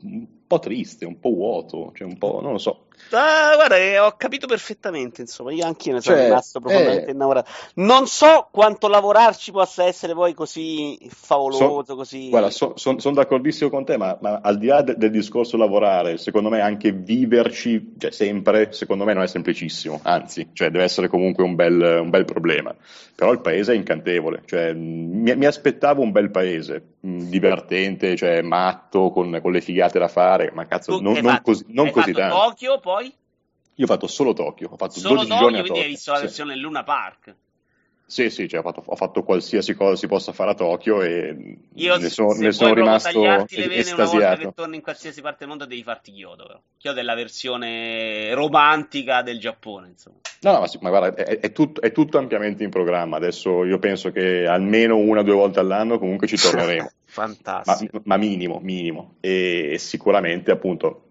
un 0.03 0.27
po' 0.47 0.59
triste, 0.59 1.05
un 1.05 1.19
po' 1.21 1.31
vuoto, 1.31 1.93
cioè 1.95 2.07
un 2.07 2.19
po', 2.19 2.41
non 2.41 2.53
lo 2.53 2.59
so. 2.59 2.88
Ah, 3.11 3.55
guarda, 3.55 3.77
eh, 3.77 3.99
ho 3.99 4.13
capito 4.17 4.47
perfettamente, 4.47 5.23
insomma, 5.23 5.53
io 5.53 5.65
anch'io 5.65 5.95
ne 5.95 6.01
sono 6.01 6.17
Cioè, 6.17 6.27
rimasto 6.27 6.61
profondamente 6.61 7.09
eh, 7.09 7.13
innamorato. 7.13 7.51
Non 7.77 8.07
so 8.07 8.49
quanto 8.51 8.87
lavorarci 8.89 9.51
possa 9.51 9.85
essere 9.85 10.13
poi 10.13 10.35
così 10.35 10.99
favoloso, 11.09 11.85
So- 11.85 11.95
così... 11.97 12.29
guarda, 12.29 12.51
sono 12.51 13.15
d'accordissimo 13.15 13.71
con 13.71 13.85
te, 13.87 13.97
ma, 13.97 14.17
ma 14.21 14.41
al 14.43 14.59
di 14.59 14.67
là 14.67 14.83
de- 14.83 14.97
del 14.97 15.11
discorso 15.11 15.57
lavorare, 15.57 16.19
secondo 16.19 16.51
me 16.51 16.61
anche 16.61 16.93
viverci, 16.93 17.95
cioè 17.99 18.11
sempre, 18.11 18.73
secondo 18.73 19.05
me 19.05 19.15
non 19.15 19.23
è 19.23 19.27
semplicissimo, 19.27 20.01
anzi, 20.03 20.51
cioè 20.53 20.71
deve 20.71 20.85
essere 20.85 21.09
comunque 21.09 21.45
un 21.45 21.55
bel, 21.55 22.01
un 22.03 22.11
bel 22.11 22.25
problema. 22.27 22.75
Però 23.15 23.33
il 23.33 23.41
paese 23.41 23.73
è 23.73 23.77
incantevole, 23.77 24.43
cioè, 24.45 24.73
mh, 24.73 24.79
mi, 24.79 25.35
mi 25.35 25.47
aspettavo 25.47 26.03
un 26.03 26.13
bel 26.13 26.31
paese, 26.31 26.83
mh, 27.01 27.23
divertente, 27.25 28.15
cioè 28.17 28.43
matto, 28.43 29.11
con, 29.11 29.39
con 29.43 29.51
le 29.51 29.61
figate 29.61 29.99
da 29.99 30.07
fare, 30.09 30.53
ma 30.55 30.67
cazzo, 30.67 30.97
Tu 30.97 31.03
non, 31.03 31.15
non 31.15 31.23
fatto? 31.25 31.43
così, 31.43 31.65
non 31.69 31.91
così 31.91 32.13
tanto. 32.13 32.37
Tokyo, 32.37 32.79
poi? 32.89 33.13
Io 33.75 33.85
ho 33.85 33.87
fatto 33.89 34.07
solo 34.07 34.33
Tokyo, 34.33 34.71
ho 34.71 34.77
fatto 34.79 34.99
Solo 34.99 35.17
12 35.17 35.29
giorni 35.37 35.59
Tokyo, 35.59 35.59
a 35.59 35.61
quindi 35.61 35.79
hai 35.79 35.85
Tokyo. 35.85 35.89
visto 35.95 36.11
la 36.11 36.17
Sì. 36.17 36.25
versione 36.25 36.57
Luna 36.57 36.85
Park. 36.85 37.35
Sì, 38.07 38.31
sì, 38.31 38.49
cioè 38.49 38.61
ho 38.61 38.63
fatto, 38.63 38.83
ho 38.87 38.97
fatto 38.97 39.23
qualsiasi 39.23 39.75
cosa 39.75 39.95
si 39.95 40.07
possa 40.07 40.33
fare 40.33 40.53
a 40.53 40.55
Tokyo 40.55 41.03
e 41.03 41.59
Io, 41.75 41.99
ne 41.99 42.09
se 42.09 42.23
ne 42.39 42.53
sono 42.53 42.73
rimasto 42.73 43.21
vene 43.21 43.33
una 43.35 43.37
volta 43.37 43.57
che 43.67 43.79
estasiato. 43.79 44.53
torni 44.55 44.77
in 44.77 44.83
qualsiasi 44.83 45.21
parte 45.21 45.37
del 45.41 45.49
mondo, 45.49 45.67
devi 45.67 45.83
farti 45.83 46.13
Kyoto, 46.13 46.47
però. 46.47 46.61
Kyoto 46.79 46.99
è 46.99 47.03
la 47.03 47.15
versione 47.15 48.33
romantica 48.33 49.21
del 49.21 49.39
Giappone, 49.39 49.89
insomma. 49.89 50.17
No, 50.41 50.53
no, 50.53 50.61
ma, 50.61 50.67
sì, 50.67 50.79
ma 50.81 50.89
guarda, 50.89 51.23
è, 51.23 51.39
è 51.39 51.53
tutto, 51.53 51.83
è 51.83 51.93
tutto 51.93 52.17
ampiamente 52.17 52.65
in 52.65 52.71
programma. 52.71 53.17
Adesso 53.19 53.65
io 53.67 53.79
penso 53.79 54.11
che 54.11 54.47
almeno 54.47 54.97
una 54.97 55.21
o 55.21 55.25
due 55.25 55.35
volte 55.35 55.59
all'anno 55.61 55.99
comunque 55.99 56.27
ci 56.27 56.37
torneremo, 56.39 56.85
ma, 56.89 56.91
Fantastico. 57.05 58.01
ma 58.05 58.17
minimo, 58.17 58.59
minimo. 58.63 59.17
E 59.21 59.77
sicuramente 59.79 60.51
appunto 60.51 61.08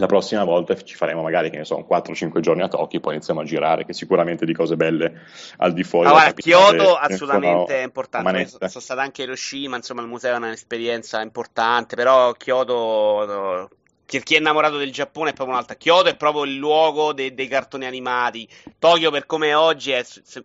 la 0.00 0.06
prossima 0.06 0.44
volta 0.44 0.74
ci 0.82 0.96
faremo 0.96 1.22
magari, 1.22 1.50
che 1.50 1.58
ne 1.58 1.64
so, 1.64 1.76
un 1.76 1.84
4-5 1.88 2.40
giorni 2.40 2.62
a 2.62 2.68
Tokyo, 2.68 3.00
poi 3.00 3.14
iniziamo 3.14 3.40
a 3.40 3.44
girare, 3.44 3.84
che 3.84 3.92
sicuramente 3.92 4.46
di 4.46 4.54
cose 4.54 4.74
belle 4.74 5.20
al 5.58 5.74
di 5.74 5.84
fuori 5.84 6.08
capitale 6.08 6.32
Kyoto 6.76 6.96
assolutamente 6.96 7.66
sono 7.66 7.80
è 7.80 7.82
importante. 7.82 8.30
Poi 8.30 8.40
so- 8.46 8.52
manetta. 8.52 8.68
sono 8.68 8.82
stato 8.82 9.00
anche 9.00 9.20
a 9.20 9.24
Hiroshima, 9.26 9.76
insomma, 9.76 10.00
il 10.00 10.08
museo 10.08 10.34
è 10.34 10.38
un'esperienza 10.38 11.20
importante, 11.20 11.96
però 11.96 12.32
Kyoto, 12.32 13.24
no, 13.26 13.68
chi 14.06 14.34
è 14.34 14.38
innamorato 14.38 14.78
del 14.78 14.90
Giappone 14.90 15.30
è 15.30 15.32
proprio 15.34 15.54
un'altra. 15.54 15.76
Kyoto 15.76 16.08
è 16.08 16.16
proprio 16.16 16.44
il 16.44 16.56
luogo 16.56 17.12
de- 17.12 17.34
dei 17.34 17.46
cartoni 17.46 17.84
animati. 17.84 18.48
Tokyo, 18.78 19.10
per 19.10 19.26
come 19.26 19.48
è 19.48 19.56
oggi, 19.56 19.90
è, 19.92 20.04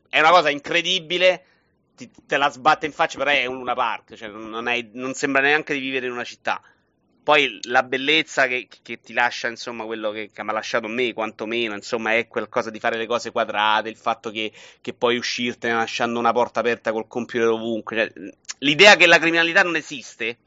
è 0.10 0.20
una 0.20 0.32
cosa 0.32 0.50
incredibile. 0.50 1.46
Ti- 1.96 2.12
te 2.28 2.36
la 2.36 2.50
sbatte 2.50 2.86
in 2.86 2.92
faccia, 2.92 3.18
però 3.18 3.32
è 3.32 3.46
un 3.46 3.56
Luna 3.56 3.74
Park, 3.74 4.16
cioè 4.16 4.28
non, 4.28 4.68
hai- 4.68 4.90
non 4.94 5.14
sembra 5.14 5.42
neanche 5.42 5.74
di 5.74 5.80
vivere 5.80 6.08
in 6.08 6.12
una 6.12 6.26
città. 6.26 6.62
Poi 7.26 7.60
la 7.64 7.84
bellezza 7.84 8.48
che, 8.48 8.68
che 8.84 9.00
ti 9.02 9.12
lascia, 9.14 9.48
insomma, 9.50 9.86
quello 9.86 10.12
che, 10.12 10.30
che 10.32 10.44
mi 10.44 10.50
ha 10.52 10.54
lasciato 10.54 10.88
me, 10.88 11.12
quantomeno, 11.14 11.74
insomma, 11.76 12.16
è 12.16 12.28
qualcosa 12.28 12.70
di 12.70 12.80
fare 12.80 12.98
le 12.98 13.08
cose 13.08 13.32
quadrate, 13.32 13.90
il 13.90 13.98
fatto 13.98 14.30
che, 14.32 14.52
che 14.82 14.94
puoi 14.94 15.18
uscirtene 15.18 15.74
lasciando 15.74 16.20
una 16.20 16.32
porta 16.34 16.60
aperta 16.62 16.92
col 16.92 17.08
computer 17.08 17.48
ovunque. 17.48 17.96
Cioè, 17.98 18.34
l'idea 18.60 18.96
che 18.96 19.08
la 19.08 19.18
criminalità 19.20 19.64
non 19.64 19.76
esiste 19.76 20.38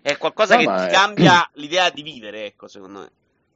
è 0.00 0.16
qualcosa 0.18 0.56
No, 0.56 0.56
che 0.56 0.72
ti 0.74 0.86
è- 0.86 0.88
cambia 0.88 1.48
l'idea 1.54 1.90
di 1.90 2.02
vivere, 2.02 2.46
ecco, 2.46 2.68
secondo 2.68 3.00
me. 3.00 3.10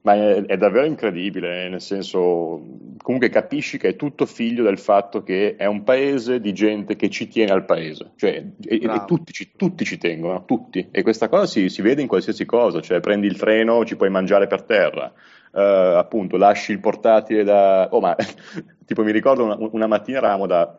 Ma 0.04 0.14
è, 0.14 0.44
è 0.44 0.56
davvero 0.58 0.84
incredibile, 0.84 1.66
nel 1.70 1.80
senso, 1.80 2.62
comunque 3.00 3.30
capisci 3.30 3.78
che 3.78 3.88
è 3.88 3.96
tutto 3.96 4.26
figlio 4.26 4.62
del 4.62 4.78
fatto 4.78 5.22
che 5.22 5.56
è 5.56 5.64
un 5.64 5.82
paese 5.82 6.40
di 6.40 6.52
gente 6.52 6.94
che 6.94 7.08
ci 7.08 7.26
tiene 7.26 7.52
al 7.52 7.64
paese, 7.64 8.10
cioè, 8.16 8.44
e, 8.66 8.80
e 8.82 9.04
tutti, 9.06 9.32
ci, 9.32 9.52
tutti 9.56 9.82
ci 9.86 9.96
tengono, 9.96 10.44
tutti, 10.44 10.88
e 10.90 11.02
questa 11.02 11.30
cosa 11.30 11.46
si, 11.46 11.70
si 11.70 11.80
vede 11.80 12.02
in 12.02 12.08
qualsiasi 12.08 12.44
cosa, 12.44 12.82
cioè 12.82 13.00
prendi 13.00 13.26
il 13.26 13.38
treno, 13.38 13.82
ci 13.86 13.96
puoi 13.96 14.10
mangiare 14.10 14.46
per 14.46 14.64
terra, 14.64 15.10
eh, 15.54 15.94
appunto, 15.96 16.36
lasci 16.36 16.72
il 16.72 16.80
portatile 16.80 17.42
da... 17.42 17.88
Oh, 17.90 18.00
ma 18.00 18.14
tipo 18.84 19.02
mi 19.04 19.12
ricordo 19.12 19.44
una, 19.44 19.56
una 19.58 19.86
mattina 19.86 20.18
eravamo 20.18 20.46
da, 20.46 20.76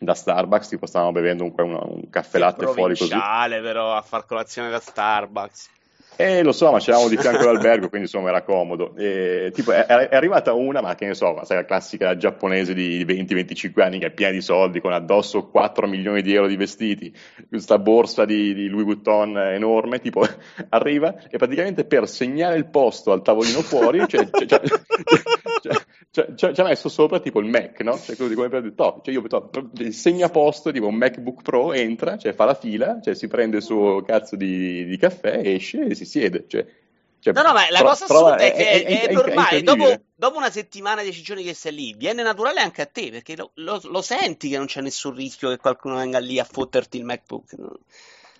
da 0.00 0.14
Starbucks, 0.14 0.66
tipo 0.68 0.86
stavamo 0.86 1.12
bevendo 1.12 1.44
un, 1.44 1.52
un- 1.56 1.78
un 1.80 2.10
caffè 2.10 2.38
latte 2.38 2.66
fuori 2.66 2.96
così, 2.96 3.10
provinciale, 3.10 3.60
però, 3.60 3.94
a 3.94 4.02
far 4.02 4.26
colazione 4.26 4.68
da 4.70 4.80
Starbucks. 4.80 5.70
Eh, 6.16 6.42
lo 6.42 6.52
so, 6.52 6.70
ma 6.70 6.78
c'eravamo 6.78 7.08
di 7.08 7.16
fianco 7.16 7.42
all'albergo, 7.42 7.88
quindi 7.88 8.06
insomma 8.06 8.28
era 8.28 8.42
comodo. 8.42 8.94
E, 8.96 9.50
tipo, 9.52 9.72
è, 9.72 9.84
è 9.84 10.14
arrivata 10.14 10.52
una, 10.52 10.80
ma 10.80 10.94
che 10.94 11.06
ne 11.06 11.14
so, 11.14 11.38
sai, 11.44 11.56
la 11.56 11.64
classica 11.64 12.16
giapponese 12.16 12.74
di 12.74 13.04
20-25 13.04 13.80
anni 13.82 13.98
che 13.98 14.06
è 14.06 14.10
piena 14.10 14.32
di 14.32 14.40
soldi, 14.40 14.80
con 14.80 14.92
addosso 14.92 15.48
4 15.48 15.86
milioni 15.86 16.22
di 16.22 16.34
euro 16.34 16.46
di 16.46 16.56
vestiti, 16.56 17.12
questa 17.48 17.78
borsa 17.78 18.24
di, 18.24 18.54
di 18.54 18.68
Louis 18.68 18.84
Vuitton 18.84 19.36
enorme, 19.38 20.00
tipo, 20.00 20.24
arriva 20.70 21.14
e 21.28 21.36
praticamente 21.36 21.84
per 21.84 22.08
segnare 22.08 22.56
il 22.56 22.66
posto 22.66 23.12
al 23.12 23.22
tavolino 23.22 23.60
fuori, 23.60 24.04
cioè, 24.06 24.28
cioè, 24.30 24.46
cioè, 24.46 24.60
cioè, 26.36 26.52
ci 26.54 26.60
ha 26.60 26.64
messo 26.64 26.88
sopra 26.88 27.18
tipo 27.18 27.40
il 27.40 27.46
Mac, 27.48 27.80
no? 27.80 27.98
Cioè, 27.98 28.14
così 28.14 28.34
come 28.34 28.48
per 28.48 28.62
dire, 28.62 28.74
"Toh", 28.74 29.00
cioè, 29.02 29.12
io 29.12 29.22
to, 29.22 29.50
il 29.78 29.92
segnaposto, 29.92 30.70
tipo 30.70 30.86
un 30.86 30.94
MacBook 30.94 31.42
Pro, 31.42 31.72
entra, 31.72 32.16
cioè, 32.16 32.32
fa 32.34 32.44
la 32.44 32.54
fila, 32.54 33.00
cioè, 33.02 33.14
si 33.14 33.26
prende 33.26 33.56
il 33.56 33.62
suo 33.64 34.00
cazzo 34.02 34.36
di, 34.36 34.84
di 34.84 34.96
caffè, 34.96 35.40
esce 35.44 35.86
e 35.86 35.94
si 35.96 36.04
siede. 36.04 36.44
Cioè, 36.46 36.64
cioè, 37.18 37.32
No, 37.32 37.42
no, 37.42 37.52
ma 37.52 37.68
la 37.70 37.78
pro- 37.80 37.88
cosa 37.88 38.04
assurda 38.04 38.36
è 38.36 38.52
che 38.52 38.84
è, 38.84 39.06
è 39.08 39.12
normale. 39.12 39.62
Dopo, 39.62 40.02
dopo 40.14 40.36
una 40.36 40.50
settimana, 40.50 41.02
dieci 41.02 41.22
giorni 41.22 41.42
che 41.42 41.54
sei 41.54 41.72
lì, 41.74 41.94
viene 41.96 42.22
naturale 42.22 42.60
anche 42.60 42.82
a 42.82 42.86
te, 42.86 43.10
perché 43.10 43.34
lo, 43.36 43.50
lo- 43.54 43.80
lo 43.82 44.02
senti 44.02 44.48
che 44.50 44.56
non 44.56 44.66
c'è 44.66 44.82
nessun 44.82 45.14
rischio 45.14 45.48
che 45.48 45.56
qualcuno 45.56 45.96
venga 45.96 46.18
lì 46.20 46.38
a 46.38 46.44
fotterti 46.44 46.96
il 46.98 47.04
MacBook. 47.04 47.54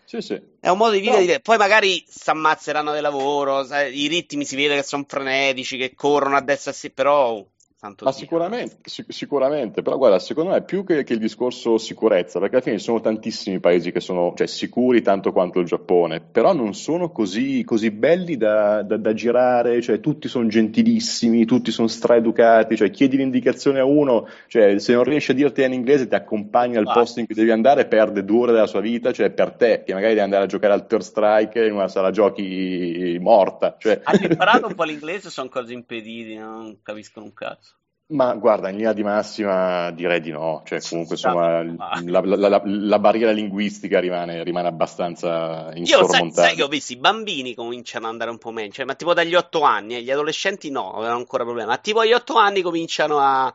Sì, 0.05 0.21
sì. 0.21 0.41
È 0.61 0.69
un 0.69 0.79
modo 0.79 0.93
di 0.93 0.99
vivere 1.01 1.17
No. 1.17 1.23
diverso. 1.23 1.43
Poi 1.43 1.57
magari 1.57 2.05
si 2.07 2.31
ammazzeranno 2.31 2.93
del 2.93 3.03
lavoro, 3.03 3.65
sai, 3.65 3.99
i 3.99 4.07
ritmi 4.07 4.45
si 4.45 4.55
vede 4.57 4.77
che 4.77 4.83
sono 4.83 5.05
frenetici, 5.09 5.77
che 5.77 5.95
corrono 5.95 6.37
a 6.37 6.41
destra 6.43 6.71
e 6.71 6.75
a 6.75 6.77
sinistra, 6.77 7.03
però... 7.03 7.45
santo 7.85 8.05
Ma 8.07 8.13
sicuramente, 8.13 8.77
sic- 8.83 9.13
sicuramente, 9.13 9.83
però 9.83 9.99
guarda, 9.99 10.19
secondo 10.19 10.53
me 10.53 10.63
più 10.63 10.85
che, 10.85 11.05
che 11.05 11.13
il 11.13 11.19
discorso 11.19 11.77
sicurezza, 11.77 12.39
perché 12.39 12.57
alla 12.57 12.65
fine 12.65 12.79
ci 12.79 12.85
sono 12.85 13.01
tantissimi 13.01 13.61
paesi 13.61 13.93
che 13.93 14.01
sono 14.01 14.33
cioè, 14.35 14.47
sicuri 14.47 15.03
tanto 15.03 15.33
quanto 15.33 15.61
il 15.61 15.67
Giappone, 15.67 16.21
però 16.21 16.55
non 16.55 16.75
sono 16.75 17.11
così, 17.11 17.63
così 17.65 17.91
belli 17.91 18.37
da, 18.37 18.83
da- 18.83 18.97
da 18.97 19.13
girare, 19.13 19.83
cioè 19.83 20.01
tutti 20.01 20.29
sono 20.29 20.47
gentilissimi, 20.47 21.45
tutti 21.45 21.71
sono 21.71 21.89
straeducati, 21.89 22.77
cioè 22.77 22.91
chiedi 22.91 23.17
l'indicazione 23.19 23.81
a 23.81 23.85
uno, 23.85 24.27
cioè 24.47 24.79
se 24.79 24.95
non 24.95 25.05
riesce 25.05 25.33
a 25.33 25.35
dirti 25.35 25.63
in 25.63 25.73
inglese 25.73 26.09
ti 26.09 26.15
accompagna 26.15 26.79
al 26.79 26.85
Basta. 26.85 27.01
posto 27.01 27.21
in 27.21 27.27
cui 27.27 27.35
devi 27.35 27.51
andare 27.51 27.87
perde 27.87 28.25
due 28.25 28.43
ore 28.45 28.53
della 28.53 28.67
sua 28.67 28.81
vita, 28.81 29.13
cioè 29.13 29.31
per 29.31 29.53
te, 29.53 29.83
che 29.85 29.93
magari 29.93 30.13
devi 30.13 30.25
andare 30.25 30.45
a 30.45 30.47
giocare 30.47 30.73
al 30.73 30.87
Third 30.87 31.03
Strike 31.03 31.67
in 31.67 31.73
una 31.73 31.89
sala 31.89 32.11
giochi 32.11 33.19
morta, 33.21 33.77
cioè... 33.79 34.01
Hanno 34.05 34.27
imparato 34.27 34.67
un 34.67 34.75
po' 34.75 34.85
l'inglese 34.85 35.31
sono 35.31 35.49
cose 35.49 35.73
impediti, 35.73 36.37
non 36.37 36.79
capiscono 36.83 37.27
un 37.27 37.35
cazzo. 37.35 37.74
Ma 38.07 38.35
guarda, 38.35 38.69
in 38.69 38.77
linea 38.77 38.93
di 38.93 39.03
massima 39.03 39.91
direi 39.91 40.21
di 40.21 40.31
no, 40.31 40.63
cioè 40.67 40.79
comunque 40.83 41.15
insomma 41.15 41.63
la, 41.63 42.21
la- 42.21 42.49
la- 42.49 42.63
la 42.65 42.99
barriera 42.99 43.31
linguistica 43.33 43.99
rimane, 43.99 44.45
rimane 44.45 44.69
abbastanza 44.69 45.73
Io 45.73 45.73
sai, 45.75 45.79
insormontabile. 45.79 46.33
sai 46.33 46.55
che 46.55 46.63
ho 46.63 46.69
visto 46.69 46.93
i 46.93 46.97
bambini 46.97 47.55
cominciano 47.55 48.05
ad 48.07 48.13
andare 48.13 48.31
un 48.31 48.37
po' 48.39 48.51
meglio, 48.51 48.73
cioè, 48.73 48.85
ma 48.85 48.95
tipo 48.95 49.15
dagli 49.15 49.35
8 49.35 49.63
anni, 49.63 49.97
eh, 49.97 50.03
gli 50.03 50.11
adolescenti 50.11 50.71
no, 50.71 50.93
avevano 50.93 51.17
ancora 51.17 51.45
problemi, 51.45 51.69
ma 51.69 51.79
tipo 51.79 52.01
agli 52.01 52.13
8 52.13 52.37
anni 52.37 52.61
cominciano 52.61 53.19
a, 53.21 53.53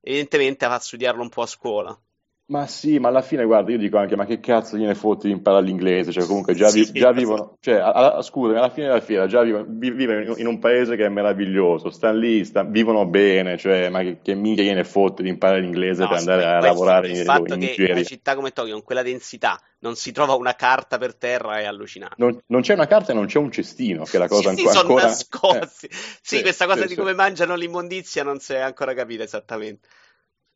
evidentemente, 0.00 0.64
a 0.64 0.78
studiarlo 0.80 1.22
un 1.22 1.28
po' 1.28 1.42
a 1.42 1.46
scuola. 1.46 1.98
Ma 2.48 2.68
sì, 2.68 3.00
ma 3.00 3.08
alla 3.08 3.22
fine, 3.22 3.44
guarda, 3.44 3.72
io 3.72 3.78
dico 3.78 3.96
anche, 3.98 4.14
ma 4.14 4.24
che 4.24 4.38
cazzo 4.38 4.76
gliene 4.76 4.94
fotti 4.94 5.26
di 5.26 5.32
imparare 5.32 5.64
l'inglese? 5.64 6.12
Cioè, 6.12 6.26
comunque 6.26 6.54
già, 6.54 6.70
vi- 6.70 6.92
Sì, 6.92 6.92
già 6.92 7.10
vivono, 7.10 7.56
cioè, 7.58 7.82
scusami, 8.22 8.56
alla 8.56 8.70
fine 8.70 8.86
della 8.86 9.00
fiera, 9.00 9.26
già 9.26 9.42
vivono, 9.42 9.64
vi- 9.68 9.90
vivono 9.90 10.20
in, 10.22 10.32
in 10.38 10.46
un 10.46 10.60
paese 10.60 10.94
che 10.94 11.06
è 11.06 11.08
meraviglioso, 11.08 11.90
stanno 11.90 12.18
lì, 12.20 12.44
sta- 12.44 12.62
vivono 12.62 13.04
bene, 13.06 13.56
cioè, 13.58 13.88
ma 13.88 14.00
che, 14.02 14.20
che 14.22 14.34
minchia 14.36 14.62
gliene 14.62 14.84
fotte 14.84 15.24
di 15.24 15.28
imparare 15.28 15.60
l'inglese 15.60 16.06
No, 16.06 16.06
per 16.06 16.16
sì, 16.16 16.28
andare 16.28 16.44
a 16.44 16.60
il- 16.60 16.60
lavorare 16.60 17.10
il 17.10 17.16
in, 17.16 17.16
fatto 17.16 17.54
in 17.54 17.58
che 17.58 17.58
Nigeria? 17.58 17.94
una 17.94 18.02
città 18.02 18.34
come 18.36 18.52
Tokyo 18.52 18.74
con 18.74 18.82
quella 18.84 19.02
densità 19.02 19.60
non 19.80 19.96
si 19.96 20.12
trova 20.12 20.34
una 20.34 20.54
carta 20.54 20.96
per 20.98 21.16
terra 21.16 21.58
è 21.58 21.64
allucinante. 21.64 22.16
Non, 22.18 22.38
non 22.46 22.62
c'è 22.62 22.72
una 22.74 22.86
carta 22.86 23.12
e 23.12 23.14
non 23.14 23.26
c'è 23.26 23.38
un 23.38 23.50
cestino, 23.52 24.06
che 24.06 24.16
è 24.16 24.20
la 24.20 24.28
cosa 24.28 24.48
sì, 24.48 24.52
sì, 24.54 24.66
anco- 24.66 24.68
sono 24.68 24.90
ancora... 24.90 24.92
nascosti. 24.92 25.88
eh, 25.88 25.90
sì, 26.22 26.40
sì, 26.40 26.40
questa 26.40 26.66
cosa 26.66 26.84
sì, 26.84 26.86
di 26.86 26.94
sì. 26.94 26.96
come 26.96 27.14
mangiano 27.14 27.54
l'immondizia 27.54 28.22
non 28.24 28.38
si 28.40 28.52
è 28.54 28.58
ancora 28.58 28.94
capita 28.94 29.22
esattamente. 29.22 29.88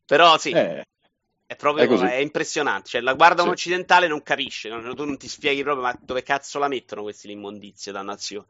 Però 0.05 0.37
sì, 0.37 0.59
Eh, 0.59 0.83
è 1.51 1.55
proprio 1.57 1.83
è 2.01 2.11
è 2.11 2.15
impressionante. 2.15 2.87
Cioè, 2.89 3.01
la 3.01 3.13
guarda 3.13 3.41
un 3.41 3.49
Sì. 3.49 3.53
occidentale 3.55 4.07
non 4.07 4.23
capisce, 4.23 4.69
non- 4.69 4.95
tu 4.95 5.03
non 5.03 5.17
ti 5.17 5.27
spieghi 5.27 5.63
proprio 5.63 5.83
ma 5.83 5.97
dove 5.99 6.23
cazzo 6.23 6.59
la 6.59 6.69
mettono 6.69 7.01
questi 7.03 7.27
l'immondizia, 7.27 7.91
dannazione. 7.91 8.45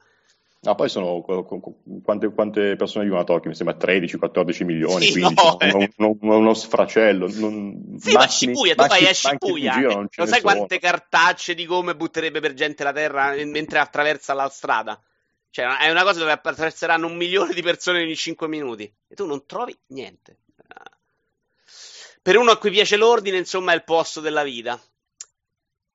No, 0.63 0.75
poi 0.75 0.89
sono 0.89 1.21
qu- 1.21 1.43
qu- 1.43 2.03
quante, 2.03 2.31
quante 2.31 2.75
persone 2.75 3.05
vivono 3.05 3.21
a 3.21 3.25
Tokyo? 3.25 3.49
Mi 3.49 3.55
sembra 3.55 3.73
13-14 3.75 4.63
milioni, 4.63 5.05
Sì, 5.05 5.19
15, 5.19 5.33
no, 5.43 5.59
eh. 5.59 5.91
uno, 5.97 6.17
uno- 6.37 6.53
sfracello. 6.53 7.27
Non, 7.33 7.95
Sì, 7.97 8.11
ma 8.11 8.19
macchine- 8.19 8.53
Shibuya, 8.53 8.75
tu 8.75 8.85
vai 8.85 9.07
a 9.07 9.13
Shibuya, 9.13 9.73
giro 9.73 9.89
eh, 9.89 10.07
non 10.15 10.27
sai 10.27 10.41
quante 10.41 10.77
cartacce 10.77 11.55
di 11.55 11.65
come 11.65 11.95
butterebbe 11.95 12.39
per 12.41 12.53
gente 12.53 12.83
la 12.83 12.91
terra 12.93 13.33
eh, 13.33 13.43
mentre 13.45 13.79
attraversa 13.79 14.35
la 14.35 14.47
strada? 14.49 15.01
Cioè, 15.49 15.65
è 15.79 15.89
una 15.89 16.03
cosa 16.03 16.19
dove 16.19 16.31
attraverseranno 16.31 17.07
un 17.07 17.15
milione 17.15 17.53
di 17.55 17.63
persone 17.63 18.03
ogni 18.03 18.15
5 18.15 18.47
minuti 18.47 18.83
e 19.07 19.15
tu 19.15 19.25
non 19.25 19.43
trovi 19.47 19.75
niente. 19.87 20.37
Per 22.23 22.37
uno 22.37 22.51
a 22.51 22.57
cui 22.57 22.69
piace 22.69 22.97
l'ordine, 22.97 23.37
insomma, 23.37 23.71
è 23.71 23.75
il 23.75 23.83
posto 23.83 24.19
della 24.19 24.43
vita. 24.43 24.79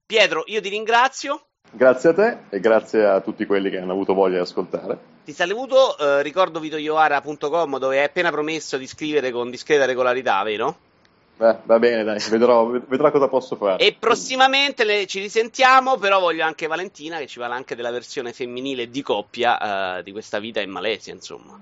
Pietro, 0.04 0.42
io 0.46 0.60
ti 0.60 0.68
ringrazio. 0.68 1.46
Grazie 1.70 2.10
a 2.10 2.14
te 2.14 2.38
e 2.50 2.58
grazie 2.58 3.04
a 3.04 3.20
tutti 3.20 3.46
quelli 3.46 3.70
che 3.70 3.78
hanno 3.78 3.92
avuto 3.92 4.12
voglia 4.12 4.36
di 4.36 4.42
ascoltare. 4.42 4.98
Ti 5.24 5.32
saluto, 5.32 5.96
eh, 5.98 6.22
ricordo 6.22 6.58
vitoioara.com 6.58 7.78
dove 7.78 7.98
hai 7.98 8.04
appena 8.04 8.30
promesso 8.30 8.76
di 8.76 8.88
scrivere 8.88 9.30
con 9.30 9.50
discreta 9.50 9.84
regolarità, 9.84 10.42
vero? 10.42 10.78
Beh, 11.36 11.58
va 11.62 11.78
bene, 11.78 12.02
dai, 12.02 12.18
vedrò, 12.28 12.66
vedrò 12.66 13.10
cosa 13.12 13.28
posso 13.28 13.54
fare. 13.54 13.84
E 13.84 13.94
prossimamente 13.94 14.84
le- 14.84 15.06
ci 15.06 15.20
risentiamo, 15.20 15.96
però 15.96 16.18
voglio 16.18 16.44
anche 16.44 16.66
Valentina 16.66 17.18
che 17.18 17.26
ci 17.28 17.38
parla 17.38 17.54
anche 17.54 17.76
della 17.76 17.90
versione 17.90 18.32
femminile 18.32 18.88
di 18.88 19.02
coppia 19.02 19.98
eh, 19.98 20.02
di 20.02 20.10
questa 20.10 20.40
vita 20.40 20.60
in 20.60 20.70
Malesia, 20.70 21.12
insomma. 21.12 21.56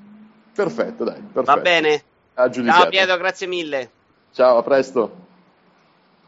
Perfetto, 0.54 1.04
dai, 1.04 1.20
perfetto. 1.20 1.42
Va 1.42 1.56
bene? 1.56 2.02
Ciao 2.34 2.88
Pietro, 2.88 3.16
grazie 3.16 3.46
mille. 3.46 3.90
Ciao, 4.34 4.58
a 4.58 4.62
presto. 4.62 5.23